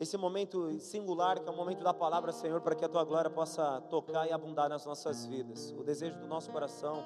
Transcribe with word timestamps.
esse 0.00 0.16
momento 0.16 0.80
singular, 0.80 1.38
que 1.38 1.46
é 1.46 1.52
o 1.52 1.54
momento 1.54 1.84
da 1.84 1.92
palavra, 1.92 2.32
Senhor, 2.32 2.62
para 2.62 2.74
que 2.74 2.82
a 2.82 2.88
tua 2.88 3.04
glória 3.04 3.30
possa 3.30 3.82
tocar 3.82 4.26
e 4.26 4.32
abundar 4.32 4.66
nas 4.66 4.86
nossas 4.86 5.26
vidas. 5.26 5.74
O 5.78 5.84
desejo 5.84 6.18
do 6.18 6.26
nosso 6.26 6.50
coração, 6.50 7.04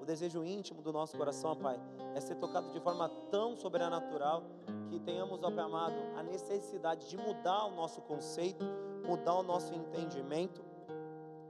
o 0.00 0.04
desejo 0.04 0.44
íntimo 0.44 0.82
do 0.82 0.92
nosso 0.92 1.16
coração, 1.16 1.54
Pai, 1.54 1.80
é 2.16 2.20
ser 2.20 2.34
tocado 2.34 2.68
de 2.72 2.80
forma 2.80 3.08
tão 3.30 3.56
sobrenatural 3.56 4.42
que 4.90 4.98
tenhamos, 4.98 5.40
ó 5.40 5.50
Pai 5.52 5.64
amado, 5.64 5.94
a 6.16 6.22
necessidade 6.24 7.08
de 7.08 7.16
mudar 7.16 7.66
o 7.66 7.70
nosso 7.76 8.00
conceito, 8.00 8.64
mudar 9.06 9.34
o 9.34 9.44
nosso 9.44 9.72
entendimento 9.72 10.64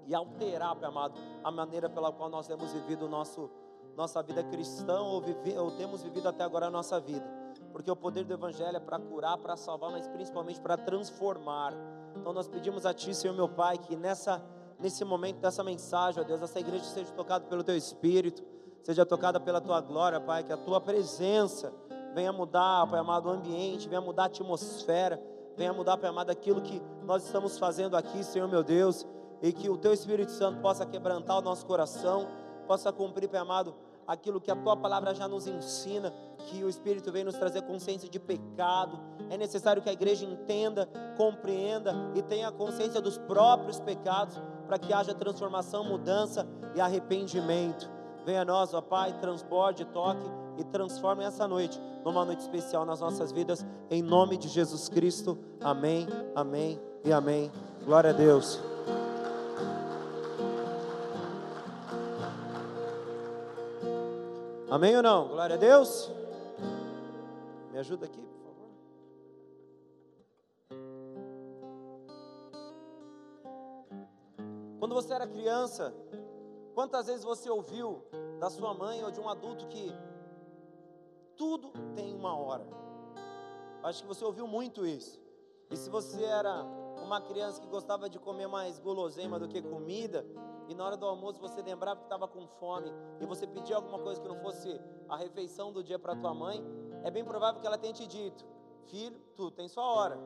e 0.05 0.15
alterar, 0.15 0.77
Pai 0.77 0.91
amado, 0.91 1.19
a 1.43 1.51
maneira 1.51 1.89
pela 1.89 2.13
qual 2.13 2.29
nós 2.29 2.47
temos 2.47 2.75
vivido 2.75 3.07
o 3.07 3.09
nosso 3.09 3.51
nossa 3.97 4.23
vida 4.23 4.45
cristã 4.45 5.01
ou, 5.01 5.23
ou 5.59 5.71
temos 5.71 6.03
vivido 6.03 6.29
até 6.29 6.45
agora 6.45 6.67
a 6.67 6.71
nossa 6.71 7.01
vida. 7.01 7.36
Porque 7.77 7.91
o 7.91 7.95
poder 7.95 8.25
do 8.25 8.33
Evangelho 8.33 8.75
é 8.75 8.81
para 8.81 8.99
curar, 8.99 9.37
para 9.37 9.55
salvar, 9.55 9.91
mas 9.91 10.09
principalmente 10.09 10.59
para 10.59 10.79
transformar. 10.79 11.75
Então 12.17 12.33
nós 12.33 12.49
pedimos 12.49 12.87
a 12.87 12.95
Ti, 12.95 13.15
Senhor 13.15 13.35
meu 13.35 13.51
Pai, 13.51 13.77
que 13.77 13.95
nessa, 13.95 14.43
nesse 14.81 15.05
momento 15.05 15.41
dessa 15.41 15.63
mensagem, 15.63 16.23
ó 16.23 16.25
Deus, 16.25 16.41
essa 16.41 16.59
igreja 16.59 16.85
seja 16.85 17.13
tocada 17.13 17.45
pelo 17.45 17.63
Teu 17.63 17.77
Espírito, 17.77 18.43
seja 18.83 19.05
tocada 19.05 19.39
pela 19.39 19.61
Tua 19.61 19.79
glória, 19.83 20.19
Pai, 20.19 20.43
que 20.43 20.55
a 20.55 20.57
Tua 20.57 20.81
presença 20.81 21.71
venha 22.15 22.33
mudar, 22.33 22.87
Pai 22.87 22.99
amado, 22.99 23.29
o 23.29 23.31
ambiente, 23.31 23.91
venha 23.91 24.01
mudar 24.01 24.23
a 24.23 24.27
atmosfera, 24.27 25.23
venha 25.55 25.75
mudar, 25.75 25.99
Pai 25.99 26.09
amado, 26.09 26.31
aquilo 26.31 26.63
que 26.63 26.81
nós 27.03 27.27
estamos 27.27 27.59
fazendo 27.59 27.95
aqui, 27.95 28.25
Senhor 28.25 28.49
meu 28.49 28.65
Deus, 28.65 29.07
e 29.43 29.53
que 29.53 29.69
o 29.69 29.77
Teu 29.77 29.93
Espírito 29.93 30.33
Santo 30.33 30.63
possa 30.63 30.87
quebrantar 30.87 31.41
o 31.41 31.43
nosso 31.43 31.67
coração, 31.67 32.27
possa 32.67 32.91
cumprir, 32.91 33.29
Pai 33.29 33.41
amado, 33.41 33.75
aquilo 34.07 34.41
que 34.41 34.51
a 34.51 34.57
tua 34.57 34.77
palavra 34.77 35.15
já 35.15 35.27
nos 35.27 35.47
ensina, 35.47 36.13
que 36.47 36.63
o 36.63 36.69
Espírito 36.69 37.11
vem 37.11 37.25
nos 37.25 37.37
trazer 37.37 37.63
consciência 37.63 38.09
de 38.09 38.19
pecado. 38.19 38.99
É 39.31 39.37
necessário 39.37 39.83
que 39.83 39.89
a 39.89 39.93
igreja 39.93 40.25
entenda, 40.25 40.89
compreenda 41.17 41.95
e 42.15 42.23
tenha 42.23 42.51
consciência 42.53 43.01
dos 43.01 43.19
próprios 43.19 43.81
pecados, 43.81 44.41
para 44.67 44.79
que 44.79 44.93
haja 44.93 45.15
transformação, 45.15 45.85
mudança 45.85 46.47
e 46.75 46.81
arrependimento. 46.81 47.91
Venha 48.25 48.43
a 48.43 48.45
nós, 48.45 48.75
ó 48.75 48.81
Pai, 48.81 49.19
transborde, 49.21 49.85
toque 49.87 50.29
e 50.59 50.65
transforme 50.65 51.25
essa 51.25 51.47
noite 51.47 51.81
numa 52.05 52.25
noite 52.25 52.41
especial 52.41 52.85
nas 52.85 53.01
nossas 53.01 53.33
vidas, 53.33 53.67
em 53.91 54.03
nome 54.03 54.37
de 54.37 54.49
Jesus 54.49 54.89
Cristo. 54.89 55.39
Amém, 55.61 56.07
amém 56.35 56.81
e 57.05 57.13
amém. 57.13 57.51
Glória 57.85 58.11
a 58.11 58.13
Deus. 58.13 58.76
Amém 64.77 64.95
ou 64.95 65.03
não? 65.03 65.29
Glória 65.29 65.57
a 65.57 65.59
Deus. 65.59 66.11
Me 67.73 67.79
ajuda 67.79 68.05
aqui, 68.05 68.21
por 68.21 68.41
favor. 68.43 68.69
Quando 74.79 74.95
você 74.95 75.15
era 75.15 75.27
criança, 75.27 75.95
quantas 76.75 77.07
vezes 77.07 77.25
você 77.25 77.49
ouviu 77.49 78.03
da 78.39 78.51
sua 78.51 78.75
mãe 78.75 79.03
ou 79.03 79.11
de 79.11 79.19
um 79.19 79.31
adulto 79.31 79.67
que 79.67 79.91
tudo 81.39 81.73
tem 81.95 82.15
uma 82.15 82.37
hora? 82.37 82.67
Acho 83.83 84.03
que 84.03 84.09
você 84.09 84.27
ouviu 84.27 84.47
muito 84.47 84.85
isso. 84.85 85.19
E 85.71 85.77
se 85.79 85.89
você 85.89 86.23
era 86.23 86.63
uma 87.03 87.23
criança 87.23 87.63
que 87.63 87.67
gostava 87.67 88.11
de 88.11 88.19
comer 88.19 88.47
mais 88.47 88.79
guloseima 88.79 89.39
do 89.39 89.49
que 89.49 89.63
comida, 89.63 90.23
e 90.69 90.75
na 90.75 90.85
hora 90.85 90.97
do 90.97 91.07
almoço 91.07 91.41
você 91.41 91.63
lembrava 91.63 92.01
que 92.01 92.07
estava 92.07 92.27
com 92.27 92.47
fome 92.47 92.93
e 93.21 93.27
você 93.27 93.47
pedia 93.47 93.77
alguma 93.77 93.99
coisa 93.99 94.21
que 94.21 94.29
não 94.29 94.37
fosse 94.37 94.81
a 95.09 95.17
refeição 95.17 95.73
do 95.73 95.83
dia 95.83 95.99
para 95.99 96.17
tua 96.17 96.35
mãe, 96.35 96.65
é 97.05 97.11
bem 97.11 97.25
provável 97.25 97.61
que 97.61 97.67
ela 97.67 97.79
tenha 97.79 97.93
te 97.93 98.07
dito: 98.07 98.45
Filho, 98.87 99.19
tu 99.37 99.51
tem 99.51 99.69
sua 99.69 99.85
hora. 99.85 100.19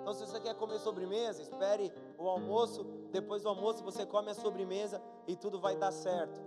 Então, 0.00 0.12
se 0.12 0.26
você 0.26 0.40
quer 0.40 0.54
comer 0.54 0.78
sobremesa, 0.80 1.42
espere 1.42 1.92
o 2.18 2.28
almoço. 2.28 2.84
Depois 3.12 3.42
do 3.42 3.48
almoço, 3.48 3.84
você 3.84 4.04
come 4.04 4.30
a 4.30 4.34
sobremesa 4.34 5.00
e 5.28 5.36
tudo 5.36 5.60
vai 5.60 5.76
dar 5.76 5.92
certo. 5.92 6.40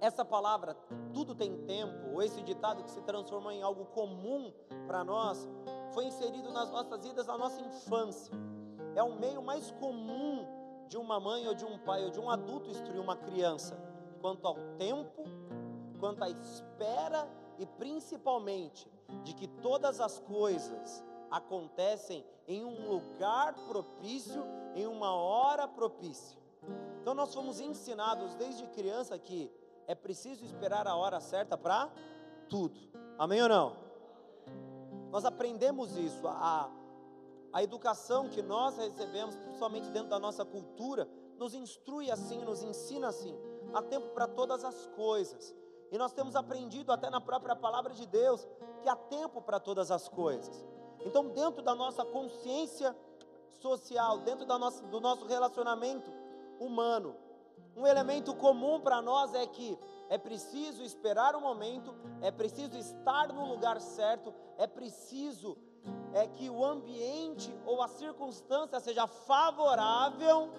Essa 0.00 0.24
palavra, 0.24 0.74
tudo 1.12 1.34
tem 1.34 1.64
tempo, 1.64 2.14
ou 2.14 2.22
esse 2.22 2.42
ditado 2.42 2.82
que 2.82 2.90
se 2.90 3.00
transformou 3.02 3.50
em 3.50 3.62
algo 3.62 3.86
comum 3.86 4.52
para 4.86 5.04
nós, 5.04 5.48
foi 5.92 6.04
inserido 6.04 6.50
nas 6.50 6.70
nossas 6.70 7.02
vidas 7.02 7.26
na 7.26 7.36
nossa 7.36 7.60
infância. 7.60 8.32
É 8.94 9.02
o 9.02 9.18
meio 9.18 9.42
mais 9.42 9.70
comum 9.72 10.46
de 10.88 10.96
uma 10.96 11.18
mãe 11.18 11.46
ou 11.46 11.54
de 11.54 11.64
um 11.64 11.78
pai 11.78 12.04
ou 12.04 12.10
de 12.10 12.20
um 12.20 12.30
adulto 12.30 12.70
instruir 12.70 13.00
uma 13.00 13.16
criança 13.16 13.76
quanto 14.20 14.46
ao 14.46 14.56
tempo, 14.78 15.24
quanto 15.98 16.22
à 16.22 16.30
espera 16.30 17.28
e 17.58 17.66
principalmente 17.66 18.90
de 19.22 19.34
que 19.34 19.46
todas 19.46 20.00
as 20.00 20.18
coisas 20.18 21.04
acontecem 21.30 22.24
em 22.46 22.64
um 22.64 22.88
lugar 22.88 23.54
propício, 23.68 24.44
em 24.74 24.86
uma 24.86 25.14
hora 25.14 25.66
propícia. 25.66 26.38
Então 27.00 27.14
nós 27.14 27.34
fomos 27.34 27.60
ensinados 27.60 28.34
desde 28.34 28.66
criança 28.68 29.18
que 29.18 29.50
é 29.86 29.94
preciso 29.94 30.44
esperar 30.44 30.86
a 30.86 30.96
hora 30.96 31.20
certa 31.20 31.56
para 31.56 31.90
tudo. 32.48 32.78
Amém 33.18 33.42
ou 33.42 33.48
não? 33.48 33.76
Nós 35.10 35.24
aprendemos 35.24 35.96
isso, 35.96 36.26
a 36.26 36.70
a 37.52 37.62
educação 37.62 38.28
que 38.28 38.42
nós 38.42 38.76
recebemos, 38.76 39.36
principalmente 39.36 39.88
dentro 39.90 40.08
da 40.08 40.18
nossa 40.18 40.44
cultura, 40.44 41.08
nos 41.38 41.54
instrui 41.54 42.10
assim, 42.10 42.44
nos 42.44 42.62
ensina 42.62 43.08
assim. 43.08 43.36
Há 43.72 43.82
tempo 43.82 44.08
para 44.08 44.26
todas 44.26 44.64
as 44.64 44.86
coisas. 44.88 45.54
E 45.90 45.98
nós 45.98 46.12
temos 46.12 46.34
aprendido 46.34 46.92
até 46.92 47.08
na 47.10 47.20
própria 47.20 47.54
palavra 47.54 47.94
de 47.94 48.06
Deus 48.06 48.46
que 48.82 48.88
há 48.88 48.96
tempo 48.96 49.40
para 49.40 49.60
todas 49.60 49.90
as 49.90 50.08
coisas. 50.08 50.64
Então, 51.04 51.28
dentro 51.28 51.62
da 51.62 51.74
nossa 51.74 52.04
consciência 52.04 52.96
social, 53.48 54.18
dentro 54.18 54.44
da 54.44 54.58
nossa, 54.58 54.82
do 54.86 55.00
nosso 55.00 55.24
relacionamento 55.26 56.10
humano, 56.58 57.16
um 57.76 57.86
elemento 57.86 58.34
comum 58.34 58.80
para 58.80 59.02
nós 59.02 59.34
é 59.34 59.46
que 59.46 59.78
é 60.08 60.16
preciso 60.16 60.82
esperar 60.82 61.36
o 61.36 61.40
momento, 61.40 61.94
é 62.22 62.30
preciso 62.30 62.76
estar 62.76 63.32
no 63.32 63.46
lugar 63.46 63.80
certo, 63.80 64.32
é 64.56 64.66
preciso 64.66 65.56
é 66.12 66.26
que 66.26 66.48
o 66.48 66.64
ambiente 66.64 67.54
ou 67.64 67.82
a 67.82 67.88
circunstância 67.88 68.80
seja 68.80 69.06
favorável 69.06 70.50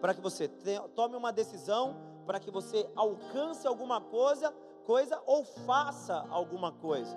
para 0.00 0.14
que 0.14 0.20
você 0.20 0.48
tome 0.94 1.14
uma 1.14 1.32
decisão, 1.32 1.96
para 2.24 2.40
que 2.40 2.50
você 2.50 2.90
alcance 2.96 3.66
alguma 3.66 4.00
coisa, 4.00 4.50
coisa 4.86 5.22
ou 5.26 5.44
faça 5.44 6.26
alguma 6.30 6.72
coisa. 6.72 7.14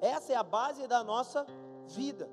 Essa 0.00 0.32
é 0.32 0.36
a 0.36 0.42
base 0.42 0.86
da 0.86 1.04
nossa 1.04 1.46
vida. 1.86 2.30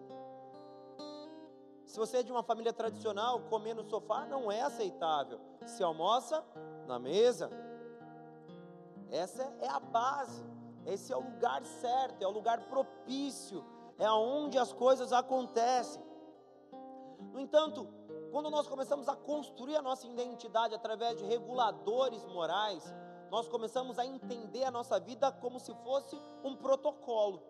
Se 1.86 1.98
você 1.98 2.18
é 2.18 2.24
de 2.24 2.32
uma 2.32 2.44
família 2.44 2.74
tradicional, 2.74 3.42
comer 3.42 3.74
no 3.74 3.84
sofá 3.84 4.26
não 4.26 4.52
é 4.52 4.62
aceitável. 4.62 5.40
Se 5.66 5.84
almoça 5.84 6.44
na 6.88 7.00
mesa. 7.00 7.50
Essa 9.10 9.44
é 9.60 9.68
a 9.68 9.80
base. 9.80 10.44
Esse 10.86 11.12
é 11.12 11.18
o 11.18 11.22
lugar 11.22 11.66
certo, 11.66 12.22
é 12.22 12.28
o 12.28 12.32
lugar 12.32 12.62
propício 12.68 13.66
é 13.98 14.10
onde 14.12 14.58
as 14.58 14.74
coisas 14.74 15.14
acontecem. 15.14 16.04
No 17.32 17.40
entanto, 17.40 17.88
quando 18.32 18.50
nós 18.50 18.68
começamos 18.68 19.08
a 19.08 19.16
construir 19.16 19.76
a 19.76 19.82
nossa 19.82 20.06
identidade 20.06 20.76
através 20.76 21.18
de 21.18 21.26
reguladores 21.26 22.24
morais, 22.26 22.84
nós 23.32 23.48
começamos 23.48 23.98
a 23.98 24.06
entender 24.06 24.64
a 24.64 24.72
nossa 24.72 25.00
vida 25.00 25.32
como 25.32 25.60
se 25.60 25.74
fosse 25.76 26.22
um 26.44 26.56
protocolo. 26.56 27.42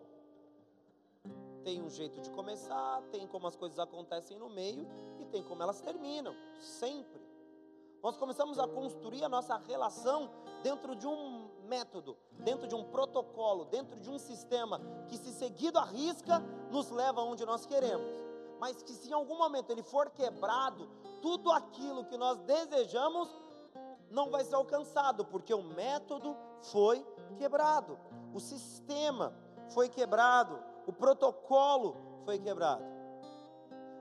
Tem 1.64 1.82
um 1.82 1.90
jeito 1.90 2.20
de 2.20 2.30
começar, 2.30 3.02
tem 3.10 3.26
como 3.26 3.48
as 3.48 3.56
coisas 3.56 3.78
acontecem 3.78 4.38
no 4.38 4.48
meio 4.48 4.86
e 5.18 5.24
tem 5.24 5.42
como 5.42 5.62
elas 5.62 5.80
terminam, 5.80 6.34
sempre. 6.60 7.25
Nós 8.02 8.16
começamos 8.16 8.58
a 8.58 8.66
construir 8.68 9.24
a 9.24 9.28
nossa 9.28 9.56
relação 9.56 10.30
dentro 10.62 10.94
de 10.94 11.06
um 11.06 11.48
método, 11.64 12.16
dentro 12.38 12.66
de 12.66 12.74
um 12.74 12.84
protocolo, 12.84 13.64
dentro 13.64 13.98
de 13.98 14.10
um 14.10 14.18
sistema 14.18 14.80
que, 15.08 15.16
se 15.16 15.32
seguido 15.32 15.78
à 15.78 15.84
risca, 15.84 16.40
nos 16.70 16.90
leva 16.90 17.22
onde 17.22 17.44
nós 17.44 17.66
queremos. 17.66 18.08
Mas 18.58 18.82
que, 18.82 18.92
se 18.92 19.10
em 19.10 19.12
algum 19.12 19.36
momento 19.36 19.70
ele 19.70 19.82
for 19.82 20.10
quebrado, 20.10 20.88
tudo 21.20 21.50
aquilo 21.50 22.04
que 22.04 22.16
nós 22.16 22.38
desejamos 22.38 23.28
não 24.10 24.30
vai 24.30 24.44
ser 24.44 24.54
alcançado, 24.54 25.24
porque 25.24 25.52
o 25.52 25.62
método 25.62 26.36
foi 26.62 27.04
quebrado, 27.38 27.98
o 28.32 28.40
sistema 28.40 29.34
foi 29.68 29.88
quebrado, 29.88 30.58
o 30.86 30.92
protocolo 30.92 31.96
foi 32.24 32.38
quebrado. 32.38 32.84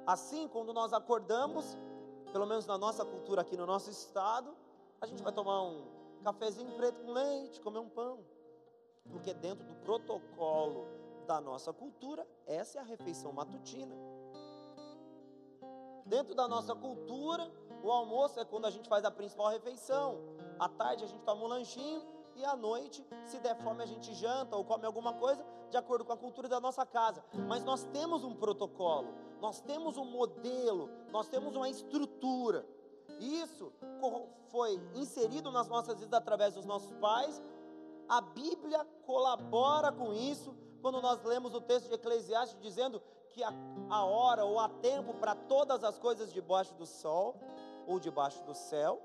Assim, 0.06 0.48
quando 0.48 0.71
nós 0.71 0.94
acordamos, 0.94 1.75
pelo 2.35 2.45
menos 2.45 2.65
na 2.65 2.77
nossa 2.77 3.05
cultura 3.05 3.43
aqui 3.43 3.55
no 3.55 3.65
nosso 3.65 3.89
estado, 3.89 4.53
a 4.99 5.05
gente 5.05 5.23
vai 5.23 5.31
tomar 5.31 5.61
um 5.63 5.85
cafezinho 6.21 6.69
preto 6.75 6.99
com 6.99 7.13
leite, 7.13 7.61
comer 7.61 7.79
um 7.79 7.87
pão. 7.87 8.25
Porque 9.09 9.33
dentro 9.33 9.65
do 9.65 9.73
protocolo 9.75 10.85
da 11.25 11.39
nossa 11.39 11.71
cultura, 11.71 12.27
essa 12.45 12.77
é 12.77 12.81
a 12.81 12.83
refeição 12.83 13.31
matutina. 13.31 13.95
Dentro 16.05 16.35
da 16.35 16.45
nossa 16.45 16.75
cultura, 16.75 17.49
o 17.81 17.89
almoço 17.89 18.38
é 18.38 18.43
quando 18.43 18.65
a 18.65 18.69
gente 18.69 18.89
faz 18.89 19.05
a 19.05 19.11
principal 19.11 19.47
refeição. 19.47 20.19
À 20.59 20.67
tarde 20.67 21.05
a 21.05 21.07
gente 21.07 21.23
toma 21.23 21.41
um 21.41 21.47
lanchinho 21.47 22.01
e 22.35 22.43
à 22.43 22.55
noite, 22.55 23.05
se 23.25 23.39
der 23.39 23.55
fome, 23.57 23.83
a 23.83 23.85
gente 23.85 24.13
janta 24.13 24.55
ou 24.55 24.63
come 24.63 24.85
alguma 24.85 25.13
coisa 25.13 25.45
de 25.69 25.77
acordo 25.77 26.05
com 26.05 26.13
a 26.13 26.17
cultura 26.17 26.47
da 26.47 26.59
nossa 26.59 26.85
casa. 26.85 27.23
Mas 27.47 27.63
nós 27.63 27.83
temos 27.85 28.23
um 28.23 28.35
protocolo, 28.35 29.13
nós 29.41 29.61
temos 29.61 29.97
um 29.97 30.05
modelo, 30.05 30.89
nós 31.11 31.27
temos 31.27 31.55
uma 31.55 31.69
estrutura. 31.69 32.65
Isso 33.19 33.71
foi 34.47 34.79
inserido 34.95 35.51
nas 35.51 35.67
nossas 35.67 35.99
vidas 35.99 36.19
através 36.19 36.53
dos 36.53 36.65
nossos 36.65 36.91
pais. 36.93 37.41
A 38.07 38.21
Bíblia 38.21 38.85
colabora 39.05 39.91
com 39.91 40.13
isso 40.13 40.55
quando 40.81 41.01
nós 41.01 41.23
lemos 41.23 41.55
o 41.55 41.61
texto 41.61 41.88
de 41.88 41.95
Eclesiastes 41.95 42.59
dizendo 42.61 43.01
que 43.29 43.43
a, 43.43 43.51
a 43.89 44.05
hora 44.05 44.45
ou 44.45 44.59
há 44.59 44.69
tempo 44.69 45.13
para 45.15 45.35
todas 45.35 45.83
as 45.83 45.97
coisas 45.97 46.31
debaixo 46.31 46.73
do 46.75 46.85
sol 46.85 47.35
ou 47.88 47.99
debaixo 47.99 48.43
do 48.43 48.53
céu. 48.53 49.01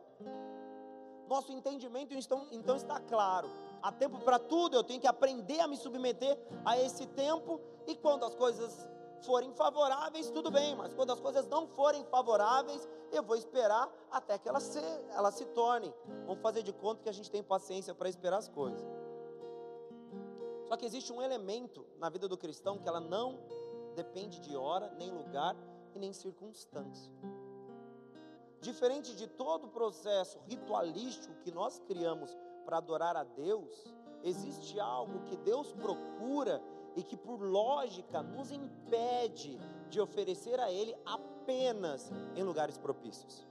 Nosso 1.31 1.53
entendimento 1.53 2.13
então, 2.13 2.49
então 2.51 2.75
está 2.75 2.99
claro. 2.99 3.49
Há 3.81 3.93
tempo 3.93 4.19
para 4.19 4.37
tudo, 4.37 4.75
eu 4.75 4.83
tenho 4.83 5.01
que 5.01 5.07
aprender 5.07 5.61
a 5.61 5.69
me 5.69 5.77
submeter 5.77 6.37
a 6.65 6.77
esse 6.77 7.07
tempo, 7.07 7.61
e 7.87 7.95
quando 7.95 8.25
as 8.25 8.35
coisas 8.35 8.89
forem 9.25 9.53
favoráveis, 9.53 10.29
tudo 10.29 10.51
bem, 10.51 10.75
mas 10.75 10.93
quando 10.93 11.13
as 11.13 11.21
coisas 11.21 11.47
não 11.47 11.69
forem 11.69 12.05
favoráveis, 12.07 12.89
eu 13.13 13.23
vou 13.23 13.37
esperar 13.37 13.89
até 14.11 14.39
que 14.39 14.49
elas 14.49 14.65
se, 14.65 14.81
elas 15.11 15.35
se 15.35 15.45
tornem. 15.47 15.95
Vamos 16.27 16.43
fazer 16.43 16.65
de 16.65 16.73
conta 16.73 17.05
que 17.05 17.09
a 17.09 17.13
gente 17.13 17.31
tem 17.31 17.45
paciência 17.45 17.95
para 17.95 18.09
esperar 18.09 18.39
as 18.39 18.49
coisas. 18.49 18.85
Só 20.67 20.77
que 20.77 20.85
existe 20.85 21.13
um 21.13 21.23
elemento 21.23 21.87
na 21.97 22.09
vida 22.09 22.27
do 22.27 22.37
cristão 22.37 22.77
que 22.77 22.89
ela 22.89 23.01
não 23.01 23.39
depende 23.95 24.41
de 24.41 24.57
hora, 24.57 24.93
nem 24.99 25.13
lugar 25.13 25.57
e 25.95 25.99
nem 26.01 26.13
circunstância. 26.13 27.13
Diferente 28.61 29.15
de 29.17 29.27
todo 29.27 29.65
o 29.65 29.71
processo 29.71 30.39
ritualístico 30.47 31.35
que 31.43 31.51
nós 31.51 31.79
criamos 31.87 32.37
para 32.65 32.77
adorar 32.77 33.17
a 33.17 33.25
Deus, 33.25 33.85
existe 34.23 34.79
algo 34.79 35.25
que 35.25 35.37
Deus 35.37 35.73
procura 35.73 36.63
e 36.95 37.03
que, 37.03 37.17
por 37.17 37.41
lógica, 37.41 38.23
nos 38.23 38.51
impede 38.51 39.59
de 39.89 40.01
oferecer 40.01 40.61
a 40.61 40.71
Ele 40.71 40.95
apenas 41.07 42.11
em 42.37 42.43
lugares 42.43 42.77
propícios. 42.77 43.47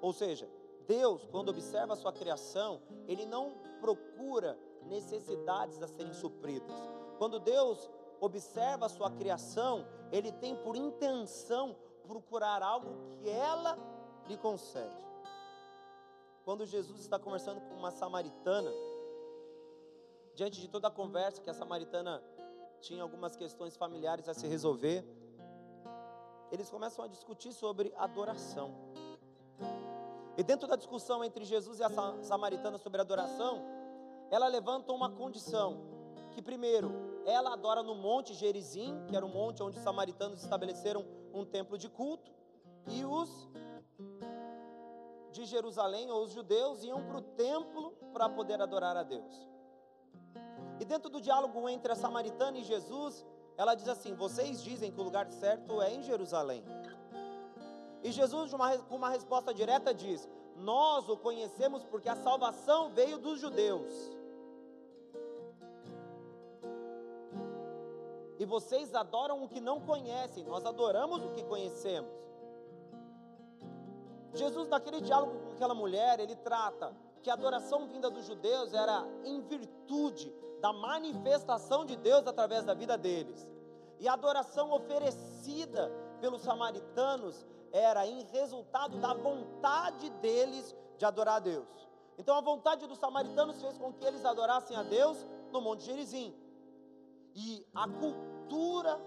Ou 0.00 0.12
seja, 0.12 0.48
Deus, 0.86 1.26
quando 1.26 1.48
observa 1.48 1.94
a 1.94 1.96
sua 1.96 2.12
criação, 2.12 2.80
Ele 3.06 3.26
não 3.26 3.52
procura 3.80 4.58
necessidades 4.82 5.82
a 5.82 5.88
serem 5.88 6.12
supridas. 6.12 6.72
Quando 7.18 7.40
Deus 7.40 7.90
observa 8.20 8.86
a 8.86 8.88
sua 8.88 9.10
criação, 9.10 9.84
Ele 10.12 10.30
tem 10.32 10.54
por 10.56 10.76
intenção 10.76 11.76
procurar 12.08 12.62
algo 12.62 12.88
que 13.20 13.28
ela 13.28 13.78
lhe 14.26 14.36
concede. 14.38 15.06
Quando 16.42 16.64
Jesus 16.64 16.98
está 17.00 17.18
conversando 17.18 17.60
com 17.60 17.74
uma 17.74 17.90
samaritana, 17.90 18.72
diante 20.34 20.58
de 20.58 20.68
toda 20.68 20.88
a 20.88 20.90
conversa 20.90 21.42
que 21.42 21.50
a 21.50 21.54
samaritana 21.54 22.24
tinha 22.80 23.02
algumas 23.02 23.36
questões 23.36 23.76
familiares 23.76 24.26
a 24.26 24.32
se 24.32 24.46
resolver, 24.46 25.04
eles 26.50 26.70
começam 26.70 27.04
a 27.04 27.08
discutir 27.08 27.52
sobre 27.52 27.92
adoração. 27.98 28.74
E 30.38 30.42
dentro 30.42 30.66
da 30.66 30.76
discussão 30.76 31.22
entre 31.22 31.44
Jesus 31.44 31.78
e 31.78 31.84
a 31.84 31.90
samaritana 32.22 32.78
sobre 32.78 33.02
adoração, 33.02 33.60
ela 34.30 34.48
levanta 34.48 34.92
uma 34.92 35.10
condição, 35.10 35.76
que 36.30 36.40
primeiro, 36.40 36.90
ela 37.26 37.52
adora 37.52 37.82
no 37.82 37.94
monte 37.94 38.32
Gerizim, 38.32 39.04
que 39.06 39.14
era 39.14 39.26
um 39.26 39.28
monte 39.28 39.62
onde 39.62 39.76
os 39.76 39.82
samaritanos 39.82 40.42
estabeleceram 40.42 41.17
um 41.32 41.44
templo 41.44 41.76
de 41.76 41.88
culto, 41.88 42.30
e 42.86 43.04
os 43.04 43.48
de 45.32 45.44
Jerusalém, 45.44 46.10
ou 46.10 46.24
os 46.24 46.32
judeus, 46.32 46.82
iam 46.82 47.04
para 47.04 47.18
o 47.18 47.22
templo 47.22 47.92
para 48.12 48.28
poder 48.28 48.60
adorar 48.60 48.96
a 48.96 49.02
Deus. 49.02 49.48
E 50.80 50.84
dentro 50.84 51.10
do 51.10 51.20
diálogo 51.20 51.68
entre 51.68 51.92
a 51.92 51.96
samaritana 51.96 52.58
e 52.58 52.64
Jesus, 52.64 53.24
ela 53.56 53.74
diz 53.74 53.88
assim: 53.88 54.14
Vocês 54.14 54.62
dizem 54.62 54.90
que 54.90 55.00
o 55.00 55.04
lugar 55.04 55.30
certo 55.30 55.82
é 55.82 55.92
em 55.92 56.02
Jerusalém. 56.02 56.64
E 58.02 58.12
Jesus, 58.12 58.52
com 58.88 58.96
uma 58.96 59.10
resposta 59.10 59.52
direta, 59.52 59.92
diz: 59.92 60.28
Nós 60.56 61.08
o 61.08 61.16
conhecemos 61.16 61.84
porque 61.84 62.08
a 62.08 62.16
salvação 62.16 62.90
veio 62.90 63.18
dos 63.18 63.40
judeus. 63.40 64.17
E 68.38 68.44
vocês 68.44 68.94
adoram 68.94 69.42
o 69.42 69.48
que 69.48 69.60
não 69.60 69.80
conhecem, 69.80 70.44
nós 70.44 70.64
adoramos 70.64 71.24
o 71.24 71.30
que 71.30 71.42
conhecemos. 71.42 72.10
Jesus, 74.32 74.68
naquele 74.68 75.00
diálogo 75.00 75.38
com 75.40 75.52
aquela 75.52 75.74
mulher, 75.74 76.20
ele 76.20 76.36
trata 76.36 76.94
que 77.22 77.30
a 77.30 77.34
adoração 77.34 77.88
vinda 77.88 78.08
dos 78.08 78.24
judeus 78.24 78.72
era 78.72 79.04
em 79.24 79.40
virtude 79.40 80.32
da 80.60 80.72
manifestação 80.72 81.84
de 81.84 81.96
Deus 81.96 82.26
através 82.26 82.64
da 82.64 82.74
vida 82.74 82.96
deles. 82.96 83.48
E 83.98 84.06
a 84.06 84.12
adoração 84.12 84.72
oferecida 84.72 85.90
pelos 86.20 86.42
samaritanos 86.42 87.44
era 87.72 88.06
em 88.06 88.22
resultado 88.26 88.98
da 88.98 89.14
vontade 89.14 90.08
deles 90.10 90.74
de 90.96 91.04
adorar 91.04 91.36
a 91.36 91.40
Deus. 91.40 91.88
Então 92.16 92.36
a 92.36 92.40
vontade 92.40 92.86
dos 92.86 92.98
samaritanos 92.98 93.60
fez 93.60 93.76
com 93.78 93.92
que 93.92 94.04
eles 94.04 94.24
adorassem 94.24 94.76
a 94.76 94.82
Deus 94.82 95.26
no 95.52 95.60
Monte 95.60 95.84
Gerizim. 95.84 96.34
E 97.34 97.66
a 97.74 97.88
cultura 97.88 99.00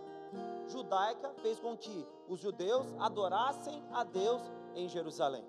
judaica 0.68 1.33
fez 1.41 1.59
com 1.59 1.75
que 1.77 2.07
os 2.27 2.39
judeus 2.39 2.88
adorassem 3.00 3.83
a 3.91 4.03
Deus 4.03 4.41
em 4.75 4.88
Jerusalém. 4.88 5.45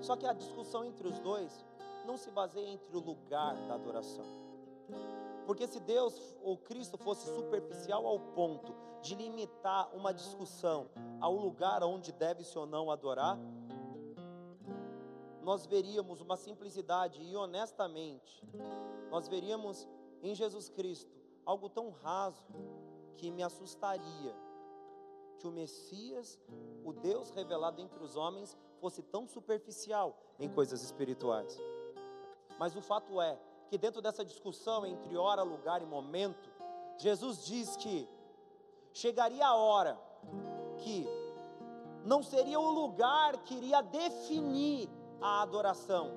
Só 0.00 0.16
que 0.16 0.26
a 0.26 0.32
discussão 0.32 0.84
entre 0.84 1.08
os 1.08 1.18
dois 1.20 1.64
não 2.04 2.16
se 2.16 2.30
baseia 2.30 2.68
entre 2.68 2.94
o 2.94 3.00
lugar 3.00 3.54
da 3.66 3.74
adoração. 3.74 4.26
Porque 5.46 5.66
se 5.66 5.80
Deus 5.80 6.36
ou 6.42 6.56
Cristo 6.56 6.96
fosse 6.98 7.26
superficial 7.34 8.06
ao 8.06 8.18
ponto 8.18 8.74
de 9.02 9.14
limitar 9.14 9.94
uma 9.94 10.12
discussão 10.12 10.90
ao 11.20 11.34
lugar 11.34 11.82
onde 11.82 12.12
deve-se 12.12 12.58
ou 12.58 12.66
não 12.66 12.90
adorar, 12.90 13.38
nós 15.42 15.66
veríamos 15.66 16.22
uma 16.22 16.36
simplicidade 16.36 17.22
e 17.22 17.36
honestamente, 17.36 18.42
nós 19.10 19.28
veríamos 19.28 19.86
em 20.28 20.34
Jesus 20.34 20.68
Cristo 20.68 21.10
algo 21.44 21.68
tão 21.68 21.90
raso 21.90 22.44
que 23.16 23.30
me 23.30 23.42
assustaria 23.42 24.34
que 25.38 25.46
o 25.46 25.52
Messias, 25.52 26.40
o 26.84 26.92
Deus 26.92 27.30
revelado 27.30 27.80
entre 27.80 28.02
os 28.02 28.16
homens, 28.16 28.56
fosse 28.80 29.02
tão 29.02 29.26
superficial 29.26 30.18
em 30.38 30.48
coisas 30.48 30.82
espirituais. 30.82 31.58
Mas 32.58 32.74
o 32.74 32.80
fato 32.80 33.20
é 33.20 33.38
que 33.68 33.76
dentro 33.76 34.00
dessa 34.00 34.24
discussão 34.24 34.86
entre 34.86 35.16
hora, 35.16 35.42
lugar 35.42 35.82
e 35.82 35.86
momento, 35.86 36.50
Jesus 36.96 37.44
diz 37.44 37.76
que 37.76 38.08
chegaria 38.92 39.46
a 39.46 39.56
hora 39.56 40.00
que 40.78 41.06
não 42.04 42.22
seria 42.22 42.60
o 42.60 42.70
lugar 42.70 43.42
que 43.44 43.54
iria 43.54 43.82
definir 43.82 44.88
a 45.20 45.42
adoração, 45.42 46.12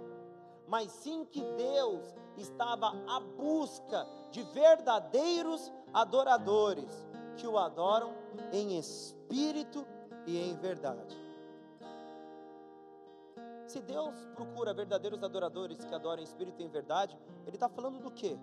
mas 0.67 0.91
sim 0.91 1.25
que 1.25 1.41
Deus 1.41 2.05
estava 2.37 2.87
à 3.07 3.19
busca 3.19 4.07
de 4.31 4.43
verdadeiros 4.43 5.71
adoradores 5.93 7.07
que 7.35 7.47
o 7.47 7.57
adoram 7.57 8.13
em 8.51 8.77
espírito 8.77 9.85
e 10.25 10.37
em 10.37 10.55
verdade. 10.55 11.15
Se 13.67 13.81
Deus 13.81 14.15
procura 14.33 14.73
verdadeiros 14.73 15.21
adoradores 15.21 15.83
que 15.83 15.93
adoram 15.93 16.21
em 16.21 16.25
espírito 16.25 16.61
e 16.61 16.65
em 16.65 16.69
verdade, 16.69 17.17
Ele 17.45 17.55
está 17.55 17.67
falando 17.67 17.99
do 17.99 18.09
quê? 18.11 18.37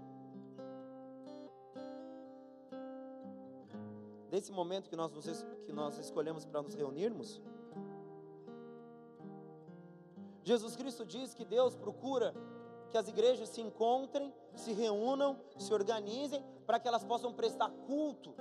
Desse 4.30 4.52
momento 4.52 4.90
que 4.90 4.96
nós, 4.96 5.12
que 5.64 5.72
nós 5.72 5.98
escolhemos 5.98 6.44
para 6.44 6.60
nos 6.60 6.74
reunirmos? 6.74 7.40
Jesus 10.42 10.76
Cristo 10.76 11.06
diz 11.06 11.32
que 11.32 11.44
Deus 11.44 11.74
procura 11.74 12.34
que 12.94 12.98
as 12.98 13.08
igrejas 13.08 13.48
se 13.48 13.60
encontrem, 13.60 14.32
se 14.54 14.72
reúnam, 14.72 15.36
se 15.58 15.74
organizem, 15.74 16.44
para 16.64 16.78
que 16.78 16.86
elas 16.86 17.02
possam 17.02 17.32
prestar 17.32 17.68
culto 17.88 18.32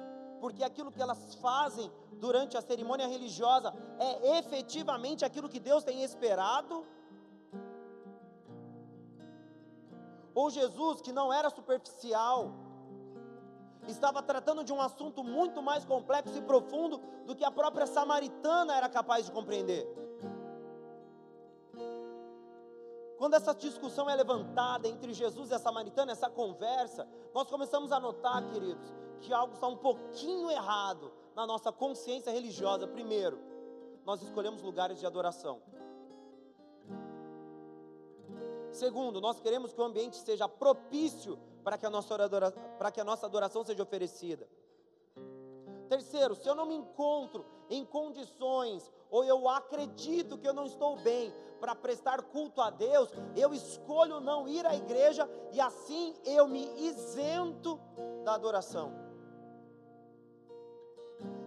porque 0.44 0.62
aquilo 0.62 0.92
que 0.92 1.02
elas 1.02 1.36
fazem 1.36 1.90
durante 2.24 2.58
a 2.58 2.62
cerimônia 2.62 3.08
religiosa 3.08 3.74
é 3.98 4.38
efetivamente 4.40 5.24
aquilo 5.24 5.48
que 5.48 5.58
Deus 5.58 5.86
tem 5.86 6.04
esperado? 6.04 6.86
Ou 10.36 10.50
Jesus, 10.50 11.00
que 11.00 11.14
não 11.14 11.32
era 11.32 11.50
superficial, 11.50 12.52
estava 13.88 14.22
tratando 14.22 14.66
de 14.66 14.74
um 14.74 14.82
assunto 14.82 15.24
muito 15.24 15.62
mais 15.62 15.86
complexo 15.86 16.38
e 16.38 16.42
profundo 16.42 16.98
do 17.26 17.34
que 17.34 17.46
a 17.46 17.52
própria 17.60 17.88
samaritana 17.88 18.76
era 18.76 18.90
capaz 18.90 19.26
de 19.26 19.32
compreender? 19.32 19.88
Quando 23.24 23.36
essa 23.36 23.56
discussão 23.56 24.10
é 24.10 24.16
levantada 24.18 24.86
entre 24.86 25.14
Jesus 25.14 25.50
e 25.50 25.54
a 25.54 25.58
samaritana, 25.58 26.12
essa 26.12 26.30
conversa, 26.30 27.08
nós 27.34 27.50
começamos 27.50 27.94
a 27.94 27.98
notar, 27.98 28.44
queridos, 28.52 28.94
que 29.22 29.32
algo 29.32 29.54
está 29.54 29.66
um 29.66 29.78
pouquinho 29.78 30.52
errado 30.52 31.10
na 31.34 31.48
nossa 31.48 31.72
consciência 31.72 32.34
religiosa. 32.34 32.86
Primeiro, 32.86 33.40
nós 34.06 34.22
escolhemos 34.22 34.62
lugares 34.62 35.00
de 35.00 35.06
adoração. 35.06 35.62
Segundo, 38.74 39.22
nós 39.22 39.40
queremos 39.40 39.72
que 39.72 39.80
o 39.80 39.86
ambiente 39.86 40.18
seja 40.18 40.50
propício 40.50 41.40
para 41.64 41.78
que 41.78 41.86
a 41.86 41.90
nossa, 41.90 42.22
adoração, 42.22 42.62
que 42.94 43.00
a 43.00 43.06
nossa 43.06 43.26
adoração 43.26 43.64
seja 43.64 43.84
oferecida. 43.84 44.50
Terceiro, 45.94 46.34
se 46.34 46.50
eu 46.50 46.56
não 46.56 46.66
me 46.66 46.74
encontro 46.74 47.46
em 47.70 47.86
condições, 47.86 48.92
ou 49.12 49.24
eu 49.24 49.48
acredito 49.48 50.40
que 50.40 50.48
eu 50.48 50.54
não 50.54 50.66
estou 50.66 50.96
bem 50.98 51.32
para 51.60 51.76
prestar 51.76 52.20
culto 52.24 52.62
a 52.62 52.72
Deus, 52.72 53.10
eu 53.36 53.54
escolho 53.54 54.20
não 54.20 54.48
ir 54.48 54.66
à 54.66 54.76
igreja 54.76 55.30
e 55.52 55.62
assim 55.62 56.16
eu 56.26 56.48
me 56.48 56.64
isento 56.88 57.80
da 58.24 58.34
adoração. 58.34 58.92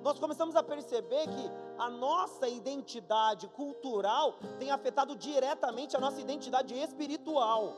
Nós 0.04 0.16
começamos 0.20 0.54
a 0.54 0.62
perceber 0.62 1.26
que 1.26 1.50
a 1.76 1.90
nossa 1.90 2.46
identidade 2.46 3.48
cultural 3.48 4.38
tem 4.60 4.70
afetado 4.70 5.16
diretamente 5.16 5.96
a 5.96 6.00
nossa 6.00 6.20
identidade 6.20 6.72
espiritual. 6.72 7.74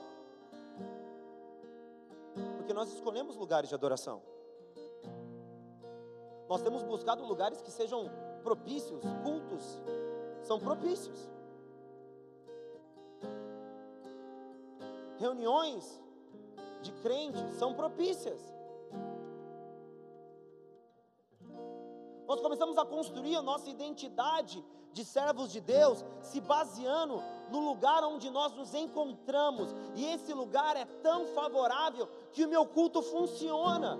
Porque 2.59 2.75
nós 2.75 2.93
escolhemos 2.93 3.37
lugares 3.37 3.71
de 3.71 3.75
adoração. 3.75 4.21
Nós 6.49 6.63
temos 6.63 6.83
buscado 6.83 7.25
lugares 7.25 7.61
que 7.61 7.71
sejam 7.71 8.11
propícios, 8.43 9.03
cultos, 9.23 9.83
são 10.43 10.59
propícios. 10.59 11.29
Reuniões 15.19 16.03
de 16.81 16.93
crentes 17.03 17.55
são 17.55 17.75
propícias. 17.75 18.41
Nós 22.27 22.41
começamos 22.41 22.79
a 22.79 22.85
construir 22.87 23.37
a 23.37 23.43
nossa 23.43 23.69
identidade 23.69 24.65
de 24.93 25.05
servos 25.05 25.53
de 25.53 25.61
Deus, 25.61 26.05
se 26.23 26.41
baseando 26.41 27.23
no 27.51 27.61
lugar 27.61 28.03
onde 28.05 28.31
nós 28.31 28.55
nos 28.55 28.73
encontramos, 28.75 29.75
e 29.95 30.05
esse 30.07 30.33
lugar 30.33 30.77
é 30.77 30.85
tão 31.03 31.27
favorável 31.27 32.09
que 32.33 32.45
o 32.45 32.49
meu 32.49 32.67
culto 32.67 33.03
funciona 33.03 33.99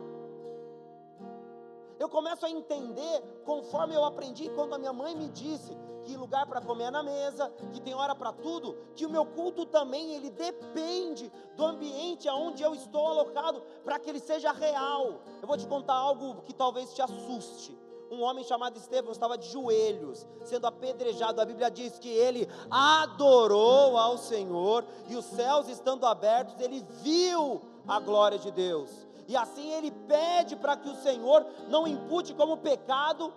eu 1.99 2.09
começo 2.09 2.47
a 2.47 2.51
entender 2.51 3.23
conforme 3.45 3.95
eu 3.95 4.05
aprendi 4.05 4.49
quando 4.51 4.75
a 4.75 4.79
minha 4.79 4.93
mãe 4.93 5.17
me 5.17 5.29
disse 5.29 5.77
que 6.05 6.17
lugar 6.17 6.47
para 6.47 6.61
comer 6.61 6.85
é 6.85 6.91
na 6.91 7.03
mesa, 7.03 7.53
que 7.73 7.81
tem 7.81 7.95
hora 7.95 8.15
para 8.15 8.33
tudo, 8.33 8.79
que 8.95 9.05
o 9.05 9.11
meu 9.11 9.27
culto 9.27 9.67
também 9.67 10.15
ele 10.15 10.31
depende 10.31 11.31
do 11.55 11.65
ambiente 11.65 12.29
aonde 12.29 12.63
eu 12.63 12.75
estou 12.75 13.07
alocado 13.09 13.63
para 13.85 13.99
que 13.99 14.09
ele 14.09 14.21
seja 14.21 14.53
real. 14.53 15.21
Eu 15.43 15.47
vou 15.47 15.57
te 15.57 15.67
contar 15.67 15.95
algo 15.95 16.43
que 16.43 16.55
talvez 16.55 16.95
te 16.95 17.03
assuste. 17.03 17.77
Um 18.11 18.23
homem 18.23 18.43
chamado 18.43 18.79
Estevão 18.79 19.13
estava 19.13 19.37
de 19.37 19.51
joelhos, 19.51 20.27
sendo 20.45 20.67
apedrejado. 20.67 21.43
A 21.43 21.45
Bíblia 21.45 21.71
diz 21.71 21.99
que 21.99 22.09
ele 22.09 22.49
adorou 22.71 23.99
ao 23.99 24.17
Senhor 24.17 24.83
e 25.09 25.17
os 25.17 25.27
céus 25.27 25.69
estando 25.69 26.07
abertos, 26.07 26.59
ele 26.59 26.83
viu 27.03 27.61
a 27.87 28.01
glória 28.01 28.39
de 28.39 28.51
Deus 28.51 29.08
e 29.29 29.37
assim 29.37 29.71
ele 29.75 29.91
pede 29.91 30.57
para 30.57 30.75
que 30.75 30.89
o 30.89 30.97
Senhor 30.97 31.47
não 31.69 31.87
impute 31.87 32.33
como 32.33 32.57
pecado 32.57 33.31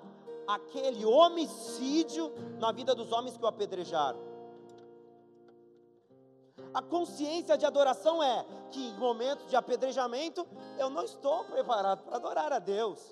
aquele 0.47 1.05
homicídio 1.05 2.31
na 2.57 2.71
vida 2.71 2.95
dos 2.95 3.11
homens 3.11 3.37
que 3.37 3.43
o 3.43 3.47
apedrejaram. 3.47 4.17
A 6.73 6.81
consciência 6.81 7.57
de 7.57 7.65
adoração 7.65 8.23
é 8.23 8.45
que 8.71 8.87
em 8.87 8.93
momentos 8.93 9.49
de 9.49 9.57
apedrejamento 9.57 10.47
eu 10.79 10.89
não 10.89 11.03
estou 11.03 11.43
preparado 11.43 12.03
para 12.03 12.15
adorar 12.15 12.53
a 12.53 12.59
Deus. 12.59 13.11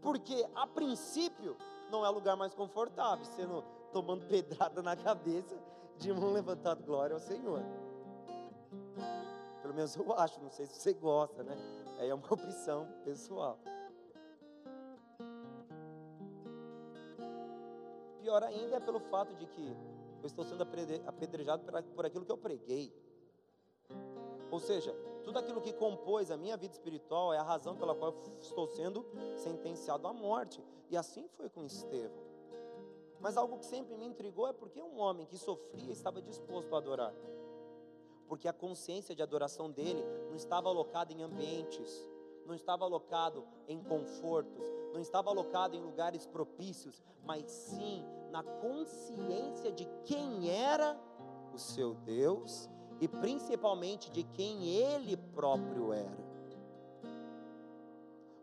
Porque 0.00 0.46
a 0.54 0.68
princípio 0.68 1.56
não 1.90 2.06
é 2.06 2.08
lugar 2.08 2.36
mais 2.36 2.54
confortável, 2.54 3.24
sendo 3.24 3.64
tomando 3.92 4.24
pedrada 4.30 4.80
na 4.80 4.94
cabeça 4.94 5.58
de 5.96 6.12
mão 6.12 6.32
levantado 6.32 6.84
glória 6.84 7.14
ao 7.14 7.20
Senhor. 7.20 7.64
Pelo 9.66 9.74
menos 9.74 9.96
eu 9.96 10.12
acho, 10.14 10.40
não 10.40 10.50
sei 10.50 10.64
se 10.64 10.80
você 10.80 10.92
gosta, 10.92 11.42
né? 11.42 11.56
Aí 11.98 12.08
é 12.08 12.14
uma 12.14 12.24
opção 12.32 12.86
pessoal. 13.04 13.58
Pior 18.20 18.44
ainda 18.44 18.76
é 18.76 18.80
pelo 18.80 19.00
fato 19.00 19.34
de 19.34 19.44
que 19.46 19.76
eu 20.22 20.26
estou 20.26 20.44
sendo 20.44 20.62
apedrejado 20.62 21.64
por 21.96 22.06
aquilo 22.06 22.24
que 22.24 22.30
eu 22.30 22.38
preguei. 22.38 22.94
Ou 24.52 24.60
seja, 24.60 24.92
tudo 25.24 25.40
aquilo 25.40 25.60
que 25.60 25.72
compôs 25.72 26.30
a 26.30 26.36
minha 26.36 26.56
vida 26.56 26.72
espiritual 26.72 27.34
é 27.34 27.38
a 27.38 27.42
razão 27.42 27.76
pela 27.76 27.94
qual 27.94 28.14
estou 28.40 28.68
sendo 28.68 29.04
sentenciado 29.36 30.06
à 30.06 30.12
morte. 30.12 30.62
E 30.88 30.96
assim 30.96 31.26
foi 31.36 31.48
com 31.48 31.64
Estevão. 31.64 32.24
Mas 33.18 33.36
algo 33.36 33.58
que 33.58 33.66
sempre 33.66 33.96
me 33.96 34.06
intrigou 34.06 34.46
é 34.46 34.52
porque 34.52 34.80
um 34.80 35.00
homem 35.00 35.26
que 35.26 35.36
sofria 35.36 35.90
estava 35.90 36.22
disposto 36.22 36.72
a 36.72 36.78
adorar 36.78 37.12
porque 38.28 38.48
a 38.48 38.52
consciência 38.52 39.14
de 39.14 39.22
adoração 39.22 39.70
dele 39.70 40.04
não 40.28 40.36
estava 40.36 40.68
alocada 40.68 41.12
em 41.12 41.22
ambientes, 41.22 42.08
não 42.44 42.54
estava 42.54 42.84
alocado 42.84 43.44
em 43.66 43.82
confortos, 43.82 44.64
não 44.92 45.00
estava 45.00 45.30
alocado 45.30 45.76
em 45.76 45.80
lugares 45.80 46.26
propícios, 46.26 47.02
mas 47.24 47.50
sim 47.50 48.04
na 48.30 48.42
consciência 48.42 49.72
de 49.72 49.86
quem 50.04 50.50
era 50.50 50.98
o 51.52 51.58
seu 51.58 51.94
Deus 51.94 52.68
e 53.00 53.08
principalmente 53.08 54.10
de 54.10 54.22
quem 54.22 54.68
ele 54.68 55.16
próprio 55.16 55.92
era. 55.92 56.26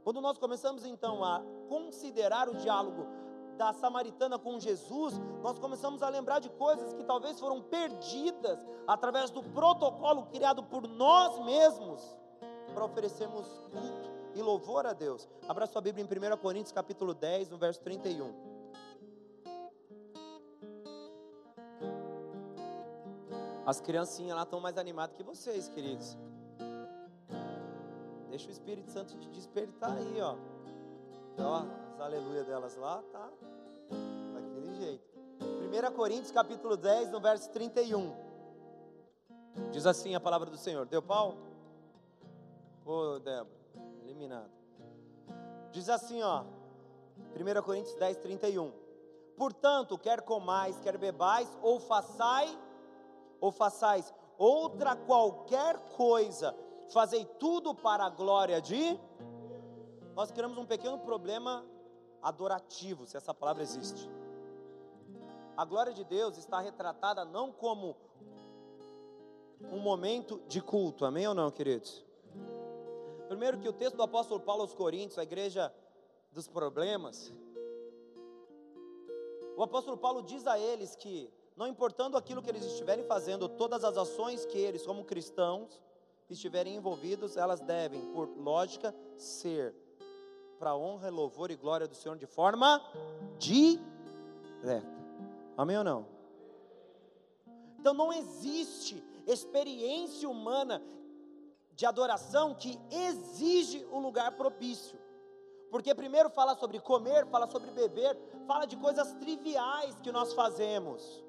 Quando 0.03 0.19
nós 0.19 0.37
começamos 0.37 0.85
então 0.85 1.23
a 1.23 1.41
considerar 1.69 2.49
o 2.49 2.55
diálogo 2.55 3.07
da 3.57 3.73
samaritana 3.73 4.37
com 4.37 4.59
Jesus, 4.59 5.19
nós 5.41 5.59
começamos 5.59 6.01
a 6.01 6.09
lembrar 6.09 6.39
de 6.39 6.49
coisas 6.49 6.93
que 6.93 7.03
talvez 7.03 7.39
foram 7.39 7.61
perdidas 7.61 8.59
através 8.87 9.29
do 9.29 9.43
protocolo 9.43 10.27
criado 10.27 10.63
por 10.63 10.87
nós 10.87 11.39
mesmos 11.45 12.01
para 12.73 12.85
oferecermos 12.85 13.47
culto 13.71 14.11
e 14.35 14.41
louvor 14.41 14.85
a 14.85 14.93
Deus. 14.93 15.29
Abra 15.47 15.67
sua 15.67 15.81
Bíblia 15.81 16.03
em 16.03 16.33
1 16.33 16.37
Coríntios 16.37 16.71
capítulo 16.71 17.13
10, 17.13 17.49
no 17.49 17.57
verso 17.57 17.81
31. 17.81 18.33
As 23.65 23.79
criancinhas 23.79 24.35
lá 24.35 24.43
estão 24.43 24.59
mais 24.59 24.77
animadas 24.77 25.15
que 25.15 25.23
vocês, 25.23 25.69
queridos. 25.69 26.17
Deixa 28.29 28.49
o 28.49 28.51
Espírito 28.51 28.89
Santo 28.89 29.15
te 29.17 29.29
despertar 29.29 29.95
aí, 29.95 30.19
ó. 30.19 30.35
Ó, 31.39 31.57
as 31.57 31.82
aleluia 32.03 32.43
delas 32.43 32.75
lá, 32.75 33.01
tá? 33.11 33.29
Daquele 34.33 34.75
jeito. 34.75 35.03
1 35.41 35.95
Coríntios 35.95 36.31
capítulo 36.31 36.75
10, 36.75 37.11
no 37.11 37.19
verso 37.21 37.49
31. 37.51 38.13
Diz 39.71 39.85
assim 39.85 40.13
a 40.13 40.19
palavra 40.19 40.49
do 40.49 40.57
Senhor. 40.57 40.85
Deu 40.85 41.01
pau? 41.01 41.37
Ô, 42.85 43.19
Débora, 43.19 43.47
eliminado. 44.01 44.51
Diz 45.71 45.89
assim, 45.89 46.21
ó. 46.21 46.43
1 47.35 47.61
Coríntios 47.63 47.95
10, 47.95 48.17
31. 48.17 48.71
Portanto, 49.37 49.97
quer 49.97 50.21
comais, 50.21 50.79
quer 50.79 50.97
bebais, 50.97 51.47
ou 51.61 51.79
façai, 51.79 52.57
ou 53.39 53.51
façais 53.51 54.13
outra 54.37 54.95
qualquer 54.95 55.77
coisa, 55.95 56.55
fazei 56.91 57.25
tudo 57.39 57.73
para 57.73 58.05
a 58.05 58.09
glória 58.09 58.61
de 58.61 58.99
nós 60.15 60.29
criamos 60.29 60.57
um 60.57 60.65
pequeno 60.65 60.99
problema 60.99 61.65
adorativo, 62.23 63.05
se 63.05 63.17
essa 63.17 63.33
palavra 63.33 63.61
existe. 63.61 64.09
A 65.55 65.65
glória 65.65 65.93
de 65.93 66.03
Deus 66.03 66.37
está 66.37 66.59
retratada 66.59 67.25
não 67.25 67.51
como 67.51 67.95
um 69.71 69.79
momento 69.79 70.41
de 70.47 70.61
culto, 70.61 71.05
amém 71.05 71.27
ou 71.27 71.35
não, 71.35 71.51
queridos? 71.51 72.03
Primeiro 73.27 73.59
que 73.59 73.69
o 73.69 73.73
texto 73.73 73.95
do 73.95 74.03
apóstolo 74.03 74.39
Paulo 74.39 74.61
aos 74.61 74.73
Coríntios, 74.73 75.19
a 75.19 75.23
igreja 75.23 75.73
dos 76.31 76.47
problemas, 76.47 77.31
o 79.55 79.61
apóstolo 79.61 79.97
Paulo 79.97 80.23
diz 80.23 80.47
a 80.47 80.57
eles 80.57 80.95
que, 80.95 81.31
não 81.55 81.67
importando 81.67 82.17
aquilo 82.17 82.41
que 82.41 82.49
eles 82.49 82.65
estiverem 82.65 83.05
fazendo, 83.05 83.47
todas 83.47 83.83
as 83.83 83.97
ações 83.97 84.45
que 84.45 84.57
eles, 84.57 84.85
como 84.85 85.05
cristãos, 85.05 85.81
estiverem 86.29 86.75
envolvidos, 86.75 87.37
elas 87.37 87.59
devem, 87.59 88.01
por 88.11 88.27
lógica, 88.37 88.95
ser 89.15 89.75
para 90.63 90.69
a 90.69 90.77
honra, 90.77 91.09
louvor 91.09 91.51
e 91.51 91.57
glória 91.57 91.89
do 91.89 91.93
Senhor 91.93 92.17
de 92.17 92.25
forma 92.25 92.81
direta. 93.37 94.87
Amém 95.57 95.77
ou 95.77 95.83
não? 95.83 96.05
Então 97.77 97.93
não 97.93 98.13
existe 98.13 99.03
experiência 99.27 100.29
humana 100.29 100.81
de 101.73 101.85
adoração 101.85 102.55
que 102.55 102.79
exige 102.89 103.85
um 103.91 103.99
lugar 103.99 104.37
propício. 104.37 104.97
Porque 105.69 105.93
primeiro 105.93 106.29
fala 106.29 106.55
sobre 106.55 106.79
comer, 106.79 107.27
fala 107.27 107.45
sobre 107.51 107.69
beber, 107.71 108.17
fala 108.47 108.65
de 108.65 108.77
coisas 108.77 109.11
triviais 109.15 109.99
que 109.99 110.13
nós 110.13 110.31
fazemos. 110.31 111.21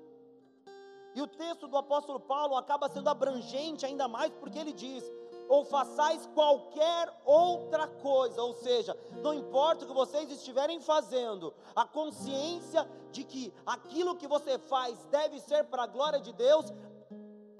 E 1.13 1.21
o 1.21 1.27
texto 1.27 1.67
do 1.67 1.77
apóstolo 1.77 2.21
Paulo 2.21 2.57
acaba 2.57 2.89
sendo 2.89 3.11
abrangente 3.11 3.85
ainda 3.85 4.07
mais 4.07 4.31
porque 4.35 4.61
ele 4.61 4.73
diz: 4.73 5.03
ou 5.49 5.65
façais 5.65 6.27
qualquer 6.35 7.13
outra 7.25 7.87
coisa, 7.87 8.43
ou 8.43 8.55
seja, 8.55 8.97
não 9.23 9.35
importa 9.35 9.85
o 9.85 9.89
que 9.89 9.95
vocês 9.95 10.31
estiverem 10.31 10.81
fazendo, 10.81 11.53
a 11.75 11.85
consciência 11.85 12.89
de 13.13 13.25
que 13.25 13.53
aquilo 13.65 14.17
que 14.17 14.27
você 14.27 14.59
faz 14.59 15.05
deve 15.07 15.41
ser 15.41 15.65
para 15.65 15.85
a 15.85 15.87
glória 15.87 16.21
de 16.21 16.33
Deus, 16.33 16.73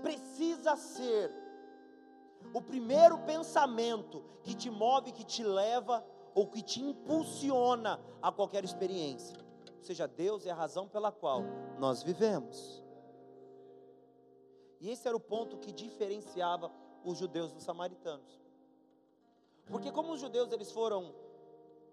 precisa 0.03 0.77
ser 0.77 1.33
o 2.53 2.61
primeiro 2.61 3.19
pensamento 3.19 4.23
que 4.43 4.55
te 4.55 4.71
move, 4.71 5.13
que 5.13 5.25
te 5.25 5.43
leva 5.43 6.05
ou 6.35 6.47
que 6.47 6.63
te 6.63 6.83
impulsiona 6.83 8.01
a 8.21 8.31
qualquer 8.31 8.65
experiência. 8.65 9.39
Ou 9.79 9.85
seja, 9.85 10.07
Deus 10.07 10.47
é 10.47 10.51
a 10.51 10.55
razão 10.55 10.89
pela 10.89 11.13
qual 11.13 11.43
nós 11.79 12.03
vivemos. 12.03 12.83
E 14.81 14.91
esse 14.91 15.07
era 15.07 15.17
o 15.17 15.21
ponto 15.21 15.57
que 15.59 15.73
diferenciava 15.73 16.71
os 17.05 17.19
judeus 17.19 17.53
dos 17.53 17.63
samaritanos. 17.63 18.41
Porque 19.67 19.91
como 19.91 20.13
os 20.13 20.21
judeus 20.21 20.53
eles 20.53 20.71
foram 20.73 21.15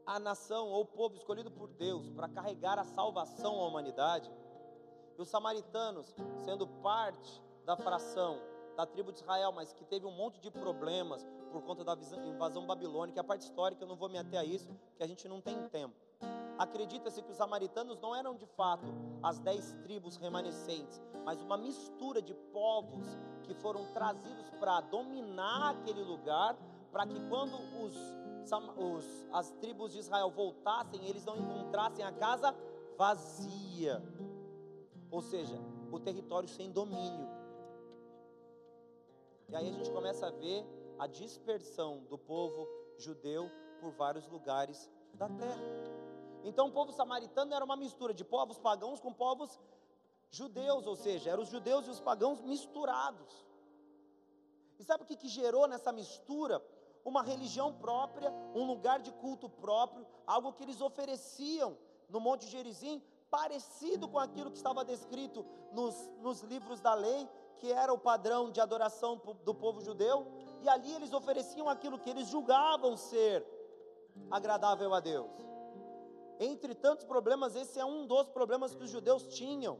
a 0.05 0.19
nação 0.19 0.69
ou 0.69 0.81
o 0.81 0.85
povo 0.85 1.15
escolhido 1.15 1.51
por 1.51 1.69
Deus 1.69 2.09
para 2.09 2.27
carregar 2.27 2.79
a 2.79 2.83
salvação 2.83 3.61
à 3.61 3.67
humanidade, 3.67 4.31
e 5.17 5.21
os 5.21 5.29
samaritanos, 5.29 6.13
sendo 6.43 6.67
parte 6.67 7.41
da 7.65 7.77
fração 7.77 8.39
da 8.75 8.85
tribo 8.85 9.11
de 9.11 9.19
Israel, 9.19 9.51
mas 9.51 9.73
que 9.73 9.85
teve 9.85 10.05
um 10.05 10.11
monte 10.11 10.39
de 10.39 10.49
problemas 10.49 11.25
por 11.51 11.61
conta 11.61 11.83
da 11.83 11.97
invasão 12.25 12.65
babilônica, 12.65 13.19
a 13.19 13.23
parte 13.23 13.41
histórica 13.41 13.83
eu 13.83 13.87
não 13.87 13.95
vou 13.95 14.09
me 14.09 14.17
ater 14.17 14.39
a 14.39 14.43
isso, 14.43 14.69
que 14.95 15.03
a 15.03 15.07
gente 15.07 15.27
não 15.27 15.41
tem 15.41 15.67
tempo. 15.69 15.95
Acredita-se 16.61 17.23
que 17.23 17.31
os 17.31 17.37
samaritanos 17.37 17.99
não 17.99 18.15
eram 18.15 18.35
de 18.35 18.45
fato 18.45 18.85
as 19.23 19.39
dez 19.39 19.75
tribos 19.81 20.15
remanescentes, 20.17 21.01
mas 21.25 21.41
uma 21.41 21.57
mistura 21.57 22.21
de 22.21 22.35
povos 22.35 23.07
que 23.41 23.55
foram 23.55 23.83
trazidos 23.93 24.47
para 24.59 24.79
dominar 24.81 25.71
aquele 25.71 26.03
lugar, 26.03 26.55
para 26.91 27.07
que 27.07 27.19
quando 27.29 27.55
os, 27.83 27.95
os, 28.77 29.27
as 29.33 29.49
tribos 29.53 29.91
de 29.91 29.97
Israel 29.97 30.29
voltassem, 30.29 31.03
eles 31.07 31.25
não 31.25 31.35
encontrassem 31.35 32.05
a 32.05 32.11
casa 32.11 32.55
vazia, 32.95 33.99
ou 35.09 35.23
seja, 35.23 35.59
o 35.91 35.99
território 35.99 36.47
sem 36.47 36.71
domínio. 36.71 37.27
E 39.49 39.55
aí 39.55 39.67
a 39.67 39.73
gente 39.73 39.89
começa 39.89 40.27
a 40.27 40.29
ver 40.29 40.63
a 40.99 41.07
dispersão 41.07 42.03
do 42.07 42.19
povo 42.19 42.67
judeu 42.99 43.49
por 43.79 43.91
vários 43.93 44.27
lugares 44.27 44.87
da 45.15 45.27
terra. 45.27 46.00
Então 46.43 46.67
o 46.67 46.71
povo 46.71 46.91
samaritano 46.91 47.53
era 47.53 47.63
uma 47.63 47.75
mistura 47.75 48.13
de 48.13 48.23
povos 48.23 48.57
pagãos 48.57 48.99
com 48.99 49.13
povos 49.13 49.59
judeus, 50.29 50.87
ou 50.87 50.95
seja, 50.95 51.29
eram 51.31 51.43
os 51.43 51.49
judeus 51.49 51.85
e 51.87 51.89
os 51.89 51.99
pagãos 51.99 52.41
misturados. 52.41 53.45
E 54.79 54.83
sabe 54.83 55.03
o 55.03 55.05
que, 55.05 55.15
que 55.15 55.27
gerou 55.27 55.67
nessa 55.67 55.91
mistura? 55.91 56.63
Uma 57.03 57.21
religião 57.21 57.73
própria, 57.73 58.31
um 58.55 58.65
lugar 58.65 58.99
de 58.99 59.11
culto 59.11 59.49
próprio, 59.49 60.05
algo 60.25 60.53
que 60.53 60.63
eles 60.63 60.81
ofereciam 60.81 61.77
no 62.09 62.19
Monte 62.19 62.47
Gerizim, 62.47 63.01
parecido 63.29 64.07
com 64.07 64.19
aquilo 64.19 64.51
que 64.51 64.57
estava 64.57 64.83
descrito 64.83 65.45
nos, 65.71 65.95
nos 66.19 66.41
livros 66.41 66.81
da 66.81 66.93
lei, 66.93 67.27
que 67.57 67.71
era 67.71 67.93
o 67.93 67.97
padrão 67.97 68.51
de 68.51 68.59
adoração 68.59 69.21
do 69.43 69.53
povo 69.53 69.81
judeu, 69.81 70.27
e 70.61 70.69
ali 70.69 70.93
eles 70.93 71.13
ofereciam 71.13 71.69
aquilo 71.69 71.99
que 71.99 72.09
eles 72.09 72.27
julgavam 72.27 72.97
ser 72.97 73.45
agradável 74.29 74.93
a 74.93 74.99
Deus. 74.99 75.50
Entre 76.43 76.73
tantos 76.73 77.05
problemas, 77.05 77.55
esse 77.55 77.79
é 77.79 77.85
um 77.85 78.07
dos 78.07 78.27
problemas 78.29 78.73
que 78.73 78.83
os 78.83 78.89
judeus 78.89 79.27
tinham. 79.27 79.77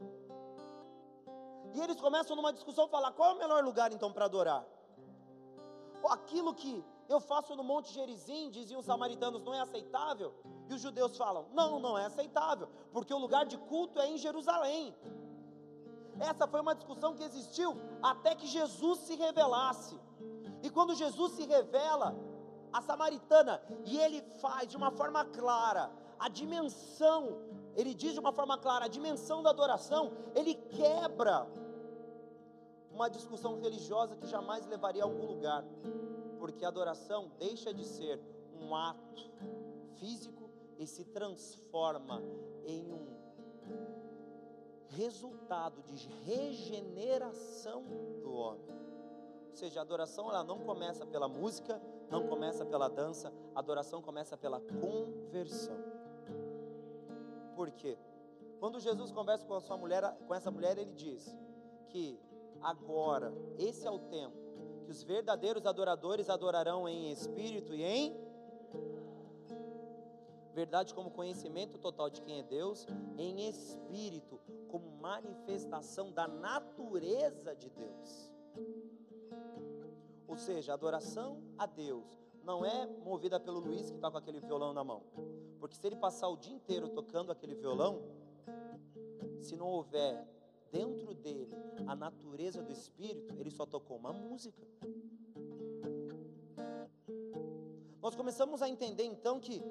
E 1.74 1.80
eles 1.80 2.00
começam 2.00 2.36
numa 2.36 2.52
discussão 2.52 2.86
falar: 2.86 3.10
qual 3.10 3.32
é 3.32 3.34
o 3.34 3.38
melhor 3.38 3.64
lugar 3.64 3.92
então 3.92 4.12
para 4.12 4.26
adorar? 4.26 4.64
Aquilo 6.08 6.54
que 6.54 6.84
eu 7.08 7.18
faço 7.18 7.56
no 7.56 7.64
Monte 7.64 7.92
Gerizim, 7.92 8.48
diziam 8.48 8.78
os 8.78 8.86
samaritanos, 8.86 9.42
não 9.42 9.52
é 9.52 9.60
aceitável? 9.60 10.32
E 10.68 10.74
os 10.74 10.80
judeus 10.80 11.16
falam: 11.16 11.48
não, 11.52 11.80
não 11.80 11.98
é 11.98 12.04
aceitável, 12.04 12.68
porque 12.92 13.12
o 13.12 13.18
lugar 13.18 13.44
de 13.44 13.58
culto 13.58 13.98
é 13.98 14.08
em 14.08 14.16
Jerusalém. 14.16 14.94
Essa 16.20 16.46
foi 16.46 16.60
uma 16.60 16.76
discussão 16.76 17.12
que 17.12 17.24
existiu 17.24 17.74
até 18.00 18.36
que 18.36 18.46
Jesus 18.46 19.00
se 19.00 19.16
revelasse. 19.16 19.98
E 20.62 20.70
quando 20.70 20.94
Jesus 20.94 21.32
se 21.32 21.44
revela, 21.44 22.14
a 22.72 22.80
samaritana, 22.80 23.60
e 23.84 23.98
ele 23.98 24.22
faz 24.40 24.68
de 24.68 24.76
uma 24.76 24.92
forma 24.92 25.24
clara 25.24 25.90
a 26.22 26.28
dimensão, 26.28 27.40
ele 27.74 27.92
diz 27.92 28.12
de 28.12 28.20
uma 28.20 28.32
forma 28.32 28.56
clara, 28.56 28.84
a 28.84 28.88
dimensão 28.88 29.42
da 29.42 29.50
adoração, 29.50 30.12
ele 30.36 30.54
quebra 30.54 31.48
uma 32.92 33.08
discussão 33.08 33.58
religiosa 33.60 34.14
que 34.14 34.28
jamais 34.28 34.64
levaria 34.66 35.02
a 35.02 35.04
algum 35.04 35.26
lugar, 35.26 35.64
porque 36.38 36.64
a 36.64 36.68
adoração 36.68 37.32
deixa 37.40 37.74
de 37.74 37.84
ser 37.84 38.20
um 38.60 38.72
ato 38.72 39.32
físico 39.96 40.48
e 40.78 40.86
se 40.86 41.04
transforma 41.06 42.22
em 42.64 42.92
um 42.92 43.16
resultado 44.90 45.82
de 45.82 45.96
regeneração 46.24 47.82
do 48.22 48.32
homem. 48.32 48.70
Ou 49.50 49.56
seja, 49.56 49.80
a 49.80 49.82
adoração 49.82 50.30
ela 50.30 50.44
não 50.44 50.60
começa 50.60 51.04
pela 51.04 51.26
música, 51.26 51.82
não 52.08 52.28
começa 52.28 52.64
pela 52.64 52.88
dança, 52.88 53.32
a 53.56 53.58
adoração 53.58 54.00
começa 54.00 54.36
pela 54.36 54.60
conversão. 54.60 55.91
Por 57.62 57.70
quê? 57.70 57.96
Quando 58.58 58.80
Jesus 58.80 59.12
conversa 59.12 59.46
com 59.46 59.54
a 59.54 59.60
sua 59.60 59.76
mulher, 59.76 60.02
com 60.26 60.34
essa 60.34 60.50
mulher, 60.50 60.76
ele 60.76 60.92
diz 60.94 61.32
que 61.90 62.20
agora, 62.60 63.32
esse 63.56 63.86
é 63.86 63.90
o 63.90 64.00
tempo 64.00 64.36
que 64.84 64.90
os 64.90 65.04
verdadeiros 65.04 65.64
adoradores 65.64 66.28
adorarão 66.28 66.88
em 66.88 67.12
espírito 67.12 67.72
e 67.72 67.84
em 67.84 68.16
verdade 70.52 70.92
como 70.92 71.12
conhecimento 71.12 71.78
total 71.78 72.10
de 72.10 72.20
quem 72.22 72.40
é 72.40 72.42
Deus, 72.42 72.84
em 73.16 73.48
espírito, 73.48 74.40
como 74.66 74.90
manifestação 75.00 76.10
da 76.10 76.26
natureza 76.26 77.54
de 77.54 77.70
Deus. 77.70 78.28
Ou 80.26 80.36
seja, 80.36 80.74
adoração 80.74 81.40
a 81.56 81.64
Deus 81.64 82.21
não 82.44 82.64
é 82.64 82.86
movida 83.04 83.38
pelo 83.38 83.60
Luiz 83.60 83.90
que 83.90 83.96
está 83.96 84.10
com 84.10 84.18
aquele 84.18 84.40
violão 84.40 84.72
na 84.72 84.82
mão. 84.82 85.02
Porque 85.58 85.76
se 85.76 85.86
ele 85.86 85.96
passar 85.96 86.28
o 86.28 86.36
dia 86.36 86.52
inteiro 86.52 86.88
tocando 86.88 87.30
aquele 87.30 87.54
violão, 87.54 88.02
se 89.40 89.56
não 89.56 89.66
houver 89.66 90.26
dentro 90.70 91.14
dele 91.14 91.54
a 91.86 91.94
natureza 91.94 92.62
do 92.62 92.72
Espírito, 92.72 93.34
ele 93.38 93.50
só 93.50 93.66
tocou 93.66 93.96
uma 93.96 94.12
música. 94.12 94.66
Nós 98.00 98.16
começamos 98.16 98.62
a 98.62 98.68
entender 98.68 99.04
então 99.04 99.38
que 99.38 99.62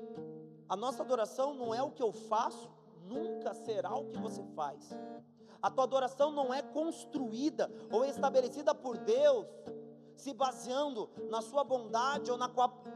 a 0.70 0.76
nossa 0.76 1.04
adoração 1.04 1.54
não 1.54 1.74
é 1.74 1.84
o 1.84 1.92
que 1.92 2.02
eu 2.02 2.14
faço, 2.14 2.72
nunca 3.06 3.54
será 3.54 3.94
o 3.94 4.06
que 4.06 4.18
você 4.18 4.42
faz. 4.56 4.90
A 5.62 5.70
tua 5.70 5.84
adoração 5.84 6.32
não 6.32 6.54
é 6.54 6.62
construída 6.62 7.70
ou 7.92 8.06
estabelecida 8.06 8.74
por 8.74 8.98
Deus 8.98 9.46
se 10.22 10.34
baseando 10.34 11.10
na 11.32 11.42
sua 11.42 11.64
bondade 11.64 12.30
ou 12.30 12.38
na, 12.38 12.50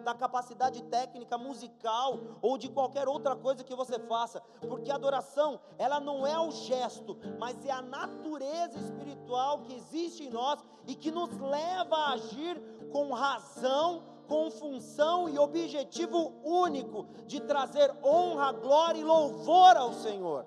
na 0.03 0.13
capacidade 0.13 0.83
técnica 0.83 1.37
musical 1.39 2.19
ou 2.39 2.55
de 2.55 2.69
qualquer 2.69 3.07
outra 3.07 3.35
coisa 3.35 3.63
que 3.63 3.73
você 3.73 3.97
faça, 3.97 4.41
porque 4.67 4.91
a 4.91 4.95
adoração, 4.95 5.59
ela 5.79 5.99
não 5.99 6.25
é 6.25 6.37
o 6.37 6.51
gesto, 6.51 7.17
mas 7.39 7.65
é 7.65 7.71
a 7.71 7.81
natureza 7.81 8.77
espiritual 8.77 9.63
que 9.63 9.73
existe 9.73 10.23
em 10.23 10.29
nós 10.29 10.63
e 10.85 10.93
que 10.93 11.09
nos 11.09 11.35
leva 11.39 11.95
a 11.95 12.13
agir 12.13 12.61
com 12.91 13.11
razão, 13.11 14.03
com 14.27 14.51
função 14.51 15.27
e 15.27 15.39
objetivo 15.39 16.31
único 16.43 17.07
de 17.25 17.39
trazer 17.41 17.91
honra, 18.03 18.51
glória 18.51 18.99
e 18.99 19.03
louvor 19.03 19.75
ao 19.75 19.93
Senhor. 19.93 20.45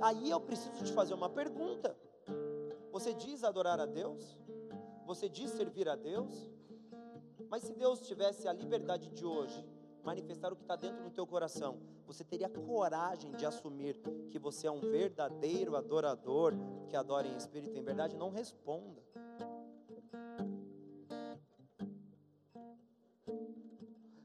Aí 0.00 0.30
eu 0.30 0.40
preciso 0.40 0.84
te 0.84 0.92
fazer 0.92 1.14
uma 1.14 1.28
pergunta. 1.28 1.96
Você 2.92 3.12
diz 3.12 3.42
adorar 3.42 3.80
a 3.80 3.86
Deus? 3.86 4.38
Você 5.06 5.28
diz 5.28 5.52
servir 5.52 5.88
a 5.88 5.94
Deus, 5.94 6.50
mas 7.48 7.62
se 7.62 7.72
Deus 7.72 8.00
tivesse 8.00 8.48
a 8.48 8.52
liberdade 8.52 9.08
de 9.10 9.24
hoje, 9.24 9.64
manifestar 10.02 10.52
o 10.52 10.56
que 10.56 10.62
está 10.62 10.74
dentro 10.74 11.04
do 11.04 11.10
teu 11.10 11.24
coração, 11.24 11.78
você 12.04 12.24
teria 12.24 12.48
coragem 12.48 13.30
de 13.32 13.46
assumir 13.46 14.00
que 14.30 14.38
você 14.38 14.66
é 14.66 14.70
um 14.70 14.80
verdadeiro 14.80 15.76
adorador 15.76 16.54
que 16.88 16.96
adora 16.96 17.28
em 17.28 17.36
espírito 17.36 17.76
e 17.76 17.78
em 17.78 17.84
verdade? 17.84 18.16
Não 18.16 18.30
responda. 18.30 19.00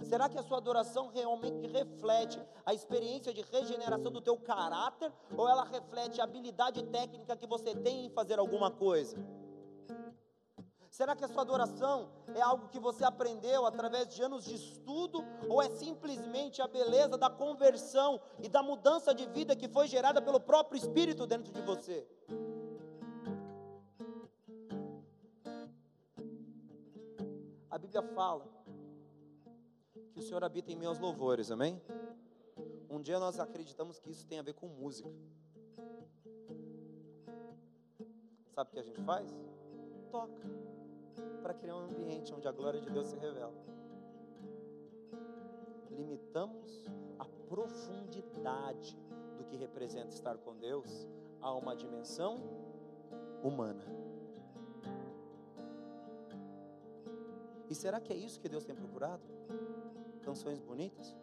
Será 0.01 0.27
que 0.27 0.37
a 0.37 0.43
sua 0.43 0.57
adoração 0.57 1.09
realmente 1.09 1.67
reflete 1.67 2.41
a 2.65 2.73
experiência 2.73 3.31
de 3.31 3.41
regeneração 3.43 4.11
do 4.11 4.19
teu 4.19 4.35
caráter 4.35 5.13
ou 5.37 5.47
ela 5.47 5.63
reflete 5.63 6.19
a 6.19 6.23
habilidade 6.23 6.83
técnica 6.85 7.37
que 7.37 7.45
você 7.45 7.75
tem 7.75 8.07
em 8.07 8.09
fazer 8.09 8.39
alguma 8.39 8.71
coisa? 8.71 9.15
Será 10.91 11.15
que 11.15 11.25
a 11.25 11.27
sua 11.27 11.41
adoração 11.41 12.11
é 12.35 12.41
algo 12.41 12.67
que 12.67 12.79
você 12.79 13.03
aprendeu 13.03 13.65
através 13.65 14.13
de 14.13 14.21
anos 14.21 14.45
de 14.45 14.53
estudo 14.53 15.25
ou 15.49 15.59
é 15.61 15.69
simplesmente 15.69 16.61
a 16.61 16.67
beleza 16.67 17.17
da 17.17 17.29
conversão 17.29 18.21
e 18.39 18.47
da 18.47 18.61
mudança 18.61 19.15
de 19.15 19.25
vida 19.25 19.55
que 19.55 19.67
foi 19.67 19.87
gerada 19.87 20.21
pelo 20.21 20.39
próprio 20.39 20.77
Espírito 20.77 21.25
dentro 21.25 21.51
de 21.51 21.61
você? 21.61 22.05
Bíblia 27.91 28.03
fala 28.13 28.47
que 30.13 30.19
o 30.19 30.21
Senhor 30.21 30.41
habita 30.45 30.71
em 30.71 30.77
meus 30.77 30.97
louvores, 30.97 31.51
amém? 31.51 31.81
Um 32.89 33.01
dia 33.01 33.19
nós 33.19 33.37
acreditamos 33.37 33.99
que 33.99 34.09
isso 34.09 34.25
tem 34.25 34.39
a 34.39 34.41
ver 34.41 34.53
com 34.53 34.67
música. 34.67 35.09
Sabe 38.53 38.69
o 38.69 38.73
que 38.73 38.79
a 38.79 38.83
gente 38.83 39.01
faz? 39.01 39.29
Toca 40.09 40.47
para 41.41 41.53
criar 41.53 41.75
um 41.75 41.85
ambiente 41.85 42.33
onde 42.33 42.47
a 42.47 42.51
glória 42.51 42.79
de 42.79 42.89
Deus 42.89 43.07
se 43.07 43.17
revela. 43.17 43.53
Limitamos 45.89 46.83
a 47.19 47.25
profundidade 47.47 48.97
do 49.37 49.43
que 49.43 49.55
representa 49.55 50.09
estar 50.09 50.37
com 50.37 50.55
Deus 50.57 51.07
a 51.41 51.53
uma 51.53 51.75
dimensão 51.75 52.39
humana. 53.43 53.83
E 57.69 57.75
será 57.75 57.99
que 58.01 58.11
é 58.11 58.15
isso 58.15 58.39
que 58.39 58.49
Deus 58.49 58.65
tem 58.65 58.75
procurado? 58.75 59.23
Canções 60.21 60.59
bonitas? 60.59 61.15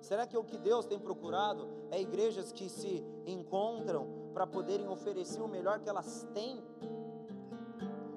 Será 0.00 0.26
que 0.26 0.36
o 0.36 0.42
que 0.42 0.58
Deus 0.58 0.84
tem 0.84 0.98
procurado 0.98 1.68
é 1.90 2.00
igrejas 2.00 2.50
que 2.50 2.68
se 2.68 3.04
encontram 3.24 4.08
para 4.34 4.46
poderem 4.46 4.88
oferecer 4.88 5.40
o 5.40 5.46
melhor 5.46 5.78
que 5.78 5.88
elas 5.88 6.26
têm? 6.34 6.60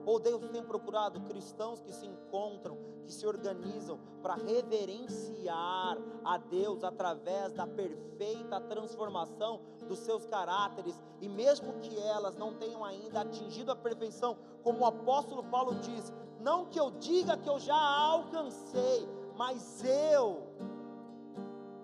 Ou 0.06 0.20
Deus 0.20 0.48
tem 0.50 0.64
procurado 0.64 1.20
cristãos 1.22 1.82
que 1.82 1.92
se 1.92 2.06
encontram, 2.06 2.78
que 3.06 3.12
se 3.12 3.26
organizam 3.26 4.00
para 4.22 4.36
reverenciar 4.36 5.98
a 6.24 6.38
Deus 6.38 6.84
através 6.84 7.54
da 7.54 7.66
perfeita 7.66 8.62
transformação 8.62 9.62
dos 9.88 10.00
seus 10.00 10.26
caráteres, 10.26 11.02
e 11.20 11.28
mesmo 11.28 11.74
que 11.80 12.00
elas 12.00 12.36
não 12.36 12.54
tenham 12.54 12.84
ainda 12.84 13.22
atingido 13.22 13.72
a 13.72 13.76
perfeição, 13.76 14.38
como 14.64 14.80
o 14.80 14.86
apóstolo 14.86 15.44
Paulo 15.44 15.76
diz, 15.76 16.14
não 16.40 16.66
que 16.66 16.80
eu 16.80 16.92
diga 16.92 17.38
que 17.38 17.50
eu 17.50 17.60
já 17.60 17.76
alcancei, 17.76 19.08
mas 19.36 19.84
eu 19.84 20.44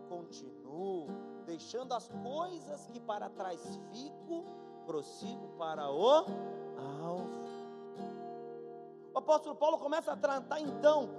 continuo 0.07 1.07
deixando 1.45 1.93
as 1.93 2.07
coisas 2.23 2.85
que 2.87 2.99
para 2.99 3.29
trás 3.29 3.59
fico, 3.91 4.45
prossigo 4.85 5.49
para 5.57 5.91
o 5.91 6.05
alvo. 6.07 7.50
O 9.13 9.19
apóstolo 9.19 9.55
Paulo 9.55 9.77
começa 9.77 10.13
a 10.13 10.15
tratar 10.15 10.61
então 10.61 11.09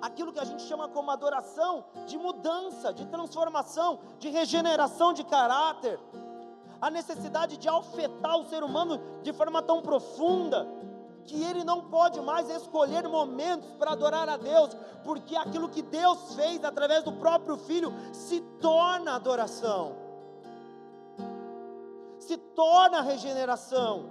aquilo 0.00 0.32
que 0.32 0.40
a 0.40 0.44
gente 0.44 0.62
chama 0.62 0.88
como 0.88 1.10
adoração 1.10 1.84
de 2.06 2.18
mudança, 2.18 2.92
de 2.92 3.06
transformação, 3.06 4.00
de 4.18 4.28
regeneração 4.28 5.12
de 5.12 5.24
caráter, 5.24 5.98
a 6.80 6.90
necessidade 6.90 7.56
de 7.56 7.68
afetar 7.68 8.36
o 8.36 8.44
ser 8.44 8.62
humano 8.62 9.00
de 9.22 9.32
forma 9.32 9.62
tão 9.62 9.80
profunda 9.80 10.66
que 11.24 11.40
ele 11.42 11.62
não 11.62 11.82
pode 11.82 12.20
mais 12.20 12.50
escolher 12.50 13.08
momentos 13.08 13.70
para 13.74 13.92
adorar 13.92 14.28
a 14.28 14.36
Deus, 14.36 14.76
porque 15.04 15.36
aquilo 15.36 15.68
que 15.68 15.80
Deus 15.80 16.34
fez 16.34 16.62
através 16.64 17.04
do 17.04 17.12
próprio 17.12 17.56
Filho 17.56 17.94
se 18.12 18.40
torna 18.60 19.14
adoração, 19.14 19.94
se 22.18 22.36
torna 22.36 23.00
regeneração, 23.00 24.10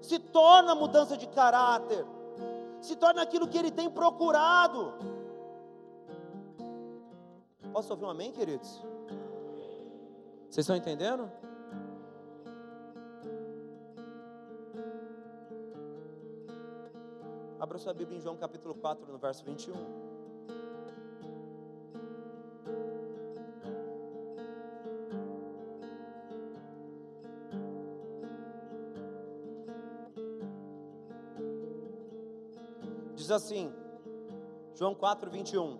se 0.00 0.20
torna 0.20 0.74
mudança 0.74 1.16
de 1.16 1.26
caráter 1.26 2.06
se 2.82 2.96
torna 2.96 3.22
aquilo 3.22 3.48
que 3.48 3.56
ele 3.56 3.70
tem 3.70 3.88
procurado. 3.88 4.94
Posso 7.72 7.92
ouvir 7.92 8.04
um 8.04 8.10
amém, 8.10 8.32
queridos? 8.32 8.82
Vocês 10.50 10.64
estão 10.64 10.76
entendendo? 10.76 11.30
Abra 17.58 17.78
sua 17.78 17.94
Bíblia 17.94 18.18
em 18.18 18.20
João 18.20 18.36
capítulo 18.36 18.74
4, 18.74 19.10
no 19.10 19.18
verso 19.18 19.44
21. 19.44 20.11
Assim, 33.30 33.72
João 34.74 34.94
4, 34.94 35.30
21. 35.30 35.78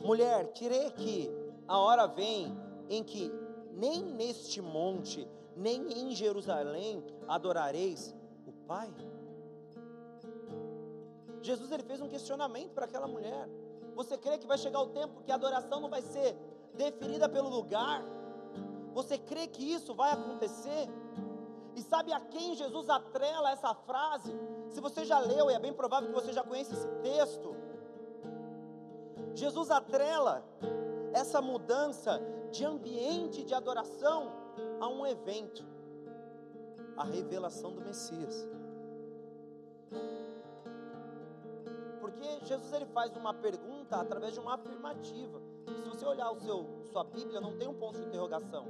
Mulher, 0.00 0.52
crê 0.52 0.90
que 0.90 1.30
a 1.66 1.78
hora 1.78 2.06
vem 2.06 2.56
em 2.88 3.02
que 3.02 3.30
nem 3.72 4.02
neste 4.02 4.60
monte, 4.60 5.28
nem 5.56 5.86
em 5.92 6.14
Jerusalém 6.14 7.04
adorareis 7.26 8.14
o 8.46 8.52
Pai? 8.66 8.92
Jesus 11.42 11.70
ele 11.70 11.82
fez 11.82 12.00
um 12.00 12.08
questionamento 12.08 12.72
para 12.72 12.84
aquela 12.84 13.06
mulher. 13.06 13.48
Você 13.94 14.16
crê 14.16 14.38
que 14.38 14.46
vai 14.46 14.58
chegar 14.58 14.80
o 14.80 14.88
tempo 14.88 15.22
que 15.22 15.32
a 15.32 15.34
adoração 15.34 15.80
não 15.80 15.88
vai 15.88 16.02
ser 16.02 16.36
definida 16.74 17.28
pelo 17.28 17.48
lugar? 17.48 18.02
Você 18.94 19.18
crê 19.18 19.46
que 19.46 19.62
isso 19.62 19.94
vai 19.94 20.12
acontecer? 20.12 20.88
E 21.78 21.82
sabe 21.82 22.12
a 22.12 22.18
quem 22.18 22.56
Jesus 22.56 22.90
atrela 22.90 23.52
essa 23.52 23.72
frase? 23.72 24.32
Se 24.68 24.80
você 24.80 25.04
já 25.04 25.20
leu, 25.20 25.48
e 25.48 25.54
é 25.54 25.60
bem 25.60 25.72
provável 25.72 26.08
que 26.08 26.14
você 26.14 26.32
já 26.32 26.42
conhece 26.42 26.74
esse 26.74 26.88
texto, 27.02 27.54
Jesus 29.32 29.70
atrela 29.70 30.44
essa 31.12 31.40
mudança 31.40 32.20
de 32.50 32.64
ambiente 32.64 33.44
de 33.44 33.54
adoração 33.54 34.32
a 34.80 34.88
um 34.88 35.06
evento, 35.06 35.64
a 36.96 37.04
revelação 37.04 37.72
do 37.72 37.80
Messias. 37.80 38.48
Porque 42.00 42.44
Jesus 42.44 42.72
ele 42.72 42.86
faz 42.86 43.16
uma 43.16 43.32
pergunta 43.32 44.00
através 44.00 44.34
de 44.34 44.40
uma 44.40 44.54
afirmativa. 44.54 45.40
Se 45.84 45.88
você 45.88 46.04
olhar 46.04 46.32
o 46.32 46.40
seu 46.40 46.66
sua 46.90 47.04
Bíblia, 47.04 47.40
não 47.40 47.56
tem 47.56 47.68
um 47.68 47.74
ponto 47.74 48.00
de 48.00 48.04
interrogação. 48.04 48.66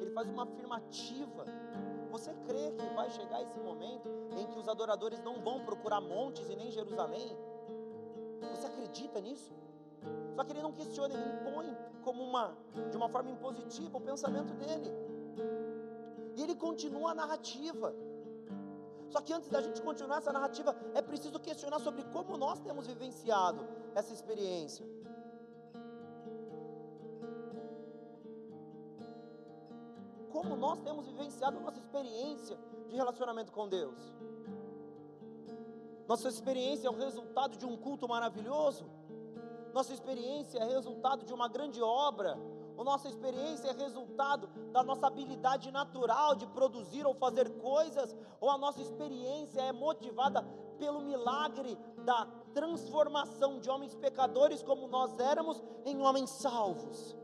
Ele 0.00 0.10
faz 0.10 0.28
uma 0.28 0.44
afirmativa 0.44 1.44
você 2.10 2.32
crê 2.46 2.72
que 2.72 2.94
vai 2.94 3.10
chegar 3.10 3.42
esse 3.42 3.58
momento 3.60 4.08
em 4.36 4.46
que 4.46 4.58
os 4.58 4.68
adoradores 4.68 5.20
não 5.22 5.40
vão 5.40 5.64
procurar 5.64 6.00
montes 6.00 6.48
e 6.48 6.56
nem 6.56 6.70
Jerusalém? 6.70 7.36
Você 8.50 8.66
acredita 8.66 9.20
nisso? 9.20 9.52
Só 10.34 10.44
que 10.44 10.52
ele 10.52 10.62
não 10.62 10.72
questiona, 10.72 11.14
ele 11.14 11.28
impõe 11.34 11.76
como 12.02 12.22
uma, 12.22 12.56
de 12.90 12.96
uma 12.96 13.08
forma 13.08 13.30
impositiva 13.30 13.98
o 13.98 14.00
pensamento 14.00 14.52
dele. 14.54 14.90
E 16.36 16.42
ele 16.42 16.54
continua 16.54 17.10
a 17.10 17.14
narrativa. 17.14 17.94
Só 19.08 19.20
que 19.20 19.32
antes 19.32 19.48
da 19.48 19.60
gente 19.60 19.80
continuar 19.82 20.18
essa 20.18 20.32
narrativa, 20.32 20.76
é 20.94 21.02
preciso 21.02 21.38
questionar 21.40 21.78
sobre 21.80 22.04
como 22.04 22.36
nós 22.36 22.60
temos 22.60 22.86
vivenciado 22.86 23.66
essa 23.94 24.12
experiência. 24.12 24.84
Como 30.38 30.54
nós 30.54 30.78
temos 30.82 31.04
vivenciado 31.04 31.58
nossa 31.58 31.80
experiência 31.80 32.56
de 32.86 32.94
relacionamento 32.94 33.50
com 33.50 33.68
Deus. 33.68 34.14
Nossa 36.06 36.28
experiência 36.28 36.86
é 36.86 36.90
o 36.90 36.94
resultado 36.94 37.56
de 37.56 37.66
um 37.66 37.76
culto 37.76 38.06
maravilhoso. 38.06 38.88
Nossa 39.74 39.92
experiência 39.92 40.60
é 40.60 40.64
resultado 40.64 41.24
de 41.24 41.34
uma 41.34 41.48
grande 41.48 41.82
obra. 41.82 42.38
A 42.78 42.84
nossa 42.84 43.08
experiência 43.08 43.66
é 43.70 43.72
resultado 43.72 44.46
da 44.70 44.84
nossa 44.84 45.08
habilidade 45.08 45.72
natural 45.72 46.36
de 46.36 46.46
produzir 46.46 47.04
ou 47.04 47.14
fazer 47.14 47.50
coisas, 47.58 48.16
ou 48.40 48.48
a 48.48 48.56
nossa 48.56 48.80
experiência 48.80 49.60
é 49.60 49.72
motivada 49.72 50.42
pelo 50.78 51.00
milagre 51.00 51.76
da 52.04 52.28
transformação 52.54 53.58
de 53.58 53.68
homens 53.68 53.92
pecadores 53.96 54.62
como 54.62 54.86
nós 54.86 55.18
éramos 55.18 55.60
em 55.84 56.00
homens 56.00 56.30
salvos. 56.30 57.18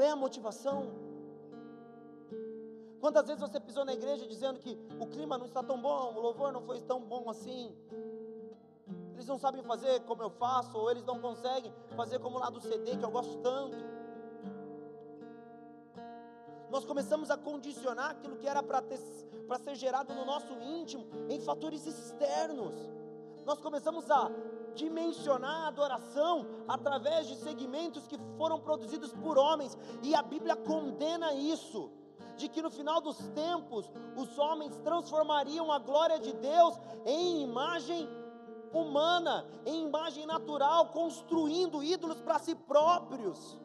É 0.00 0.10
a 0.10 0.16
motivação? 0.16 0.92
Quantas 3.00 3.26
vezes 3.26 3.40
você 3.40 3.60
pisou 3.60 3.84
na 3.84 3.92
igreja 3.92 4.26
dizendo 4.26 4.58
que 4.58 4.78
o 4.98 5.06
clima 5.06 5.36
não 5.38 5.46
está 5.46 5.62
tão 5.62 5.80
bom, 5.80 6.14
o 6.14 6.20
louvor 6.20 6.52
não 6.52 6.62
foi 6.62 6.80
tão 6.80 7.00
bom 7.00 7.28
assim? 7.30 7.76
Eles 9.14 9.26
não 9.26 9.38
sabem 9.38 9.62
fazer 9.62 10.00
como 10.00 10.22
eu 10.22 10.30
faço, 10.30 10.76
ou 10.76 10.90
eles 10.90 11.04
não 11.04 11.20
conseguem 11.20 11.72
fazer 11.96 12.18
como 12.20 12.38
lá 12.38 12.48
do 12.50 12.60
CD 12.60 12.96
que 12.96 13.04
eu 13.04 13.10
gosto 13.10 13.36
tanto. 13.38 13.76
Nós 16.70 16.84
começamos 16.84 17.30
a 17.30 17.36
condicionar 17.36 18.10
aquilo 18.10 18.36
que 18.36 18.46
era 18.46 18.62
para 18.62 18.82
ser 19.58 19.74
gerado 19.74 20.14
no 20.14 20.24
nosso 20.24 20.52
íntimo 20.60 21.06
em 21.28 21.40
fatores 21.40 21.86
externos. 21.86 22.74
Nós 23.48 23.60
começamos 23.60 24.10
a 24.10 24.30
dimensionar 24.74 25.64
a 25.64 25.68
adoração 25.68 26.46
através 26.68 27.26
de 27.26 27.34
segmentos 27.36 28.06
que 28.06 28.18
foram 28.36 28.60
produzidos 28.60 29.10
por 29.14 29.38
homens, 29.38 29.74
e 30.02 30.14
a 30.14 30.20
Bíblia 30.20 30.54
condena 30.54 31.32
isso. 31.32 31.90
De 32.36 32.46
que 32.46 32.60
no 32.60 32.70
final 32.70 33.00
dos 33.00 33.16
tempos 33.28 33.90
os 34.14 34.38
homens 34.38 34.76
transformariam 34.84 35.72
a 35.72 35.78
glória 35.78 36.18
de 36.18 36.34
Deus 36.34 36.78
em 37.06 37.42
imagem 37.42 38.06
humana, 38.70 39.46
em 39.64 39.86
imagem 39.86 40.26
natural, 40.26 40.90
construindo 40.90 41.82
ídolos 41.82 42.20
para 42.20 42.38
si 42.38 42.54
próprios. 42.54 43.58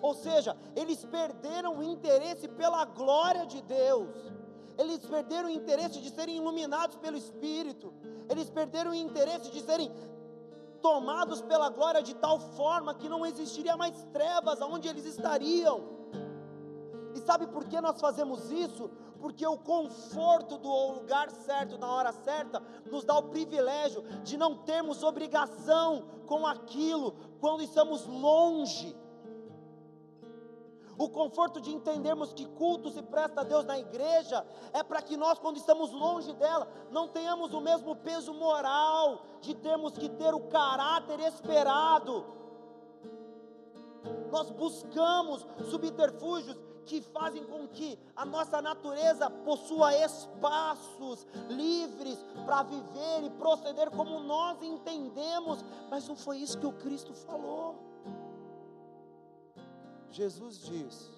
Ou 0.00 0.14
seja, 0.14 0.56
eles 0.74 1.04
perderam 1.04 1.80
o 1.80 1.82
interesse 1.82 2.48
pela 2.48 2.86
glória 2.86 3.44
de 3.44 3.60
Deus, 3.60 4.32
eles 4.78 4.98
perderam 5.00 5.48
o 5.48 5.52
interesse 5.52 6.00
de 6.00 6.10
serem 6.10 6.36
iluminados 6.36 6.96
pelo 6.96 7.16
Espírito, 7.16 7.92
eles 8.28 8.48
perderam 8.48 8.92
o 8.92 8.94
interesse 8.94 9.50
de 9.50 9.60
serem 9.60 9.90
tomados 10.80 11.42
pela 11.42 11.68
glória 11.68 12.00
de 12.02 12.14
tal 12.14 12.38
forma 12.38 12.94
que 12.94 13.08
não 13.08 13.26
existiria 13.26 13.76
mais 13.76 14.04
trevas 14.12 14.62
aonde 14.62 14.86
eles 14.88 15.04
estariam. 15.04 15.98
E 17.14 17.20
sabe 17.20 17.48
por 17.48 17.64
que 17.64 17.80
nós 17.80 18.00
fazemos 18.00 18.50
isso? 18.52 18.88
Porque 19.20 19.44
o 19.44 19.58
conforto 19.58 20.56
do 20.56 20.92
lugar 20.92 21.28
certo, 21.30 21.76
na 21.76 21.92
hora 21.92 22.12
certa, 22.12 22.62
nos 22.88 23.04
dá 23.04 23.18
o 23.18 23.24
privilégio 23.24 24.02
de 24.22 24.36
não 24.36 24.58
termos 24.58 25.02
obrigação 25.02 26.04
com 26.26 26.46
aquilo 26.46 27.16
quando 27.40 27.64
estamos 27.64 28.06
longe. 28.06 28.96
O 30.98 31.08
conforto 31.08 31.60
de 31.60 31.72
entendermos 31.72 32.32
que 32.32 32.44
culto 32.44 32.90
se 32.90 33.00
presta 33.00 33.42
a 33.42 33.44
Deus 33.44 33.64
na 33.64 33.78
igreja 33.78 34.44
é 34.72 34.82
para 34.82 35.00
que 35.00 35.16
nós, 35.16 35.38
quando 35.38 35.56
estamos 35.56 35.92
longe 35.92 36.32
dela, 36.34 36.66
não 36.90 37.06
tenhamos 37.06 37.54
o 37.54 37.60
mesmo 37.60 37.94
peso 37.94 38.34
moral 38.34 39.22
de 39.40 39.54
termos 39.54 39.96
que 39.96 40.08
ter 40.08 40.34
o 40.34 40.48
caráter 40.48 41.20
esperado. 41.20 42.26
Nós 44.32 44.50
buscamos 44.50 45.46
subterfúgios 45.70 46.56
que 46.84 47.00
fazem 47.00 47.44
com 47.44 47.68
que 47.68 47.96
a 48.16 48.24
nossa 48.24 48.60
natureza 48.60 49.30
possua 49.30 49.94
espaços 49.94 51.24
livres 51.48 52.18
para 52.44 52.64
viver 52.64 53.22
e 53.22 53.30
proceder 53.30 53.88
como 53.90 54.18
nós 54.18 54.60
entendemos, 54.62 55.64
mas 55.88 56.08
não 56.08 56.16
foi 56.16 56.38
isso 56.38 56.58
que 56.58 56.66
o 56.66 56.72
Cristo 56.72 57.14
falou. 57.14 57.87
Jesus 60.10 60.58
diz 60.60 61.10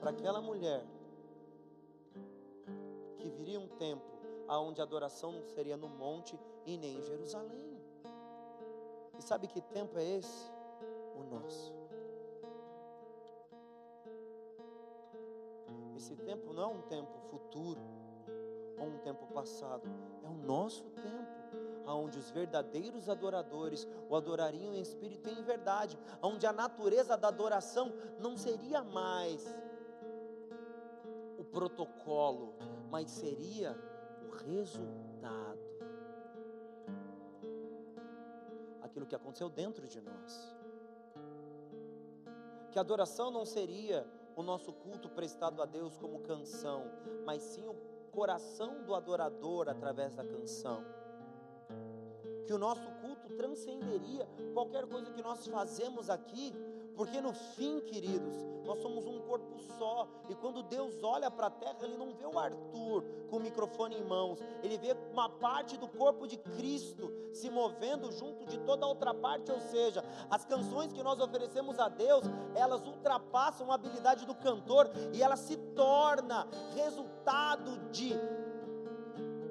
para 0.00 0.10
aquela 0.10 0.40
mulher 0.40 0.84
que 3.18 3.28
viria 3.30 3.58
um 3.58 3.68
tempo 3.68 4.04
aonde 4.46 4.80
a 4.80 4.84
adoração 4.84 5.32
não 5.32 5.44
seria 5.44 5.76
no 5.76 5.88
monte 5.88 6.38
e 6.66 6.76
nem 6.76 6.98
em 6.98 7.02
Jerusalém. 7.02 7.78
E 9.18 9.22
sabe 9.22 9.46
que 9.46 9.60
tempo 9.60 9.98
é 9.98 10.04
esse? 10.04 10.52
O 11.16 11.22
nosso. 11.22 11.72
Esse 15.96 16.16
tempo 16.16 16.52
não 16.52 16.62
é 16.62 16.66
um 16.66 16.82
tempo 16.82 17.18
futuro 17.30 17.80
ou 18.78 18.86
um 18.86 18.98
tempo 18.98 19.26
passado, 19.28 19.88
é 20.22 20.28
o 20.28 20.34
nosso 20.34 20.84
tempo, 20.90 21.33
aonde 21.86 22.18
os 22.18 22.30
verdadeiros 22.30 23.08
adoradores 23.08 23.86
o 24.08 24.16
adorariam 24.16 24.74
em 24.74 24.80
espírito 24.80 25.28
e 25.28 25.32
em 25.32 25.42
verdade, 25.42 25.98
onde 26.22 26.46
a 26.46 26.52
natureza 26.52 27.16
da 27.16 27.28
adoração 27.28 27.92
não 28.18 28.36
seria 28.36 28.82
mais 28.82 29.44
o 31.38 31.44
protocolo, 31.44 32.54
mas 32.90 33.10
seria 33.10 33.76
o 34.26 34.30
resultado. 34.30 35.60
Aquilo 38.82 39.06
que 39.06 39.14
aconteceu 39.14 39.48
dentro 39.48 39.86
de 39.86 40.00
nós. 40.00 40.56
Que 42.70 42.78
a 42.78 42.80
adoração 42.80 43.30
não 43.30 43.44
seria 43.44 44.06
o 44.36 44.42
nosso 44.42 44.72
culto 44.72 45.08
prestado 45.08 45.62
a 45.62 45.66
Deus 45.66 45.96
como 45.98 46.20
canção, 46.20 46.90
mas 47.24 47.42
sim 47.42 47.68
o 47.68 47.74
coração 48.10 48.82
do 48.84 48.94
adorador 48.94 49.68
através 49.68 50.14
da 50.14 50.24
canção. 50.24 50.84
Que 52.46 52.52
o 52.52 52.58
nosso 52.58 52.88
culto 53.00 53.28
transcenderia 53.36 54.26
qualquer 54.52 54.86
coisa 54.86 55.10
que 55.10 55.22
nós 55.22 55.46
fazemos 55.46 56.10
aqui, 56.10 56.52
porque 56.94 57.20
no 57.20 57.32
fim, 57.32 57.80
queridos, 57.80 58.36
nós 58.64 58.80
somos 58.80 59.06
um 59.06 59.20
corpo 59.20 59.58
só. 59.78 60.08
E 60.28 60.34
quando 60.34 60.62
Deus 60.62 61.02
olha 61.02 61.30
para 61.30 61.48
a 61.48 61.50
terra, 61.50 61.78
Ele 61.82 61.96
não 61.96 62.14
vê 62.14 62.24
o 62.24 62.38
Arthur 62.38 63.04
com 63.28 63.36
o 63.36 63.40
microfone 63.40 63.96
em 63.96 64.04
mãos, 64.04 64.38
Ele 64.62 64.78
vê 64.78 64.96
uma 65.12 65.28
parte 65.28 65.76
do 65.76 65.88
corpo 65.88 66.26
de 66.26 66.36
Cristo 66.36 67.12
se 67.32 67.50
movendo 67.50 68.12
junto 68.12 68.46
de 68.46 68.58
toda 68.58 68.84
a 68.84 68.88
outra 68.88 69.12
parte. 69.12 69.50
Ou 69.50 69.60
seja, 69.60 70.04
as 70.30 70.44
canções 70.44 70.92
que 70.92 71.02
nós 71.02 71.20
oferecemos 71.20 71.78
a 71.78 71.88
Deus, 71.88 72.24
elas 72.54 72.86
ultrapassam 72.86 73.70
a 73.70 73.74
habilidade 73.74 74.24
do 74.24 74.34
cantor 74.34 74.90
e 75.12 75.22
ela 75.22 75.36
se 75.36 75.56
torna 75.56 76.48
resultado 76.74 77.90
de 77.90 78.14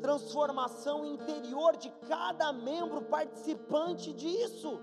transformação 0.04 1.06
interior 1.06 1.78
de 1.78 1.90
cada 2.10 2.52
membro 2.52 3.02
participante 3.04 4.12
disso. 4.12 4.82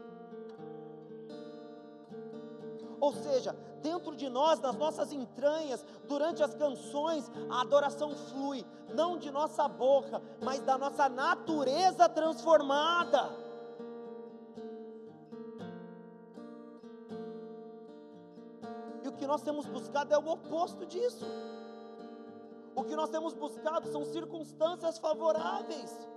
Ou 2.98 3.12
seja, 3.12 3.52
dentro 3.83 4.16
de 4.16 4.30
nós, 4.30 4.61
nas 4.61 4.76
nossas 4.76 5.12
entranhas, 5.12 5.85
durante 6.09 6.42
as 6.42 6.54
canções, 6.54 7.30
a 7.50 7.61
adoração 7.61 8.16
flui, 8.16 8.64
não 8.94 9.18
de 9.18 9.30
nossa 9.30 9.68
boca, 9.68 10.22
mas 10.42 10.61
da 10.62 10.78
nossa 10.78 11.06
natureza 11.06 12.09
transformada. 12.09 13.30
E 19.04 19.09
o 19.09 19.12
que 19.12 19.26
nós 19.26 19.42
temos 19.42 19.66
buscado 19.66 20.14
é 20.14 20.18
o 20.18 20.28
oposto 20.30 20.87
disso. 20.87 21.26
O 22.74 22.85
que 22.85 22.94
nós 22.94 23.11
temos 23.11 23.35
buscado 23.35 23.88
são 23.88 24.04
circunstâncias 24.04 24.98
favoráveis, 24.98 26.09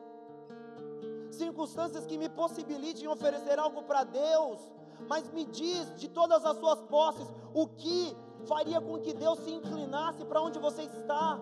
circunstâncias 1.31 2.05
que 2.05 2.17
me 2.17 2.29
possibilitem 2.29 3.07
oferecer 3.07 3.57
algo 3.57 3.83
para 3.83 4.03
Deus 4.03 4.71
mas 5.07 5.29
me 5.31 5.45
diz 5.45 5.99
de 5.99 6.07
todas 6.07 6.45
as 6.45 6.57
suas 6.57 6.81
posses 6.83 7.27
o 7.53 7.67
que 7.67 8.15
faria 8.47 8.81
com 8.81 8.99
que 8.99 9.13
Deus 9.13 9.39
se 9.39 9.51
inclinasse 9.51 10.23
para 10.25 10.41
onde 10.41 10.59
você 10.59 10.83
está. 10.83 11.39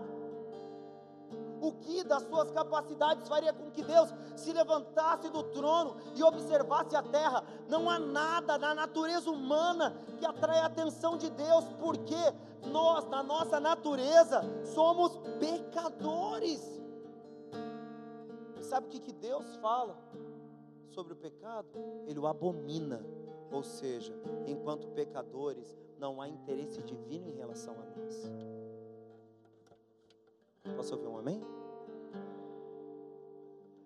O 1.61 1.73
que 1.73 2.03
das 2.03 2.23
suas 2.23 2.49
capacidades 2.49 3.27
faria 3.29 3.53
com 3.53 3.69
que 3.69 3.83
Deus 3.83 4.11
se 4.35 4.51
levantasse 4.51 5.29
do 5.29 5.43
trono 5.43 5.95
e 6.15 6.23
observasse 6.23 6.95
a 6.95 7.03
terra? 7.03 7.43
Não 7.69 7.87
há 7.87 7.99
nada 7.99 8.57
na 8.57 8.73
natureza 8.73 9.29
humana 9.29 9.95
que 10.17 10.25
atrai 10.25 10.59
a 10.59 10.65
atenção 10.65 11.15
de 11.17 11.29
Deus, 11.29 11.63
porque 11.79 12.15
nós, 12.71 13.07
na 13.09 13.21
nossa 13.21 13.59
natureza, 13.59 14.41
somos 14.73 15.15
pecadores. 15.39 16.81
E 18.57 18.63
sabe 18.63 18.87
o 18.87 18.89
que, 18.89 18.99
que 18.99 19.13
Deus 19.13 19.55
fala 19.57 19.95
sobre 20.89 21.13
o 21.13 21.15
pecado? 21.15 21.67
Ele 22.07 22.19
o 22.19 22.25
abomina. 22.25 23.05
Ou 23.51 23.61
seja, 23.61 24.13
enquanto 24.47 24.87
pecadores, 24.87 25.75
não 25.99 26.19
há 26.19 26.27
interesse 26.27 26.81
divino 26.81 27.29
em 27.29 27.35
relação 27.35 27.75
a 27.75 27.99
nós. 27.99 28.31
Posso 30.75 30.95
ouvir 30.95 31.07
um 31.07 31.17
amém? 31.17 31.41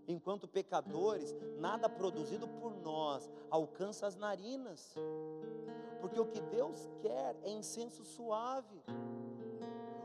Enquanto 0.07 0.47
pecadores, 0.47 1.35
nada 1.57 1.89
produzido 1.89 2.47
por 2.47 2.75
nós 2.75 3.29
alcança 3.49 4.05
as 4.05 4.15
narinas, 4.15 4.95
porque 5.99 6.19
o 6.19 6.25
que 6.25 6.41
Deus 6.41 6.87
quer 7.01 7.35
é 7.43 7.49
incenso 7.49 8.03
suave. 8.03 8.83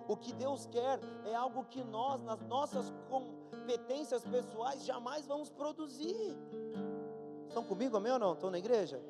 O 0.08 0.16
que 0.16 0.32
Deus 0.32 0.66
quer 0.66 0.98
é 1.24 1.34
algo 1.34 1.64
que 1.64 1.84
nós, 1.84 2.22
nas 2.22 2.40
nossas 2.42 2.92
competências 3.08 4.24
pessoais, 4.24 4.84
jamais 4.84 5.26
vamos 5.26 5.50
produzir. 5.50 6.36
Estão 7.46 7.62
comigo, 7.62 7.96
amém 7.96 8.12
ou 8.12 8.18
não? 8.18 8.32
Estão 8.32 8.50
na 8.50 8.58
igreja? 8.58 9.00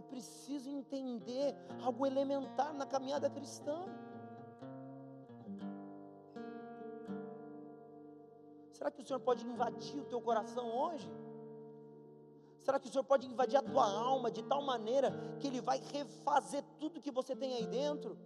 É 0.00 0.02
preciso 0.02 0.68
entender 0.70 1.54
algo 1.82 2.06
elementar 2.06 2.72
na 2.72 2.86
caminhada 2.86 3.28
cristã. 3.28 3.78
Será 8.72 8.90
que 8.90 9.02
o 9.02 9.06
Senhor 9.06 9.20
pode 9.20 9.46
invadir 9.46 10.00
o 10.00 10.06
teu 10.06 10.20
coração 10.22 10.66
hoje? 10.82 11.08
Será 12.60 12.78
que 12.80 12.88
o 12.88 12.92
Senhor 12.92 13.04
pode 13.04 13.26
invadir 13.26 13.58
a 13.58 13.62
tua 13.62 13.84
alma 13.84 14.30
de 14.30 14.42
tal 14.42 14.62
maneira 14.62 15.12
que 15.38 15.46
Ele 15.46 15.60
vai 15.60 15.78
refazer 15.92 16.64
tudo 16.78 17.00
que 17.00 17.10
você 17.10 17.36
tem 17.36 17.54
aí 17.56 17.66
dentro? 17.66 18.16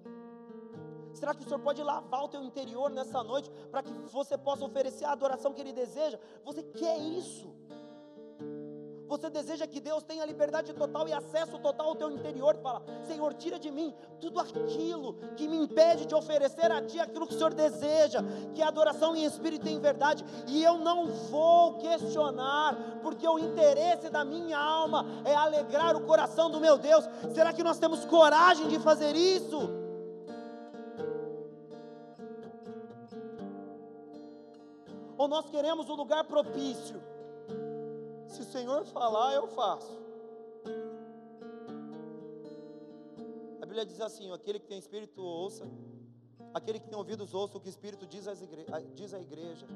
Será 1.13 1.35
que 1.35 1.43
o 1.43 1.49
Senhor 1.49 1.61
pode 1.61 1.83
lavar 1.83 2.23
o 2.25 2.29
teu 2.29 2.43
interior 2.43 2.89
nessa 2.91 3.23
noite 3.23 3.51
para 3.71 3.83
que 3.83 3.93
você 4.19 4.39
possa 4.39 4.65
oferecer 4.65 5.05
a 5.05 5.13
adoração 5.13 5.53
que 5.53 5.61
Ele 5.61 5.73
deseja? 5.73 6.21
Você 6.45 6.63
quer 6.63 6.99
isso? 6.99 7.53
Você 9.07 9.29
deseja 9.29 9.67
que 9.67 9.81
Deus 9.81 10.03
tenha 10.03 10.25
liberdade 10.25 10.73
total 10.73 11.07
e 11.07 11.13
acesso 11.13 11.59
total 11.59 11.89
ao 11.89 11.97
teu 11.97 12.11
interior. 12.11 12.57
Fala, 12.63 12.83
Senhor, 13.07 13.35
tira 13.35 13.59
de 13.59 13.71
mim 13.71 13.95
tudo 14.21 14.41
aquilo 14.41 15.15
que 15.37 15.47
me 15.47 15.57
impede 15.57 16.07
de 16.07 16.15
oferecer 16.15 16.73
a 16.73 16.81
Ti 16.81 16.99
aquilo 16.99 17.27
que 17.27 17.35
o 17.35 17.37
Senhor 17.37 17.53
deseja, 17.53 18.21
que 18.55 18.63
é 18.63 18.67
adoração 18.67 19.15
em 19.15 19.25
espírito 19.25 19.69
e 19.69 19.73
em 19.73 19.79
verdade. 19.79 20.25
E 20.49 20.63
eu 20.63 20.79
não 20.79 21.07
vou 21.07 21.75
questionar, 21.75 23.01
porque 23.03 23.29
o 23.29 23.39
interesse 23.39 24.09
da 24.09 24.25
minha 24.25 24.59
alma 24.59 25.05
é 25.25 25.35
alegrar 25.35 25.95
o 25.97 26.07
coração 26.07 26.51
do 26.51 26.61
meu 26.61 26.79
Deus. 26.79 27.05
Será 27.35 27.53
que 27.53 27.63
nós 27.63 27.79
temos 27.79 28.05
coragem 28.07 28.69
de 28.69 28.79
fazer 28.79 29.15
isso? 29.15 29.85
Ou 35.17 35.29
nós 35.29 35.49
queremos 35.49 35.89
um 35.89 35.95
lugar 35.95 36.25
propício? 36.25 37.01
Se 38.35 38.41
o 38.41 38.45
Senhor 38.45 38.85
falar, 38.87 39.33
eu 39.33 39.47
faço. 39.47 39.97
A 43.63 43.65
Bíblia 43.65 43.87
diz 43.87 44.01
assim: 44.01 44.33
aquele 44.33 44.59
que 44.59 44.67
tem 44.67 44.77
espírito 44.77 45.23
ouça, 45.23 45.65
aquele 46.53 46.81
que 46.81 46.89
tem 46.89 46.99
ouvidos 46.99 47.33
ouça 47.33 47.57
o 47.57 47.61
que 47.61 47.69
o 47.69 47.71
Espírito 47.71 48.05
diz, 48.09 48.27
igre... 48.43 48.67
diz 48.93 49.15
à 49.15 49.21
igreja. 49.21 49.69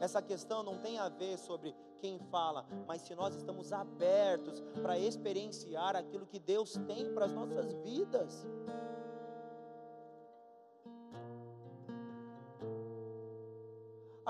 Essa 0.00 0.20
questão 0.20 0.64
não 0.64 0.78
tem 0.78 0.98
a 0.98 1.08
ver 1.08 1.38
sobre 1.38 1.76
quem 2.00 2.18
fala, 2.18 2.66
mas 2.88 3.02
se 3.02 3.14
nós 3.14 3.36
estamos 3.36 3.72
abertos 3.72 4.60
para 4.82 4.98
experienciar 4.98 5.94
aquilo 5.94 6.26
que 6.26 6.40
Deus 6.40 6.72
tem 6.88 7.14
para 7.14 7.26
as 7.26 7.32
nossas 7.32 7.72
vidas. 7.84 8.44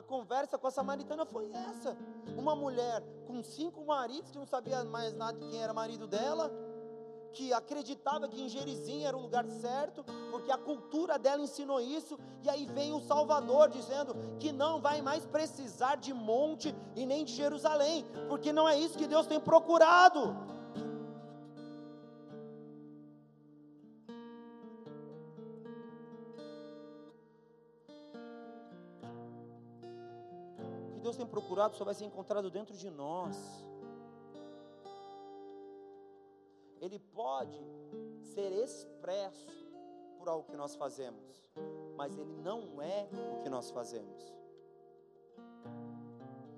Conversa 0.06 0.56
com 0.56 0.66
a 0.66 0.70
samaritana 0.70 1.26
foi 1.26 1.50
essa. 1.52 1.96
Uma 2.36 2.54
mulher 2.56 3.02
com 3.26 3.42
cinco 3.42 3.84
maridos 3.84 4.30
que 4.30 4.38
não 4.38 4.46
sabia 4.46 4.84
mais 4.84 5.14
nada 5.14 5.38
de 5.38 5.46
quem 5.48 5.62
era 5.62 5.72
marido 5.74 6.06
dela 6.06 6.50
que 7.36 7.52
acreditava 7.52 8.26
que 8.26 8.42
em 8.42 8.48
Gerizim 8.48 9.04
era 9.04 9.14
o 9.14 9.20
lugar 9.20 9.46
certo, 9.46 10.02
porque 10.30 10.50
a 10.50 10.56
cultura 10.56 11.18
dela 11.18 11.42
ensinou 11.42 11.78
isso, 11.78 12.18
e 12.42 12.48
aí 12.48 12.64
vem 12.64 12.94
o 12.94 13.00
Salvador 13.00 13.68
dizendo 13.68 14.16
que 14.40 14.50
não 14.50 14.80
vai 14.80 15.02
mais 15.02 15.26
precisar 15.26 15.96
de 15.96 16.14
monte 16.14 16.74
e 16.94 17.04
nem 17.04 17.26
de 17.26 17.34
Jerusalém, 17.34 18.06
porque 18.26 18.54
não 18.54 18.66
é 18.66 18.78
isso 18.78 18.96
que 18.96 19.06
Deus 19.06 19.26
tem 19.26 19.38
procurado. 19.38 20.34
Procurado 31.36 31.76
só 31.76 31.84
vai 31.84 31.94
ser 31.94 32.06
encontrado 32.06 32.50
dentro 32.50 32.74
de 32.74 32.90
nós. 32.90 33.36
ele 36.86 36.98
pode 36.98 37.58
ser 38.34 38.52
expresso 38.52 39.48
por 40.18 40.28
algo 40.28 40.48
que 40.48 40.56
nós 40.56 40.76
fazemos, 40.76 41.50
mas 41.96 42.16
ele 42.16 42.32
não 42.42 42.80
é 42.80 43.08
o 43.38 43.42
que 43.42 43.48
nós 43.48 43.70
fazemos. 43.70 44.32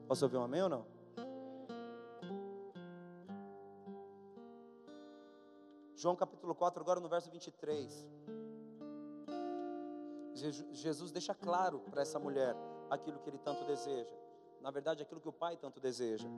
Posso 0.06 0.24
ouvir 0.24 0.36
um 0.36 0.42
amém 0.42 0.62
ou 0.62 0.68
não? 0.68 0.86
João 5.96 6.14
capítulo 6.14 6.54
4, 6.54 6.82
agora 6.82 7.00
no 7.00 7.08
verso 7.08 7.30
23. 7.30 8.06
Jesus 10.72 11.10
deixa 11.10 11.34
claro 11.34 11.80
para 11.90 12.02
essa 12.02 12.18
mulher 12.18 12.54
aquilo 12.90 13.18
que 13.18 13.30
ele 13.30 13.38
tanto 13.38 13.64
deseja. 13.64 14.27
Na 14.60 14.70
verdade, 14.70 15.02
aquilo 15.02 15.20
que 15.20 15.28
o 15.28 15.32
pai 15.32 15.56
tanto 15.56 15.80
deseja. 15.80 16.28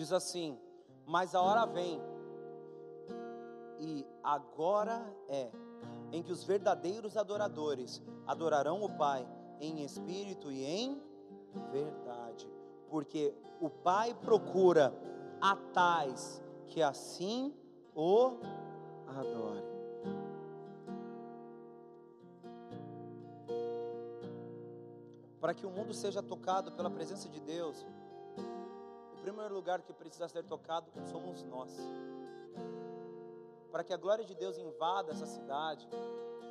diz 0.00 0.12
assim: 0.12 0.58
Mas 1.06 1.34
a 1.34 1.42
hora 1.42 1.66
vem, 1.66 2.00
e 3.78 4.06
agora 4.22 5.04
é, 5.28 5.50
em 6.10 6.22
que 6.22 6.32
os 6.32 6.42
verdadeiros 6.42 7.16
adoradores 7.16 8.02
adorarão 8.26 8.82
o 8.82 8.90
Pai 8.90 9.26
em 9.60 9.82
espírito 9.82 10.50
e 10.50 10.64
em 10.64 11.00
verdade, 11.70 12.48
porque 12.88 13.34
o 13.60 13.68
Pai 13.68 14.14
procura 14.14 14.92
a 15.40 15.54
tais 15.72 16.42
que 16.70 16.80
assim 16.80 17.52
o 17.94 18.38
adore. 19.08 19.68
Para 25.40 25.52
que 25.52 25.66
o 25.66 25.70
mundo 25.70 25.92
seja 25.92 26.22
tocado 26.22 26.70
pela 26.72 26.88
presença 26.88 27.28
de 27.28 27.40
Deus, 27.40 27.84
o 29.14 29.20
primeiro 29.20 29.52
lugar 29.52 29.82
que 29.82 29.92
precisa 29.92 30.28
ser 30.28 30.44
tocado 30.44 30.90
somos 31.10 31.42
nós. 31.44 31.76
Para 33.72 33.82
que 33.82 33.92
a 33.92 33.96
glória 33.96 34.24
de 34.24 34.34
Deus 34.34 34.56
invada 34.56 35.10
essa 35.10 35.26
cidade 35.26 35.88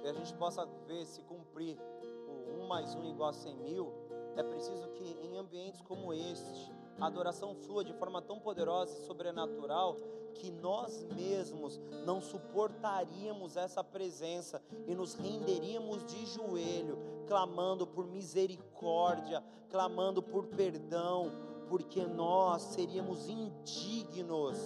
e 0.04 0.08
a 0.08 0.14
gente 0.14 0.34
possa 0.34 0.66
ver 0.86 1.06
se 1.06 1.22
cumprir 1.24 1.80
o 2.28 2.62
um 2.62 2.68
mais 2.68 2.94
um 2.94 3.06
igual 3.06 3.30
a 3.30 3.34
cem 3.34 3.56
mil, 3.56 3.94
é 4.36 4.44
preciso 4.44 4.90
que 4.90 5.18
em 5.22 5.38
ambientes 5.38 5.82
como 5.82 6.14
este, 6.14 6.74
a 7.00 7.08
adoração 7.08 7.56
flua 7.56 7.84
de 7.84 7.94
forma 7.94 8.22
tão 8.22 8.40
poderosa 8.40 8.98
e 8.98 9.06
sobrenatural 9.06 9.96
que 10.34 10.52
nós 10.52 11.04
mesmos 11.16 11.80
não 12.06 12.22
suportaríamos 12.22 13.58
essa 13.58 13.84
presença 13.84 14.62
e 14.88 14.96
nos 14.96 15.14
renderíamos 15.14 16.06
de 16.06 16.26
joelho, 16.26 16.98
clamando 17.28 17.86
por 17.86 18.08
misericórdia, 18.08 19.44
clamando 19.70 20.22
por 20.22 20.48
perdão, 20.48 21.32
porque 21.68 22.06
nós 22.06 22.62
seríamos 22.62 23.28
indignos 23.28 24.58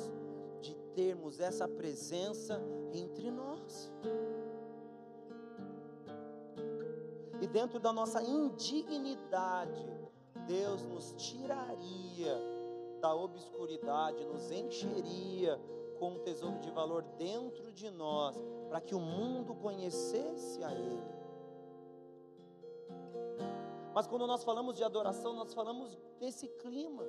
de 0.61 0.75
termos 0.95 1.39
essa 1.39 1.67
presença 1.67 2.61
entre 2.93 3.29
nós. 3.31 3.91
E 7.41 7.47
dentro 7.47 7.79
da 7.79 7.91
nossa 7.91 8.23
indignidade, 8.23 10.02
Deus 10.47 10.83
nos 10.83 11.13
tiraria 11.13 12.37
da 12.99 13.13
obscuridade, 13.13 14.25
nos 14.25 14.49
encheria 14.51 15.59
com 15.99 16.11
um 16.11 16.19
tesouro 16.19 16.59
de 16.59 16.71
valor 16.71 17.03
dentro 17.17 17.71
de 17.71 17.89
nós, 17.89 18.35
para 18.69 18.81
que 18.81 18.95
o 18.95 18.99
mundo 18.99 19.53
conhecesse 19.55 20.63
a 20.63 20.73
Ele. 20.73 21.13
Mas 23.93 24.07
quando 24.07 24.25
nós 24.25 24.43
falamos 24.43 24.75
de 24.75 24.83
adoração, 24.83 25.33
nós 25.33 25.53
falamos 25.53 25.97
desse 26.19 26.47
clima 26.47 27.03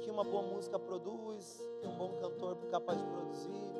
que 0.00 0.10
uma 0.10 0.24
boa 0.24 0.42
música 0.42 0.78
produz, 0.78 1.64
que 1.80 1.86
um 1.86 1.96
bom 1.96 2.14
cantor 2.14 2.58
é 2.64 2.70
capaz 2.70 2.98
de 2.98 3.06
produzir, 3.06 3.72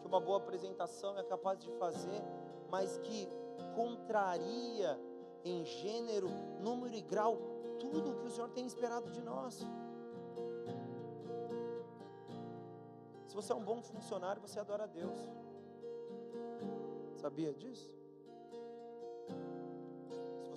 que 0.00 0.06
uma 0.06 0.20
boa 0.20 0.38
apresentação 0.38 1.18
é 1.18 1.22
capaz 1.22 1.58
de 1.58 1.70
fazer, 1.72 2.22
mas 2.70 2.96
que 2.98 3.28
contraria 3.74 4.98
em 5.44 5.64
gênero, 5.64 6.28
número 6.60 6.94
e 6.94 7.00
grau 7.00 7.36
tudo 7.78 8.10
o 8.10 8.16
que 8.16 8.26
o 8.26 8.30
Senhor 8.30 8.50
tem 8.50 8.66
esperado 8.66 9.10
de 9.10 9.22
nós. 9.22 9.66
Se 13.26 13.34
você 13.34 13.52
é 13.52 13.54
um 13.54 13.64
bom 13.64 13.80
funcionário, 13.82 14.42
você 14.42 14.58
adora 14.58 14.84
a 14.84 14.86
Deus. 14.86 15.20
Sabia 17.16 17.54
disso? 17.54 17.90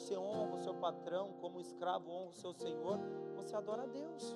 você 0.04 0.18
honra 0.18 0.56
o 0.56 0.60
seu 0.60 0.74
patrão, 0.74 1.34
como 1.40 1.62
escravo 1.62 2.12
honra 2.12 2.30
o 2.30 2.34
seu 2.34 2.54
senhor, 2.54 3.00
você 3.36 3.56
adora 3.56 3.84
a 3.84 3.86
Deus. 3.86 4.36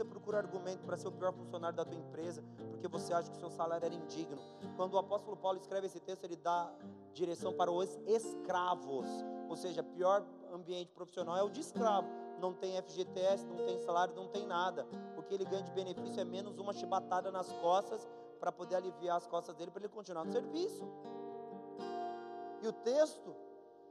Você 0.00 0.04
procura 0.04 0.38
argumento 0.38 0.82
para 0.86 0.96
ser 0.96 1.08
o 1.08 1.12
pior 1.12 1.32
funcionário 1.32 1.76
da 1.76 1.84
tua 1.84 1.98
empresa, 1.98 2.42
porque 2.70 2.88
você 2.88 3.12
acha 3.12 3.30
que 3.30 3.36
o 3.36 3.40
seu 3.40 3.50
salário 3.50 3.84
era 3.84 3.94
indigno. 3.94 4.40
Quando 4.76 4.94
o 4.94 4.98
apóstolo 4.98 5.36
Paulo 5.36 5.58
escreve 5.58 5.86
esse 5.86 6.00
texto, 6.00 6.24
ele 6.24 6.36
dá 6.36 6.72
direção 7.12 7.52
para 7.52 7.70
os 7.70 7.98
escravos, 8.06 9.06
ou 9.48 9.56
seja, 9.56 9.82
pior 9.82 10.24
ambiente 10.52 10.90
profissional 10.92 11.36
é 11.36 11.42
o 11.42 11.50
de 11.50 11.60
escravo. 11.60 12.08
Não 12.40 12.54
tem 12.54 12.80
FGTS, 12.80 13.44
não 13.46 13.66
tem 13.66 13.78
salário, 13.80 14.14
não 14.14 14.28
tem 14.28 14.46
nada. 14.46 14.86
O 15.18 15.22
que 15.22 15.34
ele 15.34 15.44
ganha 15.44 15.62
de 15.62 15.70
benefício 15.72 16.18
é 16.18 16.24
menos 16.24 16.58
uma 16.58 16.72
chibatada 16.72 17.30
nas 17.30 17.52
costas 17.52 18.08
para 18.38 18.50
poder 18.50 18.76
aliviar 18.76 19.18
as 19.18 19.26
costas 19.26 19.54
dele 19.54 19.70
para 19.70 19.82
ele 19.82 19.92
continuar 19.92 20.24
no 20.24 20.32
serviço. 20.32 20.82
E 22.62 22.66
o 22.66 22.72
texto 22.72 23.36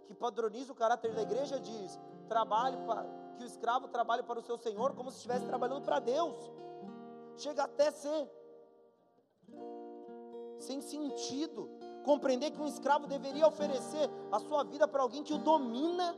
que 0.08 0.15
padroniza 0.15 0.74
o 0.74 0.76
caráter 0.76 1.13
da 1.13 1.22
igreja 1.22 1.60
diz: 1.60 2.00
trabalhe 2.28 2.78
para 2.78 3.18
que 3.39 3.45
o 3.45 3.47
escravo 3.47 3.88
trabalhe 3.88 4.21
para 4.21 4.38
o 4.38 4.41
seu 4.41 4.58
senhor 4.58 4.93
como 4.93 5.10
se 5.10 5.17
estivesse 5.17 5.45
trabalhando 5.45 5.82
para 5.82 5.99
Deus. 5.99 6.36
Chega 7.38 7.63
até 7.63 7.89
ser 7.89 8.30
sem 10.60 10.82
sentido 10.82 11.69
compreender 12.04 12.52
que 12.52 12.62
um 12.62 12.67
escravo 12.67 13.08
deveria 13.08 13.47
oferecer 13.47 14.10
a 14.30 14.39
sua 14.39 14.63
vida 14.65 14.86
para 14.86 15.02
alguém 15.02 15.23
que 15.23 15.34
o 15.34 15.38
domina, 15.38 16.18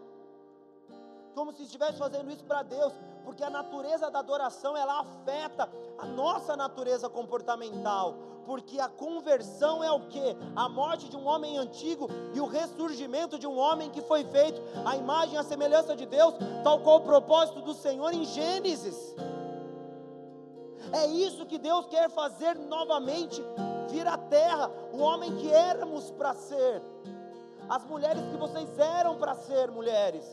como 1.32 1.54
se 1.54 1.64
estivesse 1.64 1.98
fazendo 1.98 2.32
isso 2.32 2.44
para 2.44 2.64
Deus, 2.64 2.94
porque 3.24 3.44
a 3.44 3.50
natureza 3.50 4.10
da 4.10 4.20
adoração 4.20 4.76
ela 4.76 5.00
afeta 5.00 5.70
a 5.98 6.06
nossa 6.06 6.56
natureza 6.56 7.10
comportamental 7.10 8.16
porque 8.46 8.80
a 8.80 8.90
conversão 8.90 9.84
é 9.84 9.92
o 9.92 10.08
que? 10.08 10.36
A 10.56 10.68
morte 10.68 11.10
de 11.10 11.16
um 11.16 11.26
homem 11.26 11.58
antigo 11.58 12.10
e 12.34 12.40
o 12.40 12.46
ressurgimento 12.46 13.38
de 13.38 13.48
um 13.48 13.58
homem 13.58 13.90
que 13.90 14.02
foi 14.02 14.24
feito 14.24 14.62
à 14.86 14.96
imagem 14.96 15.36
e 15.36 15.38
à 15.38 15.44
semelhança 15.44 15.96
de 15.96 16.06
Deus, 16.06 16.36
tal 16.64 16.80
qual 16.80 16.98
o 16.98 17.02
propósito 17.02 17.62
do 17.62 17.74
Senhor 17.74 18.14
em 18.14 18.26
Gênesis. 18.26 19.16
É 20.92 21.06
isso 21.06 21.46
que 21.46 21.58
Deus 21.58 21.86
quer 21.86 22.10
fazer 22.10 22.56
novamente, 22.56 23.42
vir 23.90 24.08
à 24.08 24.18
terra, 24.18 24.70
o 24.92 25.00
homem 25.00 25.36
que 25.38 25.50
éramos 25.50 26.12
para 26.12 26.34
ser, 26.34 26.82
as 27.70 27.86
mulheres 27.86 28.22
que 28.24 28.38
vocês 28.38 28.78
eram 28.78 29.18
para 29.18 29.36
ser 29.36 29.72
mulheres, 29.72 30.26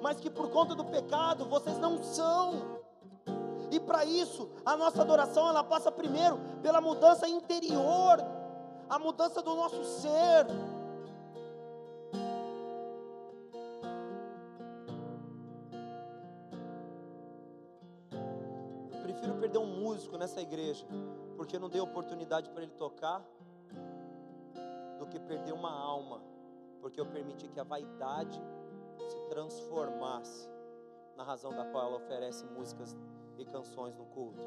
mas 0.00 0.20
que 0.20 0.30
por 0.30 0.50
conta 0.50 0.74
do 0.74 0.84
pecado 0.84 1.44
vocês 1.44 1.78
não 1.78 2.02
são. 2.02 2.78
E 3.70 3.78
para 3.78 4.04
isso, 4.04 4.48
a 4.64 4.76
nossa 4.76 5.02
adoração 5.02 5.48
ela 5.48 5.62
passa 5.62 5.92
primeiro 5.92 6.38
pela 6.62 6.80
mudança 6.80 7.28
interior, 7.28 8.18
a 8.88 8.98
mudança 8.98 9.42
do 9.42 9.54
nosso 9.54 9.84
ser. 9.84 10.46
Eu 18.90 19.00
prefiro 19.02 19.34
perder 19.34 19.58
um 19.58 19.66
músico 19.66 20.16
nessa 20.16 20.40
igreja, 20.40 20.86
porque 21.36 21.58
não 21.58 21.68
dei 21.68 21.80
oportunidade 21.80 22.48
para 22.50 22.62
ele 22.62 22.72
tocar, 22.72 23.22
do 24.98 25.06
que 25.06 25.20
perder 25.20 25.52
uma 25.52 25.70
alma, 25.70 26.20
porque 26.80 27.00
eu 27.00 27.06
permiti 27.06 27.48
que 27.48 27.60
a 27.60 27.64
vaidade 27.64 28.40
se 29.04 29.18
transformasse 29.28 30.48
na 31.16 31.24
razão 31.24 31.54
da 31.54 31.64
qual 31.64 31.86
ela 31.86 31.96
oferece 31.96 32.44
músicas 32.46 32.96
e 33.36 33.44
canções 33.44 33.96
no 33.96 34.06
culto. 34.06 34.40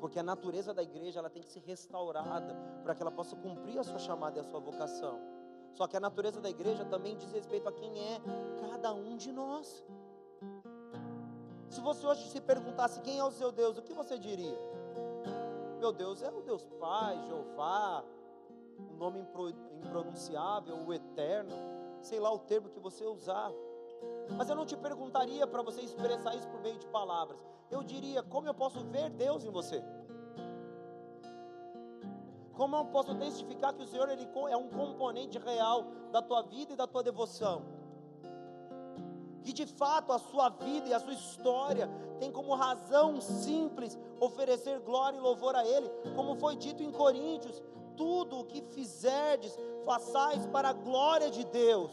Porque 0.00 0.18
a 0.18 0.22
natureza 0.22 0.74
da 0.74 0.82
igreja 0.82 1.20
ela 1.20 1.30
tem 1.30 1.42
que 1.42 1.48
ser 1.48 1.60
restaurada 1.60 2.56
para 2.82 2.94
que 2.94 3.02
ela 3.02 3.10
possa 3.10 3.36
cumprir 3.36 3.78
a 3.78 3.84
sua 3.84 3.98
chamada 3.98 4.38
e 4.38 4.40
a 4.40 4.44
sua 4.44 4.60
vocação. 4.60 5.20
Só 5.72 5.86
que 5.86 5.96
a 5.96 6.00
natureza 6.00 6.40
da 6.40 6.50
igreja 6.50 6.84
também 6.84 7.16
diz 7.16 7.32
respeito 7.32 7.68
a 7.68 7.72
quem 7.72 7.92
é 7.98 8.20
cada 8.60 8.92
um 8.92 9.16
de 9.16 9.32
nós. 9.32 9.84
Se 11.68 11.80
você 11.80 12.06
hoje 12.06 12.28
se 12.28 12.40
perguntasse 12.40 13.00
quem 13.00 13.18
é 13.18 13.24
o 13.24 13.30
seu 13.30 13.50
Deus, 13.50 13.78
o 13.78 13.82
que 13.82 13.94
você 13.94 14.18
diria? 14.18 14.58
Meu 15.78 15.92
Deus 15.92 16.20
é 16.22 16.30
o 16.30 16.42
Deus 16.42 16.68
Pai, 16.78 17.18
Jeová, 17.26 18.04
o 18.90 18.96
nome 18.96 19.20
impronunciável, 19.80 20.76
o 20.86 20.92
Eterno, 20.92 21.54
sei 22.00 22.18
lá 22.18 22.32
o 22.32 22.38
termo 22.38 22.68
que 22.68 22.80
você 22.80 23.04
usar. 23.04 23.50
Mas 24.36 24.48
eu 24.48 24.56
não 24.56 24.66
te 24.66 24.76
perguntaria 24.76 25.46
para 25.46 25.62
você 25.62 25.82
expressar 25.82 26.34
isso 26.34 26.48
por 26.48 26.60
meio 26.60 26.78
de 26.78 26.86
palavras. 26.86 27.44
Eu 27.70 27.82
diria: 27.82 28.22
como 28.22 28.48
eu 28.48 28.54
posso 28.54 28.80
ver 28.84 29.10
Deus 29.10 29.44
em 29.44 29.50
você? 29.50 29.82
Como 32.54 32.76
eu 32.76 32.84
posso 32.86 33.14
testificar 33.14 33.72
que 33.72 33.82
o 33.82 33.86
Senhor 33.86 34.08
ele 34.08 34.28
é 34.50 34.56
um 34.56 34.68
componente 34.68 35.38
real 35.38 35.86
da 36.10 36.20
tua 36.20 36.42
vida 36.42 36.74
e 36.74 36.76
da 36.76 36.86
tua 36.86 37.02
devoção? 37.02 37.62
Que 39.42 39.52
de 39.52 39.66
fato 39.66 40.12
a 40.12 40.18
sua 40.18 40.50
vida 40.50 40.88
e 40.88 40.94
a 40.94 41.00
sua 41.00 41.14
história 41.14 41.88
tem 42.20 42.30
como 42.30 42.54
razão 42.54 43.20
simples 43.20 43.98
oferecer 44.20 44.78
glória 44.80 45.16
e 45.16 45.20
louvor 45.20 45.56
a 45.56 45.66
Ele, 45.66 45.88
como 46.14 46.36
foi 46.36 46.54
dito 46.54 46.82
em 46.82 46.92
Coríntios: 46.92 47.60
tudo 47.96 48.40
o 48.40 48.44
que 48.44 48.62
fizerdes, 48.62 49.56
façais 49.84 50.46
para 50.46 50.70
a 50.70 50.72
glória 50.72 51.30
de 51.30 51.44
Deus. 51.44 51.90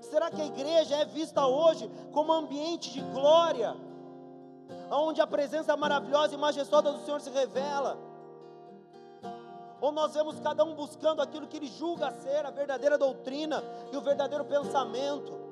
Será 0.00 0.30
que 0.30 0.40
a 0.40 0.46
igreja 0.46 0.96
é 0.96 1.04
vista 1.04 1.46
hoje 1.46 1.90
como 2.12 2.32
ambiente 2.32 2.92
de 2.92 3.00
glória, 3.00 3.76
onde 4.90 5.20
a 5.20 5.26
presença 5.26 5.76
maravilhosa 5.76 6.34
e 6.34 6.38
majestosa 6.38 6.92
do 6.92 7.04
Senhor 7.04 7.20
se 7.20 7.30
revela? 7.30 7.98
Ou 9.80 9.92
nós 9.92 10.14
vemos 10.14 10.40
cada 10.40 10.64
um 10.64 10.74
buscando 10.74 11.20
aquilo 11.20 11.46
que 11.46 11.56
ele 11.56 11.66
julga 11.66 12.10
ser 12.10 12.46
a 12.46 12.50
verdadeira 12.50 12.96
doutrina 12.96 13.62
e 13.92 13.96
o 13.96 14.00
verdadeiro 14.00 14.44
pensamento? 14.44 15.46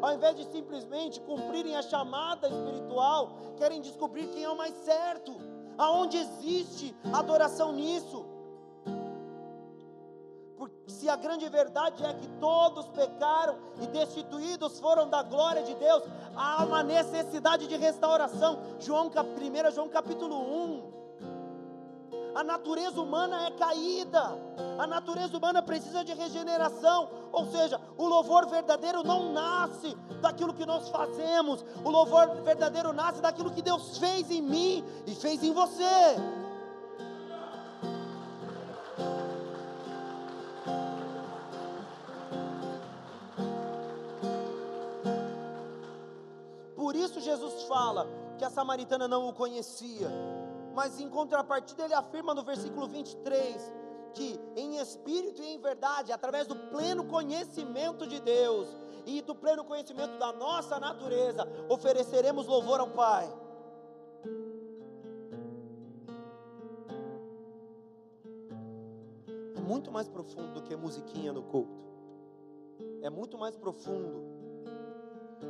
Ao 0.00 0.14
invés 0.14 0.36
de 0.36 0.44
simplesmente 0.44 1.20
cumprirem 1.20 1.76
a 1.76 1.82
chamada 1.82 2.48
espiritual, 2.48 3.32
querem 3.56 3.80
descobrir 3.80 4.28
quem 4.28 4.44
é 4.44 4.48
o 4.48 4.56
mais 4.56 4.74
certo, 4.84 5.36
aonde 5.78 6.18
existe 6.18 6.94
adoração 7.12 7.72
nisso 7.72 8.26
se 10.88 11.08
a 11.08 11.16
grande 11.16 11.48
verdade 11.48 12.04
é 12.04 12.12
que 12.14 12.26
todos 12.40 12.88
pecaram 12.88 13.56
e 13.80 13.86
destituídos 13.86 14.80
foram 14.80 15.08
da 15.08 15.22
glória 15.22 15.62
de 15.62 15.74
Deus, 15.74 16.02
há 16.34 16.64
uma 16.64 16.82
necessidade 16.82 17.66
de 17.66 17.76
restauração. 17.76 18.58
João, 18.80 19.08
1 19.08 19.70
João 19.70 19.88
capítulo 19.88 20.36
1. 20.36 20.97
A 22.38 22.44
natureza 22.44 23.00
humana 23.00 23.48
é 23.48 23.50
caída, 23.50 24.38
a 24.78 24.86
natureza 24.86 25.36
humana 25.36 25.60
precisa 25.60 26.04
de 26.04 26.14
regeneração, 26.14 27.10
ou 27.32 27.44
seja, 27.46 27.80
o 27.96 28.06
louvor 28.06 28.46
verdadeiro 28.46 29.02
não 29.02 29.32
nasce 29.32 29.92
daquilo 30.20 30.54
que 30.54 30.64
nós 30.64 30.88
fazemos, 30.88 31.64
o 31.84 31.90
louvor 31.90 32.28
verdadeiro 32.44 32.92
nasce 32.92 33.20
daquilo 33.20 33.50
que 33.50 33.60
Deus 33.60 33.98
fez 33.98 34.30
em 34.30 34.40
mim 34.40 34.84
e 35.04 35.16
fez 35.16 35.42
em 35.42 35.52
você. 35.52 36.14
isso 46.94 47.20
Jesus 47.20 47.64
fala 47.64 48.06
que 48.38 48.44
a 48.44 48.50
samaritana 48.50 49.08
não 49.08 49.28
o 49.28 49.32
conhecia. 49.32 50.08
Mas 50.78 51.00
em 51.00 51.08
contrapartida, 51.08 51.86
ele 51.86 51.94
afirma 51.94 52.32
no 52.32 52.44
versículo 52.44 52.86
23 52.86 53.74
que 54.14 54.40
em 54.54 54.76
espírito 54.76 55.42
e 55.42 55.46
em 55.46 55.58
verdade, 55.58 56.12
através 56.12 56.46
do 56.46 56.54
pleno 56.54 57.04
conhecimento 57.04 58.06
de 58.06 58.20
Deus 58.20 58.68
e 59.04 59.20
do 59.20 59.34
pleno 59.34 59.64
conhecimento 59.64 60.16
da 60.18 60.32
nossa 60.32 60.78
natureza, 60.78 61.48
ofereceremos 61.68 62.46
louvor 62.46 62.78
ao 62.78 62.90
Pai. 62.90 63.28
É 69.56 69.60
muito 69.60 69.90
mais 69.90 70.08
profundo 70.08 70.54
do 70.54 70.62
que 70.62 70.76
musiquinha 70.76 71.32
no 71.32 71.42
culto. 71.42 71.84
É 73.02 73.10
muito 73.10 73.36
mais 73.36 73.56
profundo 73.56 74.22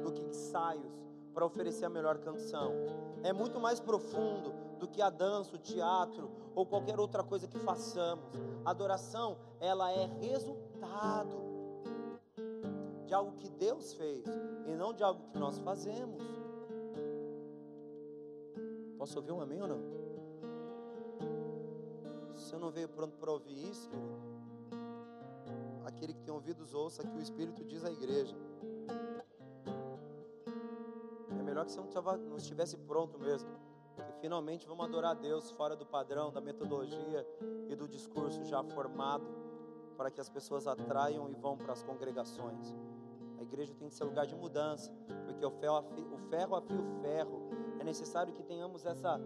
do 0.02 0.10
que 0.10 0.22
ensaios 0.22 1.07
para 1.32 1.44
oferecer 1.44 1.84
a 1.84 1.90
melhor 1.90 2.18
canção. 2.18 2.72
É 3.22 3.32
muito 3.32 3.60
mais 3.60 3.80
profundo 3.80 4.52
do 4.78 4.86
que 4.86 5.02
a 5.02 5.10
dança, 5.10 5.54
o 5.54 5.58
teatro 5.58 6.30
ou 6.54 6.64
qualquer 6.64 6.98
outra 6.98 7.22
coisa 7.22 7.46
que 7.46 7.58
façamos. 7.58 8.24
A 8.64 8.70
adoração, 8.70 9.38
ela 9.60 9.90
é 9.92 10.06
resultado 10.20 11.36
de 13.06 13.14
algo 13.14 13.32
que 13.32 13.48
Deus 13.48 13.94
fez 13.94 14.24
e 14.66 14.74
não 14.74 14.92
de 14.92 15.02
algo 15.02 15.28
que 15.30 15.38
nós 15.38 15.58
fazemos. 15.58 16.22
Posso 18.98 19.18
ouvir 19.18 19.32
um 19.32 19.40
amém 19.40 19.62
ou 19.62 19.68
não? 19.68 19.98
Se 22.36 22.52
eu 22.52 22.58
não 22.58 22.70
veio 22.70 22.88
pronto 22.88 23.16
para 23.16 23.30
ouvir 23.30 23.68
isso, 23.68 23.90
aquele 25.84 26.12
que 26.12 26.20
tem 26.20 26.32
ouvidos 26.32 26.74
ouça 26.74 27.02
que 27.02 27.16
o 27.16 27.20
Espírito 27.20 27.64
diz 27.64 27.84
à 27.84 27.90
igreja 27.90 28.36
melhor 31.58 31.64
que 31.64 31.72
você 31.72 31.80
não 32.28 32.36
estivesse 32.36 32.76
pronto 32.76 33.18
mesmo. 33.18 33.50
Que 33.96 34.12
finalmente 34.20 34.66
vamos 34.66 34.84
adorar 34.84 35.16
Deus 35.16 35.50
fora 35.50 35.74
do 35.74 35.84
padrão, 35.84 36.30
da 36.30 36.40
metodologia 36.40 37.26
e 37.68 37.74
do 37.74 37.88
discurso 37.88 38.44
já 38.44 38.62
formado, 38.62 39.26
para 39.96 40.10
que 40.10 40.20
as 40.20 40.28
pessoas 40.28 40.66
atraiam 40.68 41.28
e 41.28 41.34
vão 41.34 41.56
para 41.56 41.72
as 41.72 41.82
congregações. 41.82 42.76
A 43.38 43.42
igreja 43.42 43.74
tem 43.74 43.88
que 43.88 43.94
ser 43.94 44.04
lugar 44.04 44.26
de 44.26 44.36
mudança, 44.36 44.92
porque 45.26 45.44
o 45.44 45.50
ferro 45.50 45.84
o 46.12 46.18
ferro, 46.28 46.56
afia 46.56 46.80
o 46.80 47.00
ferro. 47.00 47.50
É 47.80 47.84
necessário 47.84 48.32
que 48.32 48.42
tenhamos 48.42 48.84
essa, 48.86 49.20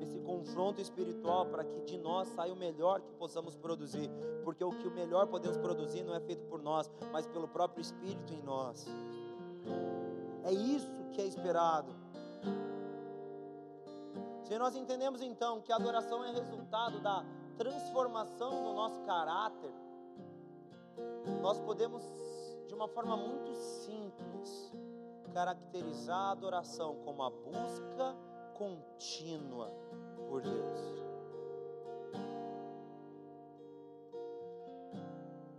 esse 0.00 0.20
confronto 0.20 0.80
espiritual 0.80 1.46
para 1.46 1.64
que 1.64 1.80
de 1.82 1.98
nós 1.98 2.28
saia 2.28 2.52
o 2.52 2.56
melhor 2.56 3.00
que 3.00 3.12
possamos 3.14 3.56
produzir, 3.56 4.08
porque 4.44 4.62
o 4.62 4.70
que 4.70 4.86
o 4.86 4.90
melhor 4.90 5.26
podemos 5.26 5.56
produzir 5.56 6.02
não 6.04 6.14
é 6.14 6.20
feito 6.20 6.44
por 6.46 6.62
nós, 6.62 6.90
mas 7.10 7.26
pelo 7.26 7.48
próprio 7.48 7.80
Espírito 7.80 8.32
em 8.32 8.42
nós. 8.42 8.86
É 10.44 10.52
isso 10.52 10.90
que 11.12 11.20
é 11.20 11.26
esperado. 11.26 11.94
Se 14.42 14.58
nós 14.58 14.74
entendemos 14.74 15.22
então 15.22 15.60
que 15.60 15.72
a 15.72 15.76
adoração 15.76 16.24
é 16.24 16.32
resultado 16.32 17.00
da 17.00 17.24
transformação 17.56 18.50
do 18.64 18.72
nosso 18.74 19.00
caráter, 19.02 19.72
nós 21.40 21.60
podemos, 21.60 22.02
de 22.66 22.74
uma 22.74 22.88
forma 22.88 23.16
muito 23.16 23.54
simples, 23.54 24.72
caracterizar 25.32 26.18
a 26.18 26.30
adoração 26.32 26.96
como 27.04 27.22
a 27.22 27.30
busca 27.30 28.16
contínua 28.54 29.70
por 30.28 30.42
Deus. 30.42 30.80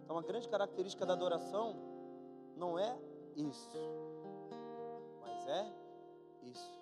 Então, 0.03 0.15
uma 0.15 0.21
grande 0.21 0.47
característica 0.47 1.05
da 1.05 1.13
adoração 1.13 1.75
não 2.55 2.77
é 2.77 2.95
isso 3.36 3.77
é 5.54 5.72
isso. 6.43 6.82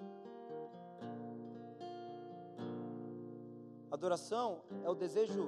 Adoração 3.91 4.61
é 4.83 4.89
o 4.89 4.95
desejo 4.95 5.47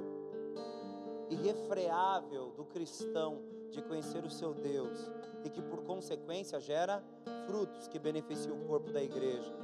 irrefreável 1.30 2.52
do 2.52 2.66
cristão 2.66 3.42
de 3.72 3.82
conhecer 3.82 4.24
o 4.24 4.30
seu 4.30 4.54
Deus 4.54 5.10
e 5.44 5.50
que 5.50 5.62
por 5.62 5.84
consequência 5.84 6.60
gera 6.60 7.04
frutos 7.48 7.88
que 7.88 7.98
beneficiam 7.98 8.62
o 8.62 8.66
corpo 8.66 8.92
da 8.92 9.02
igreja, 9.02 9.56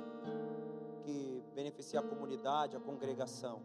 que 1.03 1.43
beneficia 1.53 1.99
a 1.99 2.03
comunidade, 2.03 2.75
a 2.75 2.79
congregação. 2.79 3.61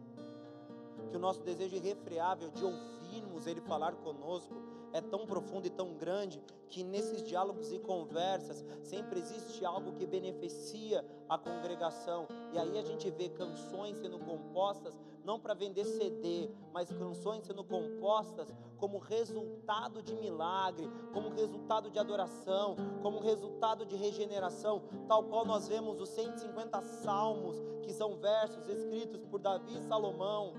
Que 1.09 1.17
o 1.17 1.19
nosso 1.19 1.41
desejo 1.41 1.75
irrefreável 1.75 2.51
de 2.51 2.63
ouvir 2.63 2.95
conseguirmos 3.05 3.47
Ele 3.47 3.61
falar 3.61 3.93
conosco 3.95 4.53
é 4.95 5.01
tão 5.01 5.25
profundo 5.25 5.67
e 5.67 5.69
tão 5.69 5.93
grande 5.93 6.41
que 6.69 6.81
nesses 6.81 7.21
diálogos 7.21 7.69
e 7.73 7.79
conversas 7.79 8.63
sempre 8.81 9.19
existe 9.19 9.65
algo 9.65 9.91
que 9.91 10.05
beneficia 10.05 11.05
a 11.27 11.37
congregação. 11.37 12.29
E 12.53 12.57
aí 12.57 12.77
a 12.79 12.81
gente 12.81 13.11
vê 13.11 13.27
canções 13.27 13.97
sendo 13.97 14.17
compostas 14.19 14.97
não 15.25 15.37
para 15.37 15.53
vender 15.53 15.83
CD, 15.83 16.49
mas 16.71 16.89
canções 16.89 17.43
sendo 17.43 17.61
compostas 17.61 18.53
como 18.77 18.97
resultado 18.97 20.01
de 20.01 20.15
milagre, 20.15 20.89
como 21.11 21.29
resultado 21.29 21.91
de 21.91 21.99
adoração, 21.99 22.77
como 23.01 23.19
resultado 23.19 23.85
de 23.85 23.97
regeneração, 23.97 24.81
tal 25.09 25.23
qual 25.23 25.45
nós 25.45 25.67
vemos 25.67 25.99
os 25.99 26.07
150 26.07 26.81
salmos, 26.81 27.61
que 27.81 27.91
são 27.91 28.15
versos 28.15 28.65
escritos 28.69 29.25
por 29.25 29.41
Davi 29.41 29.75
e 29.75 29.81
Salomão 29.81 30.53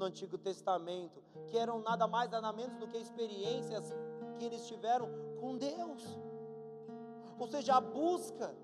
no 0.00 0.06
Antigo 0.06 0.38
Testamento, 0.38 1.22
que 1.46 1.58
eram 1.58 1.80
nada 1.80 2.08
mais 2.08 2.30
nada 2.30 2.50
menos 2.54 2.78
do 2.78 2.88
que 2.88 2.96
experiências 2.96 3.94
que 4.38 4.46
eles 4.46 4.66
tiveram 4.66 5.10
com 5.38 5.58
Deus. 5.58 6.18
Ou 7.38 7.46
seja, 7.46 7.76
a 7.76 7.80
busca 7.80 8.54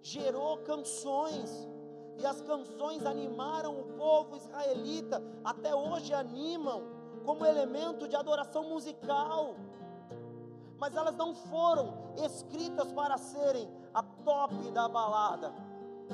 gerou 0.00 0.58
canções, 0.58 1.68
e 2.16 2.24
as 2.24 2.40
canções 2.42 3.04
animaram 3.04 3.80
o 3.80 3.84
povo 3.94 4.36
israelita, 4.36 5.20
até 5.44 5.74
hoje 5.74 6.14
animam, 6.14 6.82
como 7.24 7.44
elemento 7.44 8.06
de 8.06 8.14
adoração 8.14 8.68
musical. 8.68 9.56
Mas 10.78 10.94
elas 10.94 11.16
não 11.16 11.34
foram 11.34 12.12
escritas 12.24 12.92
para 12.92 13.18
serem 13.18 13.68
a 13.92 14.02
top 14.02 14.70
da 14.70 14.88
balada 14.88 15.52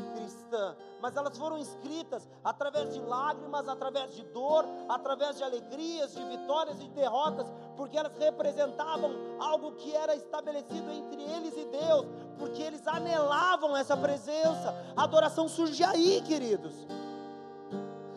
cristã, 0.02 0.76
mas 1.00 1.16
elas 1.16 1.36
foram 1.36 1.58
escritas 1.58 2.28
através 2.42 2.92
de 2.92 3.00
lágrimas, 3.00 3.68
através 3.68 4.14
de 4.14 4.22
dor, 4.24 4.64
através 4.88 5.36
de 5.36 5.44
alegrias, 5.44 6.14
de 6.14 6.24
vitórias 6.24 6.80
e 6.80 6.84
de 6.84 6.90
derrotas, 6.90 7.52
porque 7.76 7.96
elas 7.96 8.16
representavam 8.16 9.10
algo 9.38 9.72
que 9.72 9.94
era 9.94 10.14
estabelecido 10.14 10.90
entre 10.90 11.22
eles 11.22 11.56
e 11.56 11.64
Deus, 11.66 12.06
porque 12.38 12.62
eles 12.62 12.86
anelavam 12.86 13.76
essa 13.76 13.96
presença. 13.96 14.74
A 14.96 15.04
adoração 15.04 15.48
surge 15.48 15.82
aí, 15.84 16.22
queridos. 16.22 16.74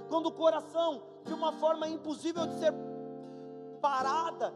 Quando 0.10 0.28
o 0.28 0.32
coração, 0.32 1.02
de 1.26 1.34
uma 1.34 1.52
forma 1.54 1.88
impossível 1.88 2.46
de 2.48 2.60
ser 2.60 2.74
parada, 3.82 4.54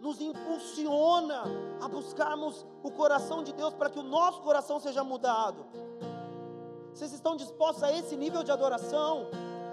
nos 0.00 0.20
impulsiona 0.20 1.42
a 1.80 1.88
buscarmos 1.88 2.66
o 2.82 2.90
coração 2.90 3.44
de 3.44 3.52
Deus 3.52 3.74
para 3.74 3.90
que 3.90 3.98
o 3.98 4.02
nosso 4.02 4.40
coração 4.40 4.80
seja 4.80 5.04
mudado. 5.04 5.66
Vocês 6.94 7.12
estão 7.12 7.36
dispostos 7.36 7.82
a 7.82 7.92
esse 7.92 8.16
nível 8.16 8.42
de 8.42 8.50
adoração? 8.50 9.28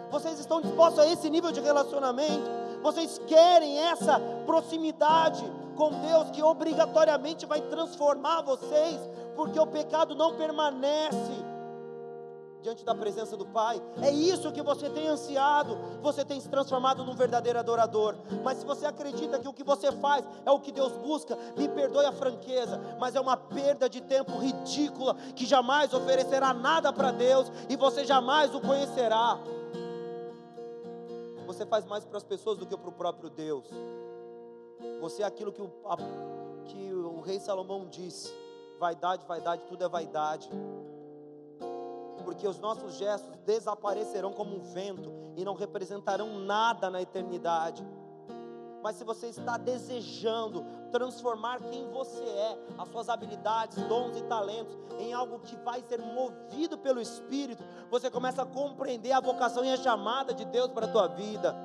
Vocês 0.09 0.39
estão 0.39 0.61
dispostos 0.61 0.99
a 0.99 1.07
esse 1.07 1.30
nível 1.30 1.51
de 1.51 1.59
relacionamento? 1.59 2.49
Vocês 2.82 3.20
querem 3.28 3.78
essa 3.80 4.20
proximidade 4.45 5.43
com 5.76 5.91
Deus 5.99 6.30
que 6.32 6.41
obrigatoriamente 6.41 7.45
vai 7.45 7.61
transformar 7.61 8.41
vocês, 8.41 8.99
porque 9.36 9.59
o 9.59 9.68
pecado 9.68 10.15
não 10.15 10.36
permanece 10.36 11.45
diante 12.61 12.83
da 12.83 12.95
presença 12.95 13.37
do 13.37 13.45
Pai. 13.45 13.81
É 14.01 14.11
isso 14.11 14.51
que 14.51 14.61
você 14.61 14.89
tem 14.89 15.07
ansiado. 15.07 15.77
Você 16.01 16.23
tem 16.25 16.39
se 16.39 16.49
transformado 16.49 17.03
num 17.03 17.15
verdadeiro 17.15 17.59
adorador. 17.59 18.15
Mas 18.43 18.59
se 18.59 18.65
você 18.65 18.85
acredita 18.85 19.39
que 19.39 19.47
o 19.47 19.53
que 19.53 19.63
você 19.63 19.91
faz 19.91 20.25
é 20.45 20.51
o 20.51 20.59
que 20.59 20.71
Deus 20.71 20.93
busca, 20.93 21.37
me 21.57 21.67
perdoe 21.67 22.05
a 22.05 22.11
franqueza, 22.11 22.79
mas 22.99 23.15
é 23.15 23.19
uma 23.19 23.37
perda 23.37 23.89
de 23.89 24.01
tempo 24.01 24.37
ridícula 24.37 25.15
que 25.35 25.45
jamais 25.45 25.93
oferecerá 25.93 26.53
nada 26.53 26.91
para 26.91 27.11
Deus 27.11 27.51
e 27.69 27.75
você 27.75 28.05
jamais 28.05 28.53
o 28.53 28.61
conhecerá. 28.61 29.37
Você 31.45 31.65
faz 31.65 31.85
mais 31.85 32.03
para 32.03 32.17
as 32.17 32.23
pessoas 32.23 32.57
do 32.57 32.65
que 32.65 32.75
para 32.75 32.89
o 32.89 32.93
próprio 32.93 33.29
Deus. 33.29 33.65
Você 34.99 35.23
é 35.23 35.25
aquilo 35.25 35.51
que 35.51 35.61
o, 35.61 35.71
a, 35.85 35.97
que 36.65 36.93
o 36.93 37.21
rei 37.21 37.39
Salomão 37.39 37.87
disse: 37.87 38.33
vaidade, 38.77 39.25
vaidade, 39.25 39.63
tudo 39.67 39.83
é 39.83 39.87
vaidade 39.87 40.49
porque 42.28 42.45
os 42.45 42.59
nossos 42.59 42.95
gestos 42.95 43.38
desaparecerão 43.45 44.34
como 44.34 44.53
um 44.53 44.59
vento 44.59 45.09
e 45.38 45.45
não 45.45 45.55
representarão 45.55 46.39
nada 46.39 46.89
na 46.89 47.01
eternidade. 47.01 47.88
Mas 48.84 48.97
se 48.97 49.05
você 49.05 49.28
está 49.28 49.55
desejando 49.55 50.65
transformar 50.91 51.61
quem 51.61 51.89
você 51.89 52.21
é, 52.21 52.59
as 52.78 52.89
suas 52.89 53.07
habilidades, 53.07 53.82
dons 53.84 54.17
e 54.17 54.23
talentos, 54.23 54.78
em 54.99 55.13
algo 55.13 55.39
que 55.39 55.55
vai 55.55 55.82
ser 55.88 56.01
movido 56.01 56.78
pelo 56.78 56.99
Espírito, 56.99 57.63
você 57.89 58.11
começa 58.11 58.41
a 58.41 58.45
compreender 58.45 59.13
a 59.13 59.21
vocação 59.21 59.63
e 59.63 59.71
a 59.71 59.78
chamada 59.78 60.34
de 60.34 60.43
Deus 60.43 60.69
para 60.71 60.86
a 60.86 60.91
tua 60.91 61.07
vida. 61.07 61.55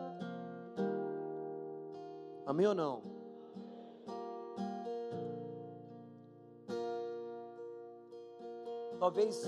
Amém 2.47 2.69
ou 2.69 2.75
não? 2.75 3.03
Talvez 9.01 9.45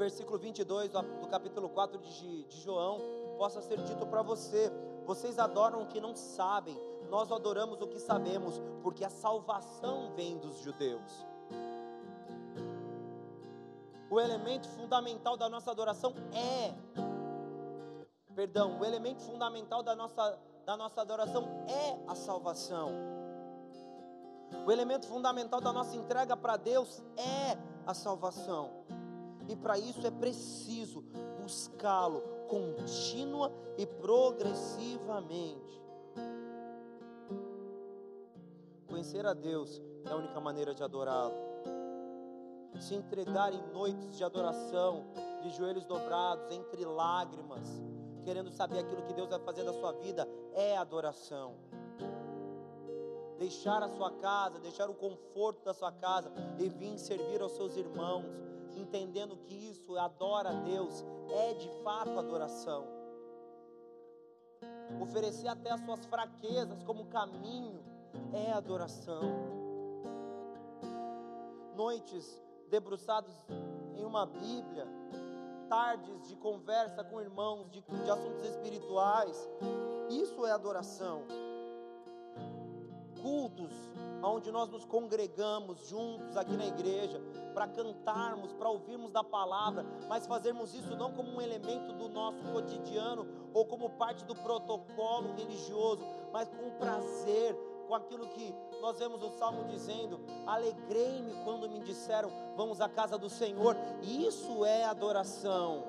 versículo 0.00 0.38
22 0.38 0.92
do 0.92 1.28
capítulo 1.28 1.68
4 1.68 1.98
de, 1.98 2.44
de 2.44 2.60
João 2.62 2.98
possa 3.36 3.60
ser 3.60 3.78
dito 3.82 4.06
para 4.06 4.22
você: 4.22 4.72
vocês 5.04 5.38
adoram 5.38 5.82
o 5.82 5.86
que 5.86 6.00
não 6.00 6.16
sabem, 6.16 6.74
nós 7.10 7.30
adoramos 7.30 7.82
o 7.82 7.86
que 7.86 7.98
sabemos, 7.98 8.60
porque 8.82 9.04
a 9.04 9.10
salvação 9.10 10.10
vem 10.16 10.38
dos 10.38 10.56
judeus. 10.60 11.26
O 14.08 14.18
elemento 14.18 14.68
fundamental 14.70 15.36
da 15.36 15.50
nossa 15.50 15.70
adoração 15.70 16.14
é, 16.32 16.74
perdão, 18.34 18.80
o 18.80 18.84
elemento 18.84 19.22
fundamental 19.22 19.82
da 19.82 19.94
nossa, 19.94 20.38
da 20.64 20.78
nossa 20.78 21.02
adoração 21.02 21.44
é 21.68 22.10
a 22.10 22.14
salvação. 22.14 22.90
O 24.66 24.72
elemento 24.72 25.06
fundamental 25.06 25.60
da 25.60 25.72
nossa 25.72 25.94
entrega 25.94 26.36
para 26.36 26.56
Deus 26.56 27.02
é 27.18 27.56
a 27.86 27.92
salvação. 27.92 28.70
E 29.48 29.56
para 29.56 29.78
isso 29.78 30.06
é 30.06 30.10
preciso 30.10 31.02
buscá-lo 31.40 32.22
contínua 32.48 33.52
e 33.76 33.86
progressivamente. 33.86 35.80
Conhecer 38.86 39.24
a 39.24 39.32
Deus 39.32 39.80
é 40.04 40.10
a 40.10 40.16
única 40.16 40.40
maneira 40.40 40.74
de 40.74 40.82
adorá-lo. 40.82 41.34
Se 42.80 42.94
entregar 42.94 43.52
em 43.52 43.62
noites 43.72 44.16
de 44.16 44.24
adoração, 44.24 45.06
de 45.42 45.50
joelhos 45.50 45.84
dobrados, 45.84 46.50
entre 46.50 46.84
lágrimas, 46.84 47.66
querendo 48.24 48.50
saber 48.50 48.80
aquilo 48.80 49.02
que 49.02 49.12
Deus 49.12 49.28
vai 49.28 49.38
fazer 49.40 49.64
da 49.64 49.72
sua 49.72 49.92
vida, 49.92 50.28
é 50.54 50.76
adoração. 50.76 51.54
Deixar 53.38 53.82
a 53.82 53.88
sua 53.88 54.10
casa, 54.12 54.58
deixar 54.58 54.90
o 54.90 54.94
conforto 54.94 55.64
da 55.64 55.72
sua 55.72 55.92
casa 55.92 56.30
e 56.58 56.68
vir 56.68 56.98
servir 56.98 57.40
aos 57.40 57.52
seus 57.52 57.76
irmãos, 57.76 58.26
entendendo 58.76 59.36
que 59.36 59.54
isso 59.54 59.96
adora 59.96 60.50
a 60.50 60.52
Deus, 60.52 61.04
é 61.30 61.54
de 61.54 61.68
fato 61.82 62.18
adoração. 62.18 62.86
Oferecer 65.00 65.48
até 65.48 65.70
as 65.70 65.80
suas 65.80 66.04
fraquezas 66.06 66.82
como 66.82 67.06
caminho 67.06 67.82
é 68.32 68.52
adoração. 68.52 69.22
Noites 71.74 72.42
debruçados 72.68 73.34
em 73.96 74.04
uma 74.04 74.26
Bíblia, 74.26 74.86
tardes 75.68 76.28
de 76.28 76.36
conversa 76.36 77.02
com 77.04 77.20
irmãos 77.20 77.70
de, 77.70 77.80
de 77.80 78.10
assuntos 78.10 78.44
espirituais, 78.46 79.48
isso 80.10 80.44
é 80.46 80.50
adoração. 80.50 81.24
Cultos 83.22 83.72
onde 84.22 84.50
nós 84.50 84.68
nos 84.68 84.84
congregamos 84.84 85.88
juntos 85.88 86.36
aqui 86.36 86.56
na 86.56 86.66
igreja 86.66 87.20
para 87.54 87.66
cantarmos, 87.66 88.52
para 88.52 88.68
ouvirmos 88.68 89.10
da 89.10 89.24
palavra, 89.24 89.84
mas 90.08 90.26
fazermos 90.26 90.74
isso 90.74 90.94
não 90.96 91.12
como 91.12 91.30
um 91.30 91.40
elemento 91.40 91.92
do 91.94 92.08
nosso 92.08 92.42
cotidiano 92.52 93.26
ou 93.52 93.64
como 93.64 93.90
parte 93.90 94.24
do 94.24 94.34
protocolo 94.34 95.34
religioso, 95.36 96.04
mas 96.32 96.48
com 96.48 96.70
prazer, 96.78 97.56
com 97.88 97.94
aquilo 97.94 98.28
que 98.28 98.54
nós 98.80 98.98
vemos 98.98 99.22
o 99.22 99.30
salmo 99.30 99.64
dizendo: 99.64 100.20
Alegrei-me 100.46 101.32
quando 101.44 101.68
me 101.68 101.80
disseram, 101.80 102.30
vamos 102.56 102.80
à 102.80 102.88
casa 102.88 103.18
do 103.18 103.28
Senhor. 103.28 103.76
Isso 104.02 104.64
é 104.64 104.84
adoração. 104.84 105.84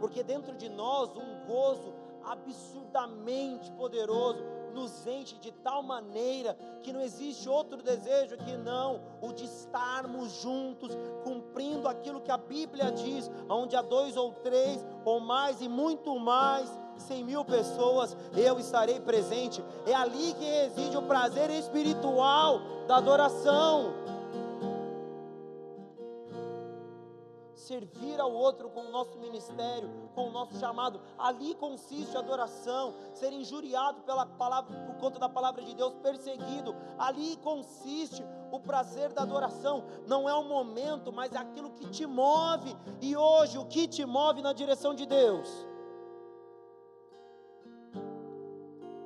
Porque 0.00 0.22
dentro 0.22 0.54
de 0.56 0.68
nós 0.68 1.16
um 1.16 1.46
gozo 1.46 1.92
absurdamente 2.24 3.70
poderoso 3.72 4.57
nos 4.72 5.06
enche 5.06 5.36
de 5.36 5.50
tal 5.50 5.82
maneira 5.82 6.56
que 6.82 6.92
não 6.92 7.00
existe 7.00 7.48
outro 7.48 7.82
desejo 7.82 8.36
que 8.36 8.56
não 8.56 9.00
o 9.20 9.32
de 9.32 9.44
estarmos 9.44 10.40
juntos, 10.40 10.96
cumprindo 11.24 11.88
aquilo 11.88 12.20
que 12.20 12.30
a 12.30 12.36
Bíblia 12.36 12.90
diz, 12.92 13.30
onde 13.48 13.76
há 13.76 13.82
dois 13.82 14.16
ou 14.16 14.32
três 14.32 14.84
ou 15.04 15.20
mais 15.20 15.60
e 15.60 15.68
muito 15.68 16.18
mais. 16.18 16.68
Cem 16.96 17.22
mil 17.22 17.44
pessoas, 17.44 18.16
eu 18.36 18.58
estarei 18.58 18.98
presente. 18.98 19.62
É 19.86 19.94
ali 19.94 20.34
que 20.34 20.44
reside 20.44 20.96
o 20.96 21.02
prazer 21.02 21.48
espiritual 21.50 22.60
da 22.88 22.96
adoração. 22.96 24.17
Servir 27.68 28.18
ao 28.18 28.32
outro 28.32 28.70
com 28.70 28.80
o 28.80 28.90
nosso 28.90 29.18
ministério, 29.18 29.88
com 30.14 30.28
o 30.28 30.32
nosso 30.32 30.58
chamado. 30.58 31.00
Ali 31.18 31.54
consiste 31.54 32.16
a 32.16 32.20
adoração, 32.20 32.94
ser 33.12 33.32
injuriado 33.32 34.00
pela 34.02 34.24
palavra, 34.24 34.74
por 34.86 34.96
conta 34.96 35.18
da 35.18 35.28
palavra 35.28 35.62
de 35.62 35.74
Deus, 35.74 35.94
perseguido. 35.96 36.74
Ali 36.98 37.36
consiste 37.36 38.24
o 38.50 38.58
prazer 38.58 39.12
da 39.12 39.22
adoração. 39.22 39.84
Não 40.06 40.28
é 40.28 40.34
o 40.34 40.44
momento, 40.44 41.12
mas 41.12 41.32
é 41.32 41.38
aquilo 41.38 41.70
que 41.72 41.86
te 41.90 42.06
move. 42.06 42.74
E 43.02 43.14
hoje, 43.16 43.58
o 43.58 43.66
que 43.66 43.86
te 43.86 44.04
move 44.04 44.40
na 44.40 44.54
direção 44.54 44.94
de 44.94 45.04
Deus? 45.04 45.48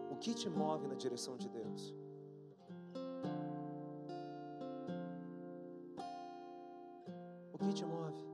O 0.08 0.16
que 0.16 0.34
te 0.34 0.48
move 0.48 0.86
na 0.86 0.94
direção 0.94 1.36
de 1.36 1.48
Deus? 1.48 1.92
que 7.62 7.72
te 7.72 7.84
move? 7.84 8.31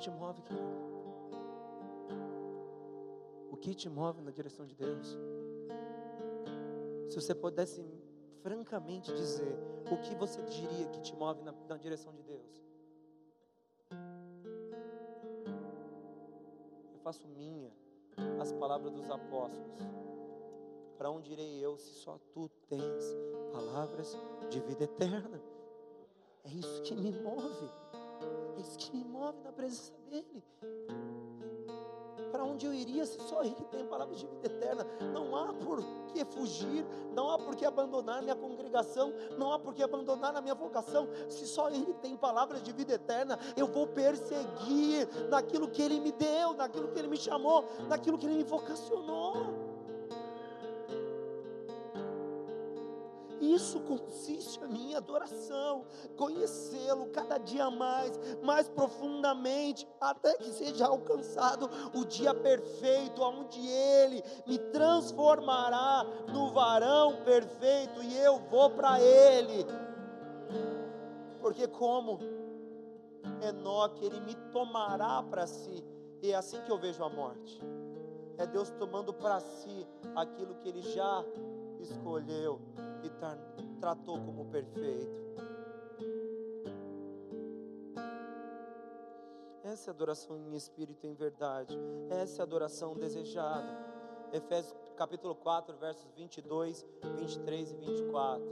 Te 0.00 0.10
move, 0.10 0.42
querido? 0.42 0.80
O 3.50 3.56
que 3.56 3.74
te 3.74 3.88
move 3.88 4.22
na 4.22 4.30
direção 4.30 4.66
de 4.66 4.74
Deus? 4.74 5.18
Se 7.08 7.20
você 7.20 7.34
pudesse 7.34 7.84
francamente 8.42 9.12
dizer, 9.12 9.54
o 9.92 9.98
que 9.98 10.14
você 10.14 10.42
diria 10.42 10.86
que 10.88 11.00
te 11.02 11.14
move 11.14 11.42
na, 11.42 11.52
na 11.68 11.76
direção 11.76 12.14
de 12.14 12.22
Deus? 12.22 12.64
Eu 16.94 16.98
faço 17.02 17.28
minha 17.28 17.70
as 18.40 18.52
palavras 18.52 18.92
dos 18.92 19.10
apóstolos 19.10 19.80
para 20.96 21.10
onde 21.10 21.32
irei 21.32 21.58
eu 21.64 21.76
se 21.76 21.94
só 21.94 22.18
tu 22.32 22.48
tens 22.68 23.04
palavras 23.52 24.16
de 24.48 24.60
vida 24.60 24.84
eterna? 24.84 25.40
É 26.44 26.50
isso 26.50 26.82
que 26.82 26.94
me 26.94 27.10
move. 27.10 27.79
É 28.56 28.60
isso 28.60 28.78
que 28.78 28.96
me 28.96 29.04
move 29.04 29.38
na 29.42 29.52
presença 29.52 29.92
dEle. 30.10 30.44
Para 32.30 32.44
onde 32.44 32.64
eu 32.64 32.72
iria 32.72 33.04
se 33.04 33.20
só 33.22 33.42
Ele 33.42 33.54
tem 33.70 33.84
palavras 33.86 34.18
de 34.18 34.26
vida 34.26 34.46
eterna? 34.46 34.86
Não 35.12 35.36
há 35.36 35.52
por 35.52 35.82
que 36.12 36.24
fugir, 36.24 36.84
não 37.12 37.30
há 37.30 37.38
por 37.38 37.56
que 37.56 37.64
abandonar 37.64 38.22
minha 38.22 38.36
congregação, 38.36 39.12
não 39.36 39.52
há 39.52 39.58
por 39.58 39.74
que 39.74 39.82
abandonar 39.82 40.34
a 40.36 40.40
minha 40.40 40.54
vocação. 40.54 41.08
Se 41.28 41.46
só 41.46 41.68
Ele 41.70 41.92
tem 41.94 42.16
palavras 42.16 42.62
de 42.62 42.72
vida 42.72 42.94
eterna, 42.94 43.38
eu 43.56 43.66
vou 43.66 43.86
perseguir 43.86 45.08
naquilo 45.28 45.68
que 45.68 45.82
Ele 45.82 46.00
me 46.00 46.12
deu, 46.12 46.54
naquilo 46.54 46.88
que 46.88 46.98
Ele 46.98 47.08
me 47.08 47.16
chamou, 47.16 47.64
naquilo 47.88 48.16
que 48.16 48.26
Ele 48.26 48.36
me 48.36 48.44
vocacionou. 48.44 49.59
Isso 53.50 53.80
consiste 53.80 54.62
a 54.62 54.68
minha 54.68 54.98
adoração, 54.98 55.84
conhecê-lo 56.16 57.06
cada 57.06 57.36
dia 57.36 57.68
mais, 57.68 58.12
mais 58.42 58.68
profundamente, 58.68 59.88
até 60.00 60.36
que 60.36 60.52
seja 60.52 60.86
alcançado 60.86 61.68
o 61.92 62.04
dia 62.04 62.32
perfeito, 62.32 63.20
onde 63.20 63.58
Ele 63.66 64.22
me 64.46 64.56
transformará 64.56 66.04
no 66.32 66.52
varão 66.52 67.24
perfeito 67.24 68.00
e 68.04 68.16
eu 68.18 68.38
vou 68.38 68.70
para 68.70 69.00
Ele. 69.00 69.66
Porque 71.40 71.66
como 71.66 72.20
Enoque, 73.42 74.04
Ele 74.04 74.20
me 74.20 74.34
tomará 74.52 75.24
para 75.24 75.48
si, 75.48 75.84
e 76.22 76.30
é 76.30 76.36
assim 76.36 76.60
que 76.62 76.70
eu 76.70 76.78
vejo 76.78 77.02
a 77.02 77.08
morte. 77.08 77.60
É 78.38 78.46
Deus 78.46 78.70
tomando 78.78 79.12
para 79.12 79.40
si 79.40 79.86
aquilo 80.14 80.54
que 80.54 80.68
Ele 80.68 80.82
já 80.82 81.24
escolheu 81.80 82.60
e 83.02 83.80
tratou 83.80 84.18
como 84.18 84.46
perfeito. 84.46 85.20
Essa 89.62 89.90
é 89.90 89.92
adoração 89.92 90.36
em 90.36 90.54
espírito 90.56 91.06
e 91.06 91.10
em 91.10 91.14
verdade. 91.14 91.78
Essa 92.08 92.42
é 92.42 92.42
adoração 92.42 92.94
desejada. 92.94 93.68
Efésios 94.32 94.74
capítulo 94.96 95.34
4, 95.34 95.76
versos 95.76 96.10
22, 96.12 96.84
23 97.18 97.72
e 97.72 97.76
24. 97.76 98.44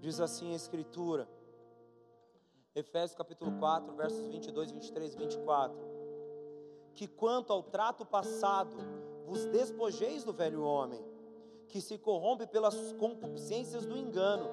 Diz 0.00 0.20
assim 0.20 0.52
a 0.52 0.56
Escritura. 0.56 1.28
Efésios 2.74 3.16
capítulo 3.16 3.58
4, 3.58 3.94
versos 3.94 4.26
22, 4.26 4.72
23 4.72 5.14
e 5.14 5.16
24. 5.16 5.78
Que 6.92 7.06
quanto 7.06 7.52
ao 7.52 7.62
trato 7.62 8.04
passado, 8.04 8.76
vos 9.26 9.44
despojeis 9.46 10.24
do 10.24 10.32
velho 10.32 10.62
homem, 10.62 11.02
que 11.68 11.80
se 11.80 11.98
corrompe 11.98 12.46
pelas 12.46 12.92
concupiscências 12.92 13.84
do 13.84 13.96
engano, 13.96 14.48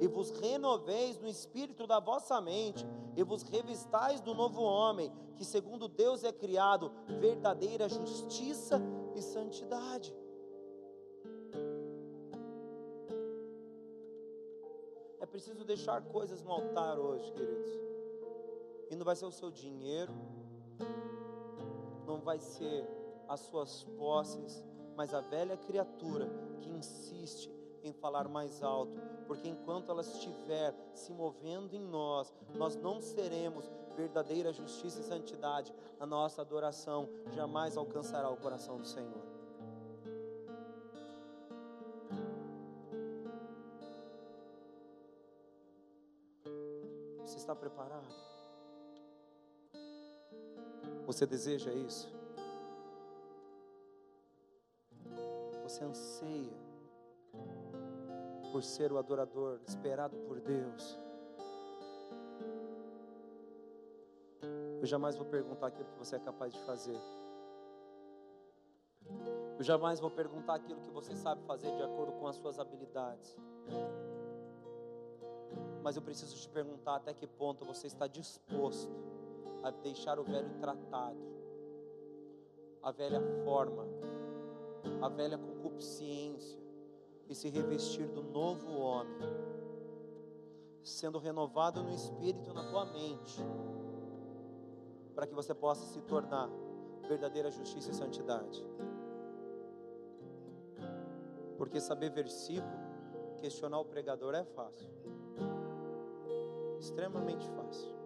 e 0.00 0.06
vos 0.06 0.30
renoveis 0.30 1.18
no 1.20 1.28
espírito 1.28 1.86
da 1.86 2.00
vossa 2.00 2.40
mente, 2.40 2.84
e 3.16 3.22
vos 3.22 3.42
revistais 3.42 4.20
do 4.20 4.34
novo 4.34 4.62
homem, 4.62 5.12
que 5.36 5.44
segundo 5.44 5.88
Deus 5.88 6.24
é 6.24 6.32
criado, 6.32 6.90
verdadeira 7.20 7.88
justiça 7.88 8.80
e 9.14 9.22
santidade. 9.22 10.14
É 15.20 15.26
preciso 15.26 15.64
deixar 15.64 16.02
coisas 16.02 16.42
no 16.42 16.50
altar 16.50 16.98
hoje, 16.98 17.32
queridos. 17.32 17.70
E 18.90 18.96
não 18.96 19.04
vai 19.04 19.16
ser 19.16 19.26
o 19.26 19.32
seu 19.32 19.50
dinheiro, 19.50 20.12
não 22.06 22.20
vai 22.20 22.38
ser 22.38 22.86
as 23.28 23.40
suas 23.40 23.84
posses, 23.98 24.64
mas 24.96 25.12
a 25.12 25.20
velha 25.20 25.56
criatura 25.56 26.28
que 26.60 26.70
insiste 26.70 27.50
em 27.82 27.92
falar 27.92 28.28
mais 28.28 28.62
alto, 28.62 29.00
porque 29.26 29.48
enquanto 29.48 29.90
ela 29.90 30.00
estiver 30.00 30.74
se 30.94 31.12
movendo 31.12 31.74
em 31.74 31.82
nós, 31.82 32.32
nós 32.54 32.76
não 32.76 33.00
seremos 33.00 33.70
verdadeira 33.96 34.52
justiça 34.52 35.00
e 35.00 35.04
santidade, 35.04 35.72
a 35.98 36.06
nossa 36.06 36.42
adoração 36.42 37.08
jamais 37.32 37.76
alcançará 37.76 38.28
o 38.28 38.36
coração 38.36 38.78
do 38.78 38.86
Senhor. 38.86 39.24
Você 47.24 47.38
está 47.38 47.54
preparado? 47.54 48.06
Você 51.06 51.24
deseja 51.24 51.72
isso? 51.72 52.15
Você 55.68 55.82
anseia 55.82 56.56
por 58.52 58.62
ser 58.62 58.92
o 58.92 58.98
adorador 58.98 59.58
esperado 59.66 60.16
por 60.18 60.40
Deus. 60.40 60.96
Eu 64.80 64.86
jamais 64.86 65.16
vou 65.16 65.26
perguntar 65.26 65.66
aquilo 65.66 65.88
que 65.88 65.98
você 65.98 66.14
é 66.14 66.18
capaz 66.20 66.52
de 66.52 66.60
fazer. 66.60 66.96
Eu 69.58 69.64
jamais 69.64 69.98
vou 69.98 70.10
perguntar 70.10 70.54
aquilo 70.54 70.80
que 70.82 70.90
você 70.90 71.16
sabe 71.16 71.42
fazer 71.42 71.74
de 71.74 71.82
acordo 71.82 72.12
com 72.12 72.28
as 72.28 72.36
suas 72.36 72.60
habilidades. 72.60 73.36
Mas 75.82 75.96
eu 75.96 76.02
preciso 76.02 76.36
te 76.36 76.48
perguntar 76.48 76.96
até 76.96 77.12
que 77.12 77.26
ponto 77.26 77.64
você 77.64 77.88
está 77.88 78.06
disposto 78.06 78.94
a 79.64 79.70
deixar 79.70 80.20
o 80.20 80.22
velho 80.22 80.54
tratado, 80.60 81.18
a 82.80 82.92
velha 82.92 83.20
forma, 83.44 83.84
a 85.00 85.08
velha 85.08 85.38
concupiscência 85.38 86.58
e 87.28 87.34
se 87.34 87.48
revestir 87.48 88.06
do 88.08 88.22
novo 88.22 88.70
homem, 88.72 89.20
sendo 90.82 91.18
renovado 91.18 91.82
no 91.82 91.92
espírito 91.92 92.52
na 92.52 92.68
tua 92.70 92.84
mente, 92.86 93.40
para 95.14 95.26
que 95.26 95.34
você 95.34 95.54
possa 95.54 95.84
se 95.92 96.00
tornar 96.02 96.48
verdadeira 97.08 97.50
justiça 97.50 97.90
e 97.90 97.94
santidade. 97.94 98.64
Porque 101.56 101.80
saber 101.80 102.10
versículo, 102.10 102.86
questionar 103.38 103.80
o 103.80 103.84
pregador 103.84 104.34
é 104.34 104.44
fácil. 104.44 104.90
Extremamente 106.78 107.48
fácil. 107.50 107.96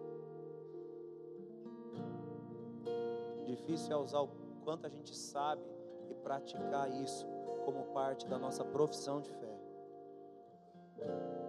Difícil 3.45 3.93
é 3.93 3.97
usar 3.97 4.21
o 4.21 4.29
quanto 4.63 4.87
a 4.87 4.89
gente 4.89 5.15
sabe 5.15 5.80
e 6.11 6.15
praticar 6.15 6.91
isso 6.91 7.27
como 7.65 7.85
parte 7.93 8.27
da 8.27 8.39
nossa 8.39 8.65
profissão 8.65 9.21
de 9.21 9.31
fé. 9.31 9.59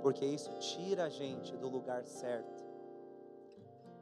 Porque 0.01 0.26
isso 0.26 0.51
tira 0.59 1.05
a 1.05 1.09
gente 1.09 1.55
do 1.57 1.68
lugar 1.68 2.05
certo. 2.05 2.64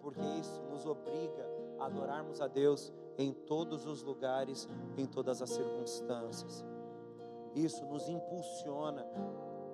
Porque 0.02 0.22
isso 0.22 0.62
nos 0.64 0.86
obriga 0.86 1.46
a 1.78 1.86
adorarmos 1.86 2.42
a 2.42 2.48
Deus 2.48 2.94
em 3.18 3.34
todos 3.34 3.86
os 3.86 4.02
lugares, 4.02 4.68
em 4.98 5.06
todas 5.06 5.42
as 5.42 5.50
circunstâncias. 5.50 6.66
Isso 7.54 7.86
nos 7.86 8.08
impulsiona 8.08 9.06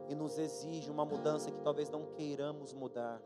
e 0.08 0.16
nos 0.16 0.38
exige 0.38 0.90
uma 0.90 1.06
mudança 1.06 1.52
que 1.52 1.62
talvez 1.62 1.90
não 1.90 2.06
queiramos 2.14 2.74
mudar. 2.74 3.22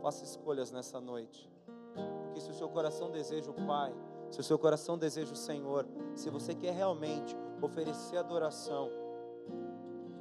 Faça 0.00 0.24
escolhas 0.24 0.70
nessa 0.70 1.00
noite. 1.00 1.50
Porque 2.24 2.40
se 2.40 2.50
o 2.50 2.54
seu 2.54 2.68
coração 2.68 3.10
deseja 3.10 3.50
o 3.50 3.54
Pai, 3.66 3.92
Se 4.30 4.40
o 4.40 4.44
seu 4.44 4.58
coração 4.58 4.98
deseja 4.98 5.32
o 5.32 5.36
Senhor, 5.36 5.86
se 6.14 6.30
você 6.30 6.54
quer 6.54 6.72
realmente 6.72 7.36
oferecer 7.62 8.16
adoração, 8.16 8.90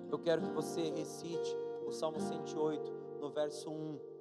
eu 0.09 0.17
quero 0.17 0.41
que 0.41 0.51
você 0.51 0.89
recite 0.89 1.57
o 1.85 1.91
Salmo 1.91 2.19
108, 2.19 2.91
no 3.19 3.29
verso 3.29 3.69
1. 3.69 4.16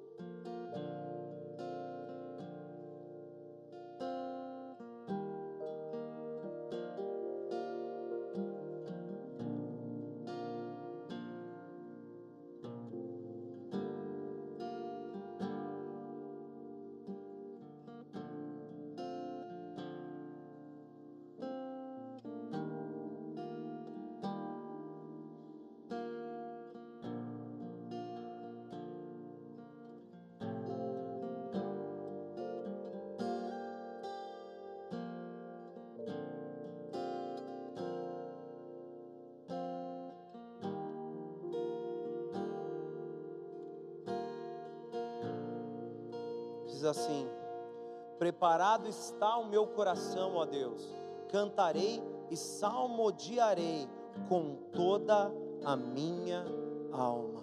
Preparado 48.37 48.87
está 48.87 49.35
o 49.35 49.47
meu 49.47 49.65
coração, 49.65 50.35
ó 50.35 50.45
Deus, 50.45 50.87
cantarei 51.27 52.03
e 52.29 52.37
salmodiarei 52.37 53.89
com 54.29 54.53
toda 54.71 55.31
a 55.65 55.75
minha 55.75 56.45
alma. 56.91 57.41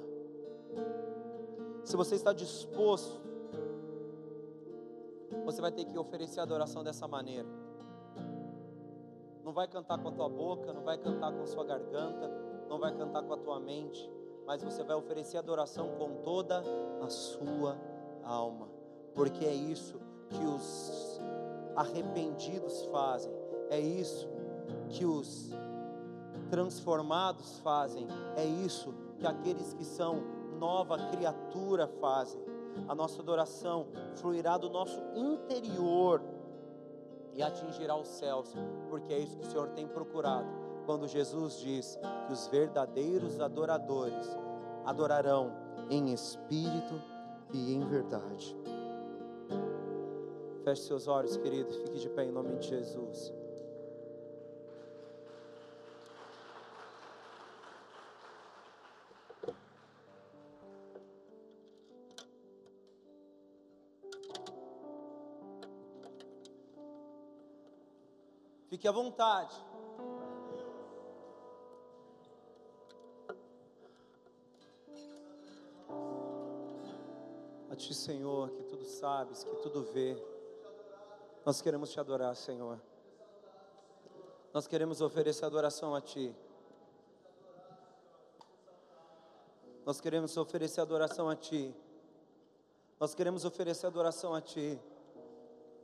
Se 1.82 1.96
você 1.96 2.14
está 2.14 2.32
disposto, 2.32 3.20
você 5.44 5.60
vai 5.60 5.72
ter 5.72 5.84
que 5.84 5.98
oferecer 5.98 6.38
adoração 6.38 6.84
dessa 6.84 7.08
maneira. 7.08 7.48
Não 9.42 9.52
vai 9.52 9.66
cantar 9.66 9.98
com 9.98 10.10
a 10.10 10.12
tua 10.12 10.28
boca, 10.28 10.72
não 10.72 10.84
vai 10.84 10.96
cantar 10.96 11.32
com 11.32 11.42
a 11.42 11.46
sua 11.46 11.64
garganta, 11.64 12.30
não 12.68 12.78
vai 12.78 12.96
cantar 12.96 13.24
com 13.24 13.32
a 13.32 13.36
tua 13.36 13.58
mente, 13.58 14.08
mas 14.46 14.62
você 14.62 14.84
vai 14.84 14.94
oferecer 14.94 15.38
adoração 15.38 15.88
com 15.98 16.22
toda 16.22 16.62
a 17.02 17.08
sua 17.08 17.76
alma 18.22 18.84
porque 19.14 19.44
é 19.44 19.54
isso 19.54 20.00
que 20.34 20.44
os 20.44 21.20
arrependidos 21.76 22.84
fazem, 22.86 23.32
é 23.70 23.78
isso 23.78 24.28
que 24.88 25.04
os 25.04 25.50
transformados 26.50 27.58
fazem, 27.58 28.06
é 28.36 28.44
isso 28.44 28.94
que 29.18 29.26
aqueles 29.26 29.72
que 29.74 29.84
são 29.84 30.22
nova 30.58 30.98
criatura 31.10 31.86
fazem. 32.00 32.40
A 32.88 32.94
nossa 32.94 33.22
adoração 33.22 33.86
fluirá 34.16 34.58
do 34.58 34.68
nosso 34.68 35.00
interior 35.14 36.22
e 37.32 37.42
atingirá 37.42 37.96
os 37.96 38.08
céus, 38.08 38.54
porque 38.88 39.12
é 39.12 39.18
isso 39.18 39.36
que 39.36 39.46
o 39.46 39.50
Senhor 39.50 39.68
tem 39.70 39.86
procurado. 39.86 40.46
Quando 40.86 41.08
Jesus 41.08 41.58
diz 41.60 41.98
que 42.26 42.32
os 42.32 42.46
verdadeiros 42.48 43.40
adoradores 43.40 44.36
adorarão 44.84 45.52
em 45.88 46.12
espírito 46.12 47.00
e 47.52 47.74
em 47.74 47.84
verdade. 47.86 48.56
Feche 50.64 50.80
seus 50.80 51.06
olhos, 51.06 51.36
querido, 51.36 51.70
fique 51.74 51.98
de 51.98 52.08
pé 52.08 52.24
em 52.24 52.32
nome 52.32 52.56
de 52.56 52.68
Jesus. 52.68 53.30
Fique 68.70 68.88
à 68.88 68.92
vontade. 68.92 69.54
A 77.68 77.76
Ti, 77.76 77.92
Senhor, 77.92 78.48
que 78.48 78.62
tudo 78.62 78.86
sabes, 78.86 79.44
que 79.44 79.54
tudo 79.56 79.82
vê. 79.92 80.33
Nós 81.44 81.60
queremos 81.60 81.90
te 81.90 82.00
adorar, 82.00 82.34
Senhor. 82.34 82.80
Nós 84.52 84.66
queremos 84.66 85.00
oferecer 85.00 85.44
adoração 85.44 85.94
a 85.94 86.00
Ti. 86.00 86.34
Nós 89.84 90.00
queremos 90.00 90.36
oferecer 90.36 90.80
adoração 90.80 91.28
a 91.28 91.36
Ti. 91.36 91.74
Nós 92.98 93.14
queremos 93.14 93.44
oferecer 93.44 93.86
adoração 93.86 94.34
a 94.34 94.40
Ti. 94.40 94.80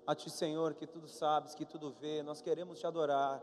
A 0.07 0.15
Ti, 0.15 0.31
Senhor, 0.31 0.73
que 0.75 0.87
tudo 0.87 1.09
sabes, 1.09 1.55
que 1.55 1.67
tudo 1.67 1.91
vê. 1.91 2.23
Nós 2.23 2.41
queremos 2.41 2.79
te 2.79 2.87
adorar. 2.87 3.43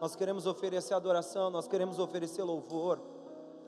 Nós 0.00 0.14
queremos 0.14 0.46
oferecer 0.46 0.92
adoração, 0.92 1.48
nós 1.48 1.66
queremos 1.66 1.98
oferecer 1.98 2.42
louvor. 2.42 3.00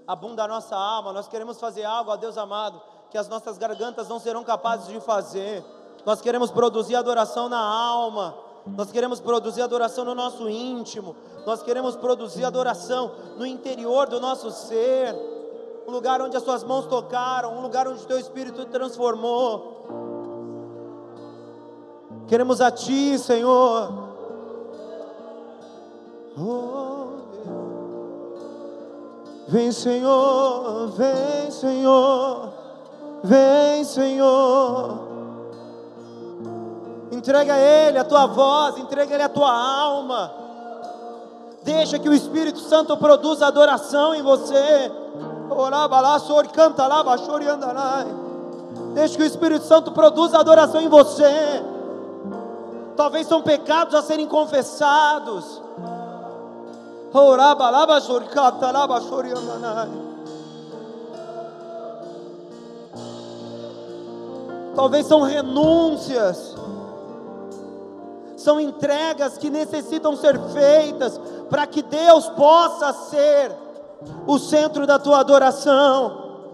Abunda 0.06 0.44
a 0.44 0.48
nossa 0.48 0.76
alma, 0.76 1.12
nós 1.12 1.28
queremos 1.28 1.58
fazer 1.58 1.84
algo, 1.84 2.10
ó 2.10 2.16
Deus 2.16 2.36
amado, 2.36 2.82
que 3.10 3.16
as 3.16 3.28
nossas 3.28 3.56
gargantas 3.56 4.08
não 4.08 4.18
serão 4.18 4.44
capazes 4.44 4.88
de 4.88 5.00
fazer. 5.00 5.64
Nós 6.08 6.22
queremos 6.22 6.50
produzir 6.50 6.96
adoração 6.96 7.50
na 7.50 7.60
alma. 7.60 8.34
Nós 8.66 8.90
queremos 8.90 9.20
produzir 9.20 9.60
adoração 9.60 10.06
no 10.06 10.14
nosso 10.14 10.48
íntimo. 10.48 11.14
Nós 11.44 11.62
queremos 11.62 11.96
produzir 11.96 12.46
adoração 12.46 13.10
no 13.36 13.44
interior 13.44 14.08
do 14.08 14.18
nosso 14.18 14.50
ser. 14.50 15.14
Um 15.86 15.90
lugar 15.90 16.22
onde 16.22 16.34
as 16.34 16.42
suas 16.42 16.64
mãos 16.64 16.86
tocaram, 16.86 17.58
um 17.58 17.60
lugar 17.60 17.86
onde 17.86 18.02
o 18.02 18.06
teu 18.06 18.18
espírito 18.18 18.64
transformou. 18.64 19.84
Queremos 22.26 22.62
a 22.62 22.70
ti, 22.70 23.18
Senhor. 23.18 23.92
Oh, 26.38 27.08
vem, 29.46 29.70
Senhor, 29.72 30.88
vem, 30.88 31.50
Senhor. 31.50 32.48
Vem, 33.22 33.84
Senhor. 33.84 35.07
Entrega 37.28 37.52
a 37.52 37.58
Ele 37.58 37.98
a 37.98 38.04
tua 38.04 38.24
voz, 38.24 38.78
entrega 38.78 39.12
a 39.12 39.14
Ele 39.16 39.22
a 39.22 39.28
tua 39.28 39.52
alma. 39.52 40.32
Deixa 41.62 41.98
que 41.98 42.08
o 42.08 42.14
Espírito 42.14 42.58
Santo 42.58 42.96
produza 42.96 43.46
adoração 43.46 44.14
em 44.14 44.22
você. 44.22 44.90
lá, 47.74 48.06
Deixa 48.94 49.14
que 49.14 49.22
o 49.22 49.26
Espírito 49.26 49.66
Santo 49.66 49.92
produza 49.92 50.38
adoração 50.38 50.80
em 50.80 50.88
você. 50.88 51.62
Talvez 52.96 53.26
são 53.26 53.42
pecados 53.42 53.94
a 53.94 54.00
serem 54.00 54.26
confessados. 54.26 55.60
Talvez 64.74 65.06
são 65.06 65.20
renúncias 65.20 66.56
são 68.48 68.58
entregas 68.58 69.36
que 69.36 69.50
necessitam 69.50 70.16
ser 70.16 70.40
feitas 70.54 71.20
para 71.50 71.66
que 71.66 71.82
Deus 71.82 72.30
possa 72.30 72.94
ser 72.94 73.54
o 74.26 74.38
centro 74.38 74.86
da 74.86 74.98
tua 74.98 75.20
adoração. 75.20 76.46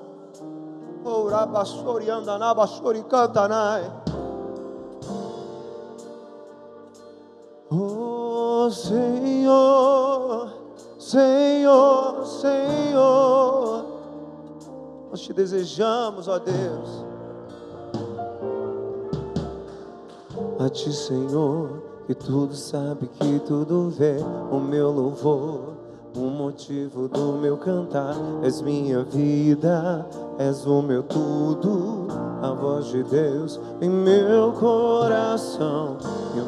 Oh 7.70 8.68
Senhor, 8.72 10.52
Senhor, 10.98 12.26
Senhor, 12.26 13.84
nós 15.12 15.20
te 15.20 15.32
desejamos, 15.32 16.26
ó 16.26 16.40
Deus. 16.40 17.04
A 20.58 20.68
ti, 20.70 20.92
Senhor, 20.92 21.83
que 22.06 22.14
tudo 22.14 22.54
sabe, 22.54 23.08
que 23.18 23.38
tudo 23.40 23.88
vê, 23.88 24.16
o 24.50 24.58
meu 24.58 24.90
louvor, 24.90 25.74
o 26.16 26.30
motivo 26.30 27.08
do 27.08 27.32
meu 27.32 27.56
cantar. 27.56 28.14
És 28.42 28.60
minha 28.60 29.02
vida, 29.02 30.06
és 30.38 30.66
o 30.66 30.82
meu 30.82 31.02
tudo, 31.02 32.06
a 32.42 32.52
voz 32.52 32.86
de 32.86 33.02
Deus 33.02 33.60
em 33.80 33.88
meu 33.88 34.52
coração. 34.52 35.96
Eu 36.36 36.44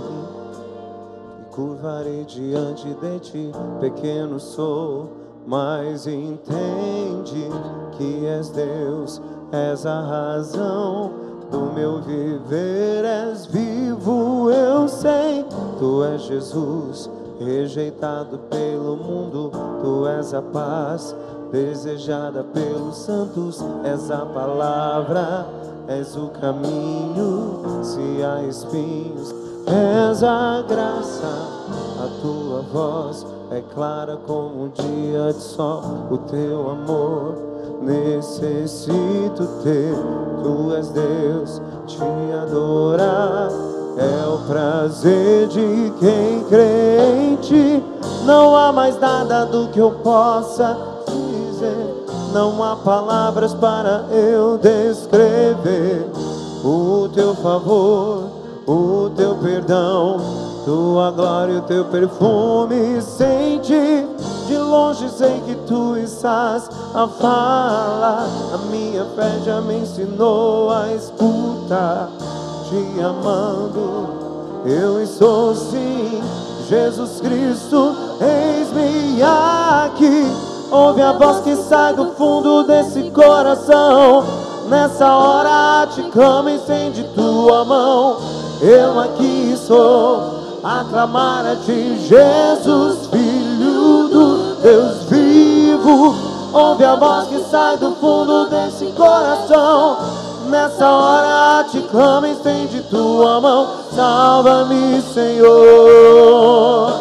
me 1.38 1.44
curvarei 1.50 2.24
diante 2.24 2.88
de 2.94 3.18
ti, 3.20 3.52
pequeno 3.80 4.38
sou, 4.38 5.08
mas 5.46 6.06
entende 6.06 7.48
que 7.96 8.26
és 8.26 8.50
Deus, 8.50 9.22
és 9.52 9.86
a 9.86 10.00
razão 10.00 11.25
do 11.50 11.72
meu 11.72 12.00
viver 12.00 13.04
és 13.04 13.46
vivo, 13.46 14.50
eu 14.50 14.88
sei. 14.88 15.44
Tu 15.78 16.04
és 16.04 16.22
Jesus, 16.22 17.10
rejeitado 17.40 18.38
pelo 18.50 18.96
mundo, 18.96 19.50
tu 19.82 20.06
és 20.06 20.32
a 20.34 20.42
paz, 20.42 21.14
desejada 21.52 22.44
pelos 22.44 22.96
santos, 22.96 23.64
és 23.84 24.10
a 24.10 24.24
palavra, 24.26 25.46
és 25.88 26.16
o 26.16 26.28
caminho, 26.40 27.62
se 27.82 28.22
há 28.24 28.42
espinhos, 28.42 29.34
és 29.66 30.22
a 30.22 30.62
graça, 30.66 31.28
a 31.98 32.08
tua 32.20 32.62
voz 32.72 33.26
é 33.50 33.60
clara 33.74 34.18
como 34.26 34.64
um 34.64 34.68
dia 34.68 35.32
de 35.32 35.42
sol, 35.42 35.82
o 36.10 36.18
teu 36.18 36.70
amor 36.70 37.55
necessito 37.82 39.46
ter, 39.62 39.94
tu 40.42 40.74
és 40.74 40.88
Deus, 40.88 41.62
te 41.86 42.02
adorar 42.42 43.50
é 43.96 44.28
o 44.28 44.38
prazer 44.46 45.48
de 45.48 45.92
quem 45.98 46.44
crê 46.48 46.98
em 47.18 47.36
ti. 47.36 47.82
Não 48.24 48.54
há 48.54 48.70
mais 48.70 48.98
nada 49.00 49.46
do 49.46 49.68
que 49.68 49.78
eu 49.78 49.90
possa 49.90 50.76
dizer. 51.06 52.04
Não 52.32 52.62
há 52.62 52.76
palavras 52.76 53.54
para 53.54 54.04
eu 54.10 54.58
descrever 54.58 56.06
o 56.62 57.08
teu 57.14 57.34
favor, 57.36 58.24
o 58.66 59.10
teu 59.16 59.34
perdão, 59.36 60.20
tua 60.66 61.12
glória 61.12 61.52
e 61.52 61.56
o 61.58 61.62
teu 61.62 61.84
perfume. 61.84 63.00
Sente 63.00 64.04
de 64.48 64.58
longe, 64.58 65.08
sei 65.08 65.40
que 65.46 65.54
tu 65.66 65.96
estás 65.96 66.68
a 66.92 67.06
falar. 67.06 68.26
A 68.52 68.58
minha 68.70 69.04
fé 69.16 69.40
já 69.44 69.60
me 69.60 69.78
ensinou 69.78 70.70
a 70.70 70.92
escutar 70.92 72.10
te 72.68 73.00
amando. 73.00 74.08
Eu 74.64 75.00
estou 75.00 75.54
sim, 75.54 76.20
Jesus 76.68 77.20
Cristo, 77.20 77.94
eis-me 78.20 79.22
aqui. 79.22 80.26
Ouve 80.72 81.00
a 81.00 81.12
voz 81.12 81.38
que 81.42 81.54
sai 81.54 81.94
do 81.94 82.06
fundo 82.12 82.64
desse 82.64 83.08
coração. 83.12 84.24
Nessa 84.68 85.06
hora 85.14 85.86
te 85.86 86.02
clamo, 86.10 86.48
estende 86.48 87.04
tua 87.14 87.64
mão. 87.64 88.16
Eu 88.60 88.98
aqui 88.98 89.54
sou, 89.56 90.45
a 90.66 90.84
clamar 90.84 91.46
a 91.46 91.54
ti, 91.54 91.96
Jesus, 92.08 93.06
Filho 93.06 94.08
do 94.08 94.56
Deus 94.60 95.04
vivo. 95.04 96.12
Ouve 96.52 96.84
a 96.84 96.96
voz 96.96 97.28
que 97.28 97.38
sai 97.48 97.76
do 97.76 97.92
fundo 97.92 98.48
desse 98.48 98.86
coração. 98.86 99.96
Nessa 100.48 100.90
hora 100.90 101.68
te 101.68 101.80
clamo, 101.82 102.26
estende 102.26 102.82
tua 102.90 103.40
mão, 103.40 103.68
salva-me, 103.94 105.00
Senhor. 105.14 106.92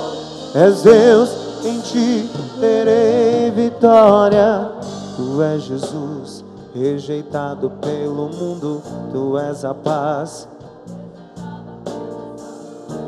És 0.54 0.84
Deus, 0.84 1.32
em 1.64 1.80
ti 1.80 2.30
terei 2.60 3.50
vitória. 3.50 4.70
Tu 5.16 5.42
és 5.42 5.64
Jesus, 5.64 6.46
rejeitado 6.76 7.72
pelo 7.82 8.30
mundo, 8.30 8.84
tu 9.12 9.40
és 9.40 9.66
a 9.66 9.74
paz. 9.74 10.48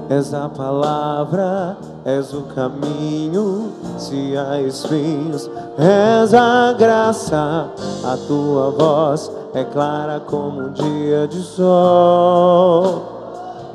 És 0.10 0.34
a 0.34 0.48
palavra, 0.48 1.76
és 2.06 2.34
o 2.34 2.44
caminho, 2.56 3.74
se 3.98 4.38
há 4.38 4.62
espinhos, 4.62 5.50
és 5.78 6.34
a 6.34 6.74
graça, 6.74 7.68
a 8.06 8.18
tua 8.26 8.72
voz 8.72 9.30
é 9.54 9.66
clara 9.66 10.22
como 10.22 10.62
um 10.62 10.72
dia 10.72 11.28
de 11.28 11.42
sol. 11.42 13.18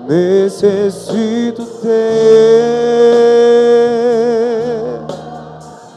Necessito 0.08 1.64
ter, 1.82 1.92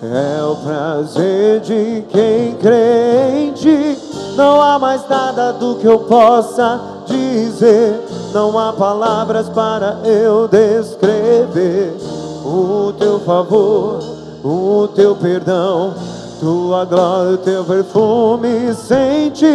é 0.04 0.44
o 0.44 0.56
prazer 0.58 1.62
de 1.62 2.04
quem 2.10 2.56
crê 2.56 3.48
em 3.48 3.54
ti. 3.54 3.98
Não 4.36 4.62
há 4.62 4.78
mais 4.78 5.08
nada 5.08 5.54
do 5.54 5.76
que 5.76 5.88
eu 5.88 6.00
possa 6.00 6.80
dizer, 7.06 8.05
não 8.36 8.60
há 8.60 8.74
palavras 8.74 9.48
para 9.48 10.02
eu 10.04 10.46
descrever 10.46 11.96
o 12.44 12.92
teu 13.00 13.18
favor, 13.22 14.00
o 14.44 14.90
teu 14.94 15.16
perdão 15.16 15.94
tua 16.42 16.84
glória, 16.84 17.32
o 17.32 17.38
teu 17.38 17.64
perfume 17.64 18.74
sente. 18.76 19.48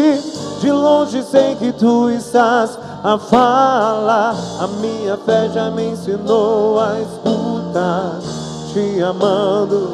De 0.63 0.73
longe 0.73 1.23
sei 1.23 1.55
que 1.57 1.73
tu 1.73 2.09
estás 2.11 2.79
a 3.05 3.19
falar. 3.19 4.35
A 4.59 4.67
minha 4.67 5.17
fé 5.19 5.51
já 5.53 5.71
me 5.71 5.91
ensinou 5.91 6.81
a 6.81 7.01
escutar. 7.01 8.19
Te 8.73 9.03
amando, 9.03 9.91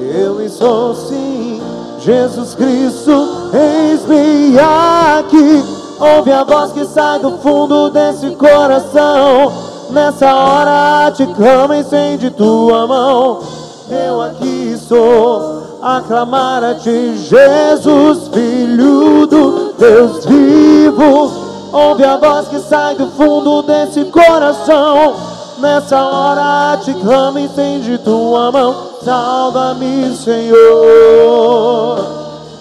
eu 0.00 0.40
estou 0.40 0.94
sim. 0.94 1.60
Jesus 2.00 2.54
Cristo, 2.54 3.28
eis-me 3.52 4.58
aqui. 4.58 5.83
Ouve 5.98 6.32
a 6.32 6.42
voz 6.42 6.72
que 6.72 6.84
sai 6.86 7.20
do 7.20 7.38
fundo 7.38 7.88
desse 7.90 8.30
coração. 8.30 9.52
Nessa 9.90 10.34
hora 10.34 11.10
te 11.12 11.26
clamo, 11.26 11.74
estende 11.74 12.30
tua 12.30 12.86
mão. 12.86 13.40
Eu 13.88 14.20
aqui 14.20 14.76
sou 14.76 15.62
aclamar 15.80 16.64
a 16.64 16.74
ti, 16.74 17.16
Jesus, 17.16 18.28
Filho 18.28 19.26
do 19.26 19.74
Deus 19.78 20.24
vivo. 20.24 21.30
Ouve 21.72 22.04
a 22.04 22.16
voz 22.16 22.48
que 22.48 22.58
sai 22.58 22.96
do 22.96 23.06
fundo 23.08 23.62
desse 23.62 24.04
coração. 24.06 25.14
Nessa 25.58 26.02
hora 26.02 26.76
te 26.78 26.92
clamo, 26.94 27.38
estende 27.38 27.98
tua 27.98 28.50
mão. 28.50 28.74
Salva-me, 29.04 30.16
Senhor. 30.16 31.98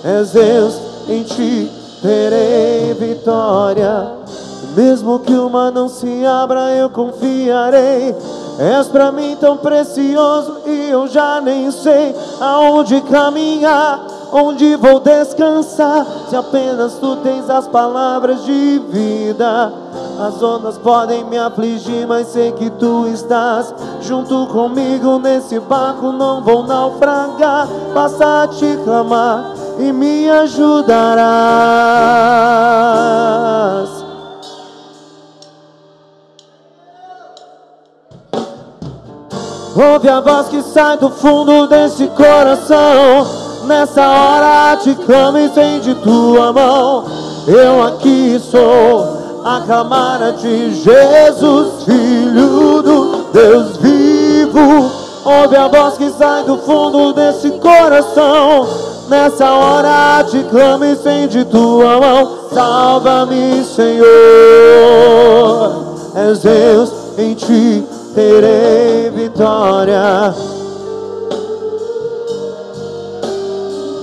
És 0.03 0.31
Deus, 0.31 0.75
em 1.09 1.23
ti 1.23 1.82
terei 2.03 2.93
vitória. 2.93 4.11
Mesmo 4.75 5.19
que 5.19 5.33
uma 5.33 5.71
não 5.71 5.87
se 5.87 6.25
abra, 6.25 6.71
eu 6.75 6.89
confiarei. 6.89 8.13
És 8.59 8.87
para 8.87 9.11
mim 9.11 9.37
tão 9.39 9.57
precioso 9.57 10.57
e 10.65 10.89
eu 10.89 11.07
já 11.07 11.41
nem 11.41 11.71
sei 11.71 12.13
aonde 12.39 13.01
caminhar, 13.01 14.05
onde 14.33 14.75
vou 14.75 14.99
descansar. 14.99 16.05
Se 16.29 16.35
apenas 16.35 16.95
tu 16.95 17.15
tens 17.17 17.49
as 17.49 17.67
palavras 17.67 18.43
de 18.43 18.81
vida, 18.89 19.71
as 20.19 20.41
ondas 20.41 20.77
podem 20.77 21.23
me 21.25 21.37
afligir, 21.37 22.07
mas 22.07 22.27
sei 22.27 22.51
que 22.51 22.69
tu 22.71 23.07
estás 23.07 23.73
junto 24.01 24.47
comigo 24.47 25.19
nesse 25.19 25.59
barco. 25.59 26.11
Não 26.11 26.41
vou 26.41 26.63
naufragar, 26.63 27.67
basta 27.93 28.47
te 28.47 28.75
clamar 28.83 29.53
e 29.79 29.91
me 29.91 30.27
ajudarás. 30.29 31.13
Ouve 39.75 40.07
a 40.07 40.19
voz 40.21 40.49
que 40.49 40.61
sai 40.61 40.97
do 40.97 41.09
fundo 41.09 41.67
desse 41.67 42.07
coração. 42.09 43.42
Nessa 43.65 44.01
hora 44.01 44.77
te 44.77 44.93
clamo 44.95 45.37
e 45.37 45.45
estende 45.45 45.95
tua 45.95 46.51
mão. 46.51 47.05
Eu 47.47 47.81
aqui 47.83 48.39
sou 48.39 49.41
a 49.43 49.61
clamar 49.65 50.33
ti, 50.33 50.73
Jesus, 50.73 51.83
Filho 51.83 52.81
do 52.81 53.25
Deus 53.31 53.77
vivo. 53.77 54.91
Ouve 55.25 55.55
a 55.55 55.67
voz 55.67 55.97
que 55.97 56.09
sai 56.11 56.43
do 56.43 56.57
fundo 56.57 57.13
desse 57.13 57.51
coração. 57.51 58.67
Nessa 59.07 59.51
hora 59.51 60.23
te 60.25 60.43
clamo 60.43 60.83
e 60.85 60.91
estende 60.91 61.45
tua 61.45 61.99
mão. 61.99 62.37
Salva-me, 62.53 63.63
Senhor. 63.63 64.03
És 66.15 66.39
Deus 66.39 66.91
em 67.17 67.33
ti 67.33 67.83
terei 68.13 69.09
vitória. 69.09 70.33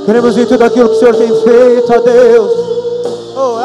Queremos 0.04 0.34
ver 0.34 0.46
tudo 0.46 0.64
aquilo 0.64 0.88
que 0.88 0.96
o 0.96 0.98
Senhor 0.98 1.14
tem 1.14 1.28
feito, 1.28 1.92
a 1.92 1.98
Deus. 1.98 2.52
Oh, 3.36 3.58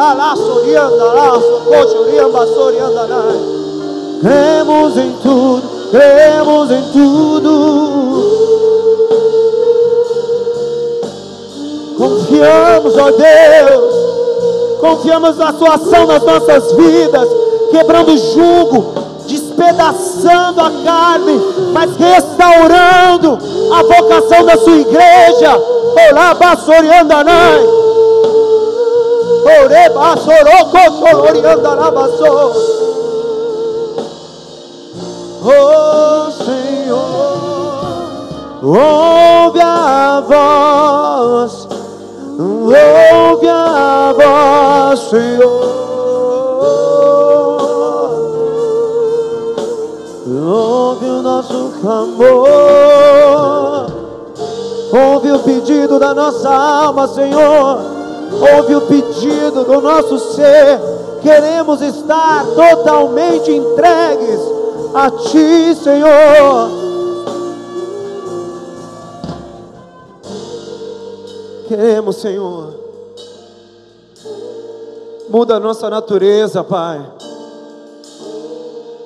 cremos 4.22 4.98
em 4.98 5.12
tudo, 5.22 5.64
cremos 5.92 6.72
em 6.72 6.84
tudo. 6.92 8.46
Confiamos, 11.98 12.98
ó 12.98 13.12
Deus, 13.12 13.96
confiamos 14.82 15.38
na 15.38 15.54
Sua 15.54 15.76
ação 15.76 16.06
nas 16.08 16.24
nossas 16.24 16.74
vidas, 16.74 17.30
quebrando 17.72 18.12
o 18.14 18.18
jugo, 18.18 18.94
despedaçando 19.28 20.62
a 20.62 20.72
carne, 20.84 21.42
mas 21.72 21.96
restaurando 21.96 23.40
a 23.74 23.84
vocação 23.84 24.46
da 24.46 24.58
sua 24.58 24.76
igreja. 24.76 25.75
Olá, 25.96 26.34
basoriandanai. 26.34 27.64
Ore 29.46 29.90
basoroko 29.90 30.82
soloriandanabaso. 31.00 32.34
Oh 35.48 36.32
Senhor, 36.32 36.98
ouve 38.64 39.62
a 39.62 40.22
voz, 40.28 41.68
ouve 42.40 43.48
a 43.48 44.14
voz, 44.18 45.00
Senhor. 45.12 45.76
Ouve 50.28 51.06
o 51.06 51.22
nosso 51.22 51.72
clamor, 51.80 52.44
ouve 54.96 55.32
o 55.32 55.40
pedido 55.40 56.00
da 56.00 56.14
nossa 56.14 56.50
alma, 56.50 57.08
Senhor, 57.08 57.80
ouve 58.56 58.76
o 58.76 58.82
pedido 58.82 59.64
do 59.64 59.82
nosso 59.82 60.18
ser. 60.34 60.80
Queremos 61.22 61.82
estar 61.82 62.46
totalmente 62.56 63.52
entregues 63.52 64.40
a 64.94 65.12
Ti, 65.12 65.76
Senhor. 65.76 66.70
Queremos, 71.68 72.18
Senhor. 72.18 72.76
Muda 75.30 75.56
a 75.56 75.60
nossa 75.60 75.90
natureza, 75.90 76.64
Pai. 76.64 77.04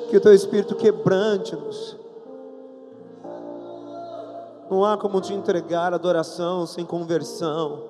Que 0.10 0.18
o 0.18 0.22
Teu 0.22 0.34
Espírito 0.34 0.76
quebrante-nos. 0.76 1.99
Não 4.70 4.86
há 4.86 4.98
como 4.98 5.20
te 5.20 5.34
entregar 5.34 5.94
adoração 5.94 6.68
sem 6.68 6.86
conversão. 6.86 7.84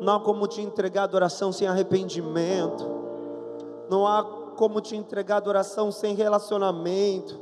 Não 0.00 0.14
há 0.14 0.20
como 0.20 0.48
te 0.48 0.60
entregar 0.60 1.04
adoração 1.04 1.52
sem 1.52 1.68
arrependimento. 1.68 2.84
Não 3.88 4.06
há 4.06 4.24
como 4.56 4.80
te 4.80 4.96
entregar 4.96 5.36
adoração 5.36 5.92
sem 5.92 6.14
relacionamento. 6.14 7.38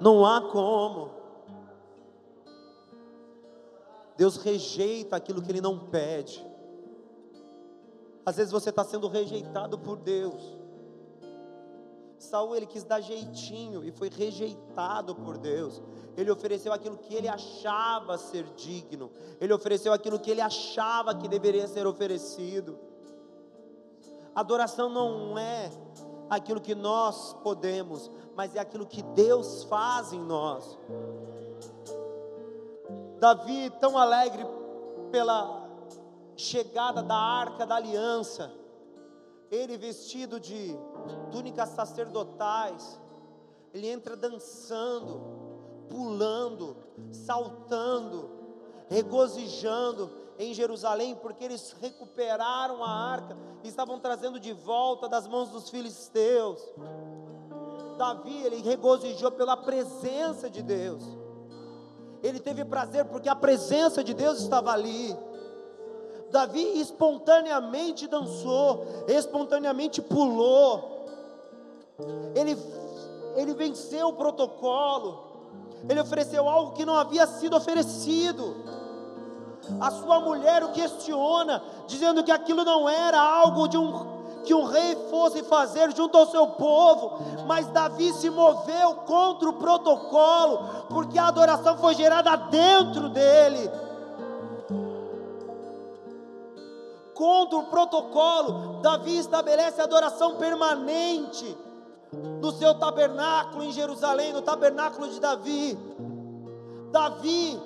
Não 0.00 0.26
há 0.26 0.40
como. 0.40 1.10
Deus 4.16 4.36
rejeita 4.36 5.14
aquilo 5.14 5.42
que 5.42 5.52
Ele 5.52 5.60
não 5.60 5.78
pede. 5.78 6.44
Às 8.24 8.36
vezes 8.36 8.50
você 8.50 8.70
está 8.70 8.82
sendo 8.82 9.06
rejeitado 9.06 9.78
por 9.78 9.96
Deus. 9.96 10.55
Saul 12.18 12.56
ele 12.56 12.66
quis 12.66 12.84
dar 12.84 13.00
jeitinho 13.00 13.84
e 13.84 13.90
foi 13.90 14.08
rejeitado 14.08 15.14
por 15.14 15.36
Deus. 15.36 15.82
Ele 16.16 16.30
ofereceu 16.30 16.72
aquilo 16.72 16.96
que 16.96 17.14
ele 17.14 17.28
achava 17.28 18.16
ser 18.16 18.44
digno. 18.56 19.10
Ele 19.40 19.52
ofereceu 19.52 19.92
aquilo 19.92 20.18
que 20.18 20.30
ele 20.30 20.40
achava 20.40 21.14
que 21.14 21.28
deveria 21.28 21.68
ser 21.68 21.86
oferecido. 21.86 22.78
Adoração 24.34 24.88
não 24.88 25.38
é 25.38 25.70
aquilo 26.28 26.60
que 26.60 26.74
nós 26.74 27.34
podemos, 27.42 28.10
mas 28.34 28.54
é 28.54 28.60
aquilo 28.60 28.86
que 28.86 29.02
Deus 29.02 29.64
faz 29.64 30.12
em 30.12 30.20
nós. 30.20 30.78
Davi, 33.18 33.70
tão 33.80 33.96
alegre 33.96 34.44
pela 35.10 35.66
chegada 36.36 37.02
da 37.02 37.16
arca 37.16 37.66
da 37.66 37.76
aliança, 37.76 38.52
ele 39.50 39.78
vestido 39.78 40.38
de 40.38 40.76
túnicas 41.30 41.70
sacerdotais, 41.70 43.00
ele 43.72 43.88
entra 43.88 44.16
dançando, 44.16 45.20
pulando, 45.88 46.76
saltando, 47.12 48.30
regozijando 48.88 50.10
em 50.38 50.52
Jerusalém, 50.52 51.14
porque 51.14 51.44
eles 51.44 51.74
recuperaram 51.80 52.84
a 52.84 52.90
arca 52.90 53.36
e 53.64 53.68
estavam 53.68 53.98
trazendo 53.98 54.38
de 54.38 54.52
volta 54.52 55.08
das 55.08 55.26
mãos 55.26 55.50
dos 55.50 55.70
filisteus. 55.70 56.60
Davi, 57.96 58.42
ele 58.42 58.60
regozijou 58.62 59.30
pela 59.32 59.56
presença 59.56 60.50
de 60.50 60.62
Deus. 60.62 61.02
Ele 62.22 62.38
teve 62.38 62.64
prazer 62.64 63.04
porque 63.06 63.28
a 63.28 63.34
presença 63.34 64.02
de 64.04 64.12
Deus 64.12 64.40
estava 64.40 64.72
ali. 64.72 65.16
Davi 66.30 66.80
espontaneamente 66.80 68.06
dançou, 68.06 68.84
espontaneamente 69.08 70.02
pulou. 70.02 70.95
Ele, 72.34 72.56
ele 73.36 73.54
venceu 73.54 74.08
o 74.08 74.12
protocolo. 74.12 75.24
Ele 75.88 76.00
ofereceu 76.00 76.48
algo 76.48 76.72
que 76.72 76.84
não 76.84 76.96
havia 76.96 77.26
sido 77.26 77.56
oferecido. 77.56 78.56
A 79.80 79.90
sua 79.90 80.20
mulher 80.20 80.62
o 80.62 80.72
questiona, 80.72 81.62
dizendo 81.86 82.22
que 82.22 82.30
aquilo 82.30 82.64
não 82.64 82.88
era 82.88 83.20
algo 83.20 83.68
de 83.68 83.76
um 83.76 84.16
que 84.44 84.54
um 84.54 84.62
rei 84.62 84.94
fosse 85.10 85.42
fazer 85.42 85.92
junto 85.92 86.16
ao 86.16 86.26
seu 86.26 86.46
povo, 86.46 87.18
mas 87.48 87.66
Davi 87.66 88.12
se 88.12 88.30
moveu 88.30 88.94
contra 89.04 89.48
o 89.48 89.54
protocolo, 89.54 90.86
porque 90.88 91.18
a 91.18 91.26
adoração 91.26 91.76
foi 91.78 91.96
gerada 91.96 92.36
dentro 92.36 93.08
dele. 93.08 93.68
contra 97.16 97.58
o 97.58 97.64
protocolo. 97.64 98.80
Davi 98.82 99.16
estabelece 99.16 99.80
adoração 99.80 100.36
permanente 100.36 101.56
no 102.12 102.52
seu 102.52 102.74
tabernáculo 102.74 103.64
em 103.64 103.72
Jerusalém, 103.72 104.32
no 104.32 104.42
tabernáculo 104.42 105.08
de 105.08 105.20
Davi. 105.20 105.78
Davi, 106.90 107.60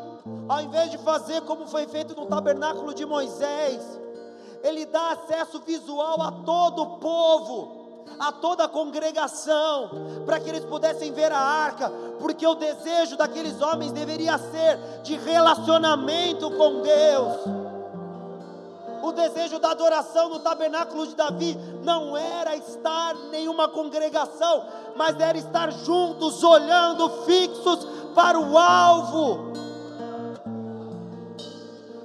ao 0.48 0.60
invés 0.60 0.90
de 0.90 0.98
fazer 0.98 1.42
como 1.42 1.66
foi 1.66 1.86
feito 1.86 2.14
no 2.14 2.26
tabernáculo 2.26 2.94
de 2.94 3.04
Moisés, 3.04 4.00
ele 4.62 4.86
dá 4.86 5.12
acesso 5.12 5.60
visual 5.60 6.20
a 6.22 6.32
todo 6.32 6.82
o 6.82 6.98
povo 6.98 7.80
a 8.18 8.32
toda 8.32 8.64
a 8.64 8.68
congregação, 8.68 9.90
para 10.26 10.38
que 10.40 10.48
eles 10.48 10.64
pudessem 10.64 11.12
ver 11.12 11.32
a 11.32 11.38
arca, 11.38 11.90
porque 12.18 12.46
o 12.46 12.54
desejo 12.54 13.16
daqueles 13.16 13.60
homens 13.62 13.92
deveria 13.92 14.36
ser 14.36 14.78
de 15.02 15.16
relacionamento 15.16 16.50
com 16.50 16.82
Deus. 16.82 17.59
O 19.02 19.12
desejo 19.12 19.58
da 19.58 19.70
adoração 19.70 20.28
no 20.28 20.40
tabernáculo 20.40 21.06
de 21.06 21.14
Davi 21.14 21.56
não 21.82 22.16
era 22.16 22.54
estar 22.56 23.16
em 23.16 23.30
nenhuma 23.30 23.68
congregação, 23.68 24.64
mas 24.96 25.18
era 25.18 25.38
estar 25.38 25.72
juntos, 25.72 26.42
olhando 26.42 27.08
fixos 27.24 27.86
para 28.14 28.38
o 28.38 28.58
alvo. 28.58 29.52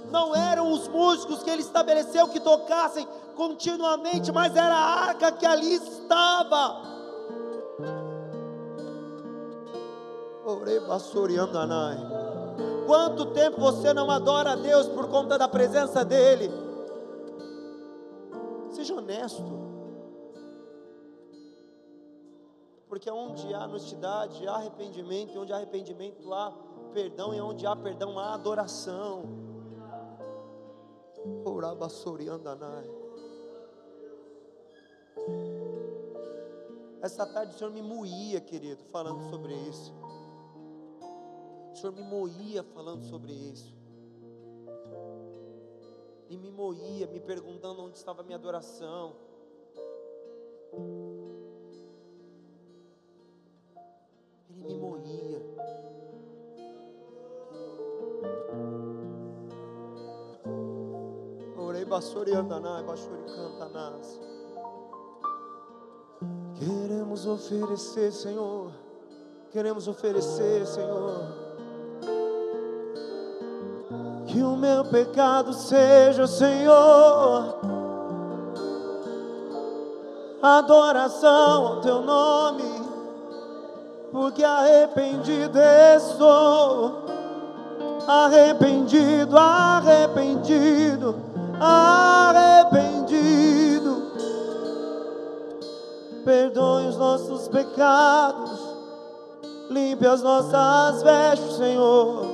Não 0.10 0.34
eram 0.34 0.72
os 0.72 0.88
músicos 0.88 1.44
que 1.44 1.50
ele 1.50 1.62
estabeleceu 1.62 2.28
que 2.30 2.40
tocassem 2.40 3.06
continuamente, 3.36 4.32
mas 4.32 4.56
era 4.56 4.74
a 4.74 5.08
arca 5.08 5.32
que 5.32 5.46
ali 5.46 5.76
estava. 5.76 6.82
Quanto 12.86 13.26
tempo 13.28 13.60
você 13.60 13.94
não 13.94 14.10
adora 14.10 14.52
a 14.52 14.56
Deus 14.56 14.88
por 14.88 15.08
conta 15.10 15.38
da 15.38 15.48
presença 15.48 16.06
dEle? 16.06 16.65
Seja 18.76 18.94
honesto. 18.94 19.42
Porque 22.90 23.10
onde 23.10 23.54
há 23.54 23.64
honestidade, 23.64 24.46
há 24.46 24.56
arrependimento, 24.56 25.34
e 25.34 25.38
onde 25.38 25.54
há 25.54 25.56
arrependimento, 25.56 26.34
há 26.34 26.52
perdão, 26.94 27.34
e 27.34 27.40
onde 27.40 27.66
há 27.66 27.74
perdão, 27.74 28.20
há 28.20 28.34
adoração. 28.34 29.24
Essa 37.02 37.26
tarde 37.26 37.56
o 37.56 37.58
Senhor 37.58 37.72
me 37.72 37.82
moía, 37.82 38.42
querido, 38.42 38.84
falando 38.92 39.22
sobre 39.30 39.54
isso. 39.54 39.94
O 41.72 41.76
Senhor 41.78 41.94
me 41.94 42.04
moía 42.04 42.62
falando 42.62 43.06
sobre 43.06 43.32
isso 43.32 43.75
e 46.30 46.38
me 46.38 46.52
moía, 46.52 47.08
me 47.08 47.20
perguntando 47.20 47.84
onde 47.84 47.98
estava 47.98 48.22
a 48.22 48.24
minha 48.24 48.38
adoração. 48.38 49.16
Ele 54.50 54.64
me 54.64 54.78
moía. 54.78 55.42
Orei 61.58 61.86
basuri 61.86 62.34
andanai, 62.34 62.84
basuri 62.84 63.24
cantanás. 63.26 64.20
Queremos 66.56 67.26
oferecer, 67.28 68.12
Senhor. 68.12 68.72
Queremos 69.52 69.88
oferecer, 69.88 70.66
Senhor 70.66 71.45
que 74.36 74.44
o 74.44 74.58
meu 74.58 74.84
pecado 74.84 75.54
seja, 75.54 76.28
Senhor, 76.28 77.56
adoração 80.42 81.68
ao 81.68 81.78
teu 81.78 82.02
nome, 82.02 82.66
porque 84.12 84.44
arrependido 84.44 85.58
estou, 85.58 87.06
arrependido, 88.06 89.38
arrependido, 89.38 91.16
arrependido. 91.58 92.76
nossos 96.98 97.48
pecados, 97.48 98.60
limpe 99.70 100.06
as 100.06 100.22
nossas 100.22 101.02
vestes, 101.02 101.56
Senhor. 101.56 102.25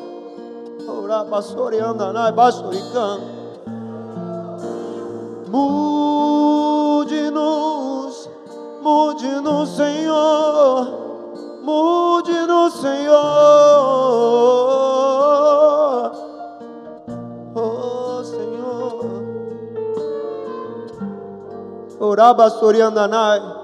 Ora, 1.11 1.25
pastor, 1.25 1.73
anda, 1.73 2.13
na 2.13 2.31
basturicando. 2.31 3.25
Mude-nos, 5.49 7.09
mude-nos, 8.81 9.75
Senhor, 9.75 10.87
mude-nos, 11.63 12.73
Senhor. 12.75 13.11
Oh, 17.55 18.23
Senhor. 18.23 19.05
Oraba 21.99 22.49
Soriandanai. 22.49 23.60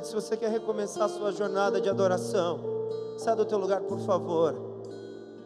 Querido, 0.00 0.06
se 0.06 0.14
você 0.14 0.36
quer 0.36 0.50
recomeçar 0.50 1.04
a 1.04 1.08
sua 1.08 1.32
jornada 1.32 1.80
de 1.80 1.88
adoração, 1.88 2.58
Sai 3.18 3.36
do 3.36 3.44
teu 3.44 3.58
lugar, 3.58 3.82
por 3.82 3.98
favor. 4.00 4.54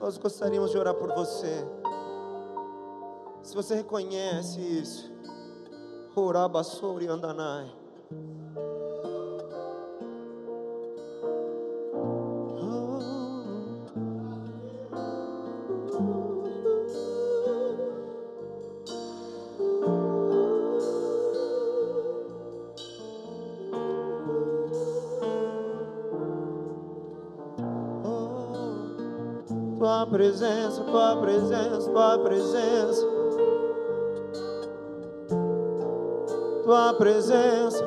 Nós 0.01 0.17
gostaríamos 0.17 0.71
de 0.71 0.79
orar 0.79 0.95
por 0.95 1.13
você. 1.13 1.67
Se 3.43 3.53
você 3.53 3.75
reconhece 3.75 4.61
isso, 4.61 5.13
Horabassori 6.15 7.09
Andanai. 7.09 7.69
Tua 30.95 31.17
presença, 31.17 31.91
tua 31.91 32.19
presença. 32.19 33.07
Tua 36.63 36.95
presença. 36.95 37.84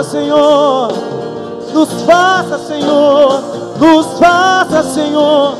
Faça, 0.00 0.04
Senhor. 0.04 0.88
Nos 1.72 2.02
faça, 2.02 2.58
Senhor. 2.58 3.42
Nos 3.78 4.18
faça, 4.18 4.82
Senhor. 4.82 5.54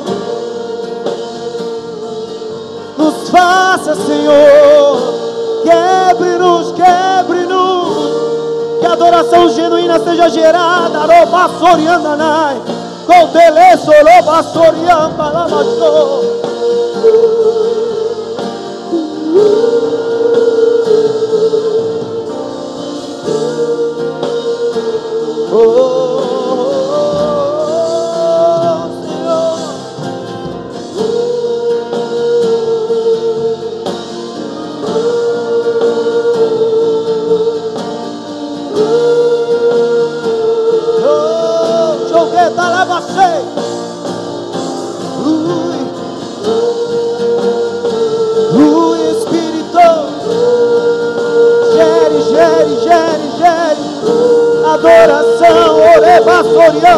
Nos 2.96 3.30
faça, 3.30 3.94
Senhor. 3.94 5.14
Quebre-nos, 5.62 6.72
quebre-nos. 6.72 8.80
Que 8.80 8.86
a 8.86 8.92
adoração 8.92 9.48
genuína 9.50 9.98
seja 10.00 10.28
gerada. 10.30 11.00
Roba 11.00 11.50
soriandanai. 11.58 12.60
Com 13.06 13.26
teleso, 13.28 13.90
roba 13.90 14.42
soriamba, 14.42 15.30
lamachou. 15.30 16.19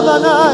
bana 0.00 0.51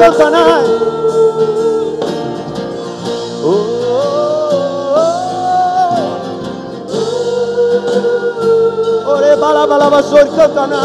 জানায় 0.00 0.66
ও 3.42 3.52
ওরে 9.10 9.32
বালা 9.42 9.64
বালা 9.70 9.88
বা 9.92 10.00
সৈক্য 10.10 10.38
কানা 10.54 10.82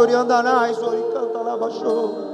Oreba, 0.00 0.24
Soriandanai, 0.24 0.74
Soricanta, 0.74 1.42
Labachou. 1.42 2.30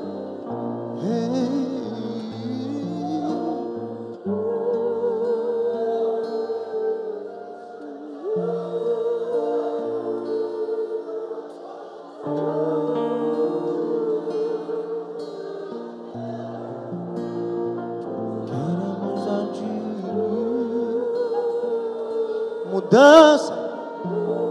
Mudança, 22.71 23.55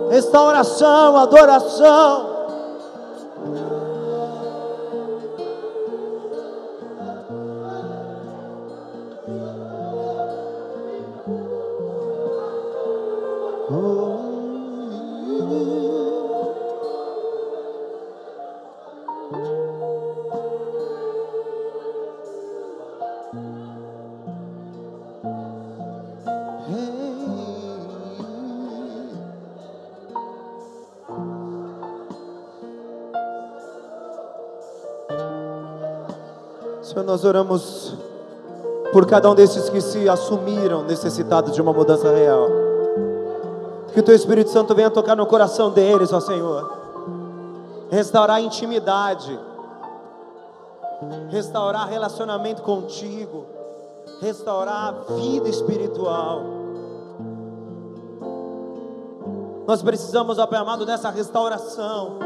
restauração, 0.10 1.18
adoração. 1.18 2.35
Nós 37.16 37.24
oramos 37.24 37.94
por 38.92 39.06
cada 39.06 39.32
um 39.32 39.36
desses 39.36 39.70
que 39.70 39.80
se 39.80 40.10
assumiram 40.10 40.84
necessitados 40.84 41.54
de 41.54 41.62
uma 41.62 41.72
mudança 41.72 42.14
real. 42.14 42.50
Que 43.94 44.02
o 44.02 44.04
Teu 44.04 44.14
Espírito 44.14 44.50
Santo 44.50 44.76
venha 44.76 44.90
tocar 44.90 45.16
no 45.16 45.26
coração 45.26 45.72
deles, 45.72 46.12
ó 46.12 46.20
Senhor. 46.20 46.70
Restaurar 47.90 48.36
a 48.36 48.42
intimidade. 48.42 49.40
Restaurar 51.30 51.88
relacionamento 51.88 52.62
contigo. 52.62 53.46
Restaurar 54.20 54.90
a 54.90 55.14
vida 55.14 55.48
espiritual. 55.48 56.42
Nós 59.66 59.82
precisamos, 59.82 60.38
ó 60.38 60.46
Pai 60.46 60.60
amado, 60.60 60.86
dessa 60.86 61.10
restauração, 61.10 62.20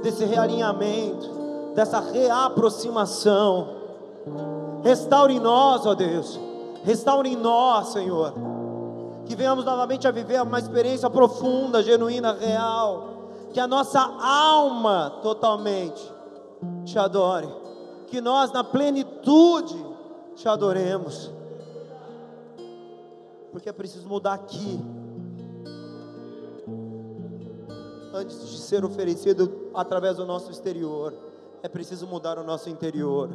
desse 0.00 0.24
realinhamento, 0.24 1.28
dessa 1.74 1.98
reaproximação. 1.98 3.81
Restaure 4.82 5.34
em 5.34 5.40
nós, 5.40 5.86
ó 5.86 5.94
Deus. 5.94 6.38
Restaure 6.84 7.28
em 7.28 7.36
nós, 7.36 7.88
Senhor. 7.88 8.34
Que 9.24 9.36
venhamos 9.36 9.64
novamente 9.64 10.06
a 10.06 10.10
viver 10.10 10.42
uma 10.42 10.58
experiência 10.58 11.08
profunda, 11.08 11.82
genuína, 11.82 12.32
real. 12.32 13.08
Que 13.52 13.60
a 13.60 13.66
nossa 13.66 14.00
alma 14.00 15.20
totalmente 15.22 16.02
te 16.84 16.98
adore. 16.98 17.48
Que 18.08 18.20
nós, 18.20 18.52
na 18.52 18.64
plenitude, 18.64 19.76
te 20.34 20.48
adoremos. 20.48 21.30
Porque 23.50 23.68
é 23.68 23.72
preciso 23.72 24.08
mudar 24.08 24.34
aqui. 24.34 24.80
Antes 28.14 28.50
de 28.50 28.58
ser 28.58 28.84
oferecido 28.84 29.70
através 29.74 30.16
do 30.16 30.26
nosso 30.26 30.50
exterior, 30.50 31.14
é 31.62 31.68
preciso 31.68 32.06
mudar 32.06 32.38
o 32.38 32.44
nosso 32.44 32.68
interior. 32.68 33.30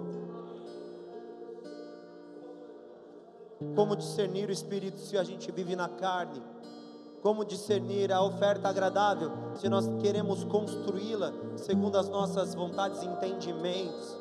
Como 3.76 3.96
discernir 3.96 4.50
o 4.50 4.52
Espírito 4.52 5.00
se 5.00 5.18
a 5.18 5.24
gente 5.24 5.52
vive 5.52 5.76
na 5.76 5.90
carne? 5.90 6.42
Como 7.22 7.44
discernir 7.44 8.12
a 8.12 8.22
oferta 8.22 8.70
agradável 8.70 9.32
se 9.56 9.68
nós 9.68 9.88
queremos 10.00 10.44
construí-la 10.44 11.34
segundo 11.56 11.98
as 11.98 12.08
nossas 12.08 12.54
vontades 12.54 13.02
e 13.02 13.08
entendimentos? 13.08 14.16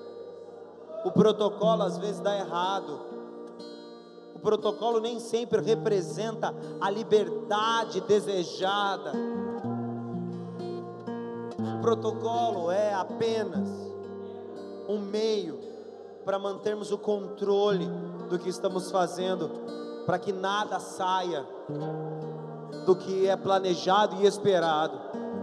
O 1.04 1.10
protocolo 1.10 1.82
às 1.82 1.98
vezes 1.98 2.20
dá 2.20 2.36
errado. 2.36 2.98
O 4.34 4.38
protocolo 4.38 5.00
nem 5.00 5.20
sempre 5.20 5.60
representa 5.60 6.54
a 6.80 6.90
liberdade 6.90 8.00
desejada. 8.00 9.12
O 11.78 11.80
protocolo 11.82 12.70
é 12.70 12.94
apenas 12.94 13.68
um 14.88 14.98
meio 14.98 15.60
para 16.24 16.38
mantermos 16.38 16.90
o 16.90 16.98
controle 16.98 17.88
do 18.28 18.38
que 18.38 18.48
estamos 18.48 18.90
fazendo, 18.90 19.50
para 20.04 20.18
que 20.18 20.32
nada 20.32 20.78
saia 20.78 21.44
do 22.84 22.94
que 22.94 23.26
é 23.26 23.36
planejado 23.36 24.16
e 24.22 24.26
esperado, 24.26 24.98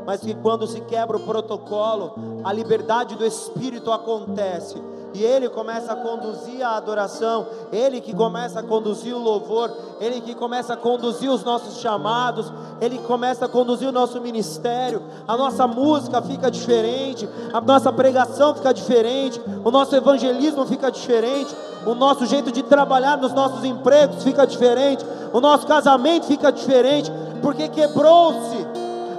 mas 0.06 0.22
que 0.22 0.34
quando 0.36 0.68
se 0.68 0.82
quebra 0.82 1.18
o 1.18 1.26
protocolo, 1.26 2.14
a 2.44 2.52
liberdade 2.52 3.16
do 3.16 3.26
Espírito 3.26 3.92
acontece 3.92 4.82
e 5.14 5.24
Ele 5.24 5.48
começa 5.48 5.94
a 5.94 5.96
conduzir 5.96 6.66
a 6.66 6.76
adoração, 6.76 7.46
Ele 7.72 8.02
que 8.02 8.16
começa 8.16 8.60
a 8.60 8.64
conduzir 8.64 9.14
o 9.14 9.20
louvor, 9.20 9.72
Ele 10.00 10.20
que 10.22 10.34
começa 10.34 10.74
a 10.74 10.78
conduzir 10.78 11.30
os 11.30 11.44
nossos 11.44 11.80
chamados, 11.80 12.52
Ele 12.82 12.98
começa 13.00 13.46
a 13.46 13.50
conduzir 13.50 13.88
o 13.88 13.92
nosso 13.92 14.20
ministério, 14.20 15.04
a 15.28 15.38
nossa 15.38 15.68
música 15.68 16.22
fica 16.22 16.50
diferente, 16.50 17.30
a 17.54 17.62
nossa 17.62 17.94
pregação 17.94 18.56
fica 18.56 18.74
diferente, 18.74 19.40
o 19.64 19.70
nosso 19.70 19.96
evangelismo 19.96 20.66
fica 20.66 20.92
diferente, 20.92 21.56
o 21.86 21.94
nosso 21.94 22.26
jeito 22.26 22.52
de 22.52 22.64
trabalhar 22.64 23.18
nos 23.18 23.34
nossos 23.34 23.64
empregos 23.64 24.24
fica 24.24 24.46
diferente, 24.46 25.06
o 25.32 25.40
nosso 25.42 25.66
casamento 25.68 26.26
fica 26.26 26.52
diferente, 26.52 27.12
porque 27.42 27.68
quebrou-se 27.68 28.66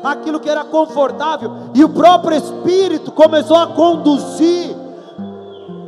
aquilo 0.02 0.38
que 0.38 0.48
era 0.48 0.64
confortável 0.64 1.50
e 1.74 1.82
o 1.82 1.88
próprio 1.88 2.36
Espírito 2.36 3.10
começou 3.12 3.56
a 3.56 3.66
conduzir 3.68 4.76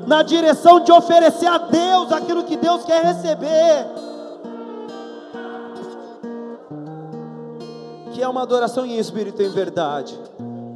na 0.06 0.22
direção 0.22 0.80
de 0.80 0.92
oferecer 0.92 1.46
a 1.46 1.58
Deus 1.58 2.12
aquilo 2.12 2.44
que 2.44 2.56
Deus 2.56 2.84
quer 2.84 3.04
receber. 3.04 3.86
Que 8.12 8.22
é 8.22 8.28
uma 8.28 8.42
adoração 8.42 8.86
em 8.86 8.98
espírito 8.98 9.42
e 9.42 9.46
em 9.46 9.50
verdade. 9.50 10.18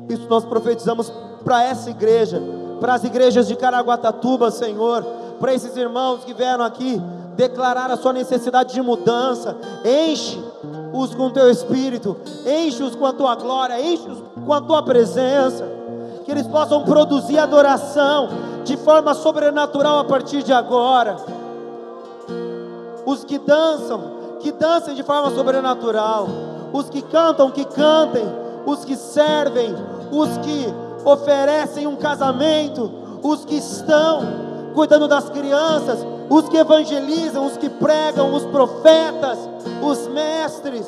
Isso 0.08 0.26
nós 0.28 0.44
profetizamos 0.44 1.10
para 1.44 1.62
essa 1.62 1.88
igreja, 1.88 2.42
para 2.80 2.94
as 2.94 3.04
igrejas 3.04 3.46
de 3.46 3.54
Caraguatatuba, 3.54 4.50
Senhor, 4.50 5.06
para 5.40 5.54
esses 5.54 5.74
irmãos 5.74 6.22
que 6.22 6.34
vieram 6.34 6.62
aqui 6.62 7.00
declarar 7.34 7.90
a 7.90 7.96
sua 7.96 8.12
necessidade 8.12 8.74
de 8.74 8.82
mudança. 8.82 9.56
Enche-os 9.82 11.14
com 11.14 11.30
teu 11.30 11.50
espírito, 11.50 12.14
enche-os 12.46 12.94
com 12.94 13.06
a 13.06 13.12
tua 13.14 13.34
glória, 13.34 13.80
enche-os 13.80 14.18
com 14.44 14.52
a 14.52 14.60
tua 14.60 14.82
presença. 14.82 15.66
Que 16.24 16.30
eles 16.30 16.46
possam 16.46 16.84
produzir 16.84 17.38
adoração 17.38 18.28
de 18.64 18.76
forma 18.76 19.14
sobrenatural 19.14 20.00
a 20.00 20.04
partir 20.04 20.42
de 20.42 20.52
agora. 20.52 21.16
Os 23.06 23.24
que 23.24 23.38
dançam, 23.38 24.36
que 24.40 24.52
dancem 24.52 24.94
de 24.94 25.02
forma 25.02 25.30
sobrenatural. 25.30 26.28
Os 26.72 26.90
que 26.90 27.00
cantam, 27.00 27.50
que 27.50 27.64
cantem. 27.64 28.24
Os 28.66 28.84
que 28.84 28.94
servem, 28.94 29.74
os 30.12 30.28
que 30.38 30.66
oferecem 31.04 31.86
um 31.86 31.96
casamento. 31.96 32.92
Os 33.22 33.46
que 33.46 33.56
estão 33.56 34.49
cuidando 34.74 35.08
das 35.08 35.28
crianças. 35.30 36.06
Os 36.28 36.48
que 36.48 36.56
evangelizam, 36.56 37.44
os 37.44 37.56
que 37.56 37.68
pregam, 37.68 38.32
os 38.34 38.44
profetas, 38.44 39.38
os 39.82 40.06
mestres. 40.08 40.86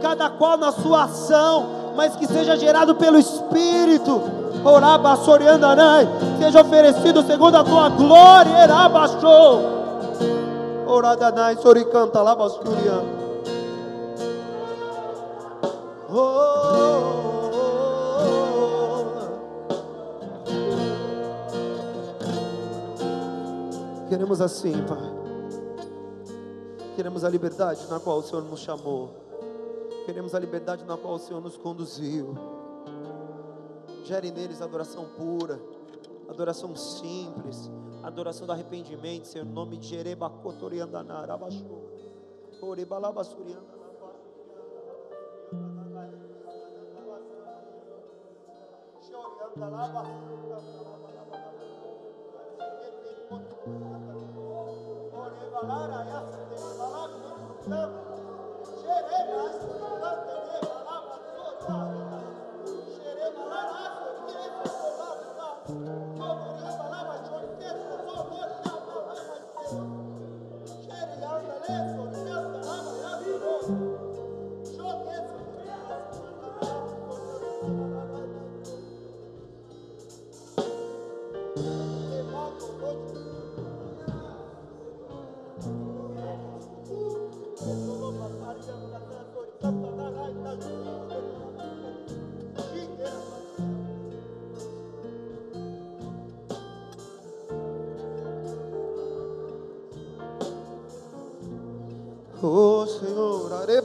Cada 0.00 0.30
qual 0.30 0.56
na 0.56 0.72
sua 0.72 1.04
ação, 1.04 1.92
mas 1.96 2.16
que 2.16 2.26
seja 2.26 2.56
gerado 2.56 2.94
pelo 2.94 3.18
Espírito 3.18 4.38
seja 6.38 6.60
oferecido 6.60 7.22
segundo 7.22 7.56
a 7.56 7.64
tua 7.64 7.88
glória, 7.90 8.64
Erabaxou. 8.64 9.78
Oradanai, 10.86 11.56
Soricanta, 11.56 12.20
Labasturian. 12.22 13.04
Oh. 16.10 17.17
Queremos 24.08 24.40
assim, 24.40 24.72
Pai. 24.86 25.18
Queremos 26.96 27.24
a 27.24 27.28
liberdade 27.28 27.86
na 27.88 28.00
qual 28.00 28.18
o 28.18 28.22
Senhor 28.22 28.42
nos 28.42 28.60
chamou. 28.60 29.10
Queremos 30.06 30.34
a 30.34 30.38
liberdade 30.38 30.84
na 30.84 30.96
qual 30.96 31.14
o 31.14 31.18
Senhor 31.18 31.40
nos 31.40 31.56
conduziu. 31.56 32.34
Gere 34.04 34.30
neles 34.30 34.62
adoração 34.62 35.04
pura, 35.16 35.60
adoração 36.28 36.74
simples, 36.74 37.70
adoração 38.02 38.46
do 38.46 38.52
arrependimento, 38.52 39.26
Senhor, 39.26 39.46
em 39.46 39.50
nome 39.50 39.76
de 39.76 39.88
Jerebacotoriandanara, 39.88 41.34
abaixou. 41.34 41.88
Orebalabasuriandanara. 42.62 43.78
Valarea, 55.66 56.02
ia 56.10 56.20
să 56.30 56.40
te 56.48 56.56
valac, 56.78 57.10
nu 57.22 57.32
uităm, 57.46 57.90
cerem, 58.80 59.28
astfel, 59.44 59.94
toate 60.00 60.34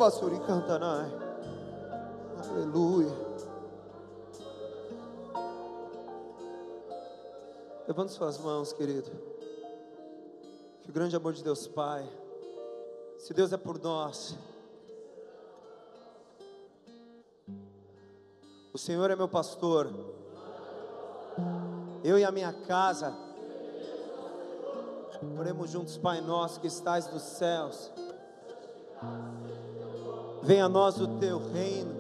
Arebasuri 0.04 0.38
cantanai. 0.40 1.10
Aleluia. 2.38 3.16
Levante 7.88 8.12
suas 8.12 8.38
mãos, 8.38 8.74
querido. 8.74 9.10
Que 10.82 10.90
o 10.90 10.94
grande 10.94 11.16
amor 11.16 11.32
de 11.32 11.42
Deus 11.42 11.68
Pai, 11.68 12.06
se 13.18 13.34
Deus 13.34 13.54
é 13.54 13.58
por 13.58 13.80
nós, 13.80 14.36
o 18.74 18.78
Senhor 18.78 19.10
é 19.10 19.16
meu 19.16 19.30
pastor, 19.30 19.90
eu 22.04 22.20
e 22.20 22.26
a 22.26 22.32
minha 22.32 22.52
casa, 22.52 23.16
oremos 25.40 25.70
juntos, 25.70 25.96
Pai 25.98 26.20
nosso 26.20 26.60
que 26.60 26.68
estás 26.68 27.10
nos 27.10 27.24
céus. 27.24 27.90
Venha 30.44 30.66
a 30.66 30.70
nós 30.70 31.00
o 31.00 31.08
teu 31.08 31.42
reino, 31.54 31.96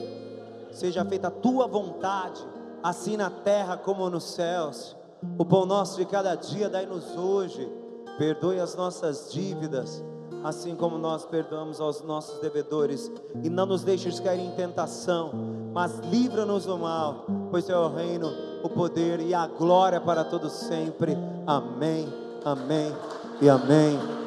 seja 0.71 1.05
feita 1.05 1.29
a 1.29 1.31
tua 1.31 1.65
vontade, 1.65 2.41
assim 2.83 3.15
na 3.15 3.29
terra 3.29 3.77
como 3.77 4.09
nos 4.09 4.25
céus. 4.25 4.95
O 5.37 5.45
pão 5.45 5.65
nosso 5.65 5.97
de 5.97 6.05
cada 6.05 6.35
dia 6.35 6.69
dai-nos 6.69 7.15
hoje, 7.15 7.71
perdoe 8.17 8.59
as 8.59 8.75
nossas 8.75 9.31
dívidas, 9.31 10.03
assim 10.43 10.75
como 10.75 10.97
nós 10.97 11.25
perdoamos 11.25 11.79
aos 11.79 12.01
nossos 12.01 12.41
devedores, 12.41 13.09
e 13.41 13.49
não 13.49 13.65
nos 13.65 13.83
deixes 13.83 14.19
cair 14.19 14.41
em 14.41 14.51
tentação, 14.51 15.31
mas 15.73 15.99
livra-nos 15.99 16.65
do 16.65 16.77
mal, 16.77 17.25
pois 17.49 17.69
é 17.69 17.77
o 17.77 17.87
reino, 17.87 18.29
o 18.61 18.69
poder 18.69 19.21
e 19.21 19.33
a 19.33 19.47
glória 19.47 20.01
para 20.01 20.25
todos 20.25 20.51
sempre. 20.51 21.17
Amém, 21.47 22.11
amém 22.43 22.93
e 23.41 23.49
amém. 23.49 24.22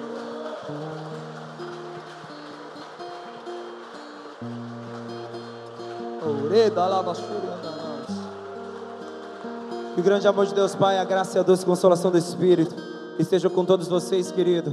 Que 9.94 10.00
o 10.00 10.04
grande 10.04 10.28
amor 10.28 10.46
de 10.46 10.54
Deus 10.54 10.74
Pai, 10.74 10.98
a 10.98 11.04
graça 11.04 11.38
e 11.38 11.40
a 11.40 11.42
doce 11.42 11.64
consolação 11.64 12.10
do 12.10 12.18
Espírito 12.18 12.74
esteja 13.18 13.48
com 13.48 13.64
todos 13.64 13.88
vocês, 13.88 14.30
querido. 14.30 14.72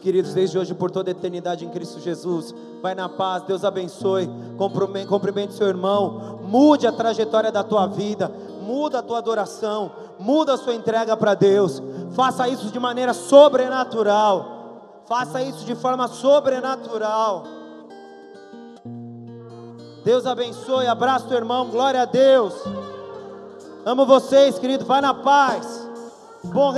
Queridos, 0.00 0.34
desde 0.34 0.58
hoje 0.58 0.74
por 0.74 0.90
toda 0.90 1.10
a 1.10 1.12
eternidade 1.12 1.64
em 1.64 1.70
Cristo 1.70 2.00
Jesus. 2.00 2.54
Vai 2.82 2.94
na 2.94 3.08
paz, 3.08 3.44
Deus 3.44 3.64
abençoe. 3.64 4.28
Cumprimente 5.08 5.54
seu 5.54 5.68
irmão. 5.68 6.40
Mude 6.42 6.86
a 6.86 6.92
trajetória 6.92 7.52
da 7.52 7.62
tua 7.62 7.86
vida. 7.86 8.30
Muda 8.60 8.98
a 8.98 9.02
tua 9.02 9.18
adoração. 9.18 9.92
Muda 10.18 10.54
a 10.54 10.58
sua 10.58 10.74
entrega 10.74 11.16
para 11.16 11.34
Deus. 11.34 11.80
Faça 12.10 12.48
isso 12.48 12.66
de 12.70 12.80
maneira 12.80 13.14
sobrenatural. 13.14 15.02
Faça 15.06 15.40
isso 15.40 15.64
de 15.64 15.74
forma 15.74 16.08
sobrenatural. 16.08 17.44
Deus 20.04 20.26
abençoe, 20.26 20.86
abraço 20.86 21.28
teu 21.28 21.38
irmão, 21.38 21.68
glória 21.68 22.02
a 22.02 22.04
Deus. 22.04 22.54
Amo 23.84 24.04
vocês, 24.04 24.58
querido, 24.58 24.84
vai 24.84 25.00
na 25.00 25.14
paz. 25.14 25.88
Bom 26.44 26.70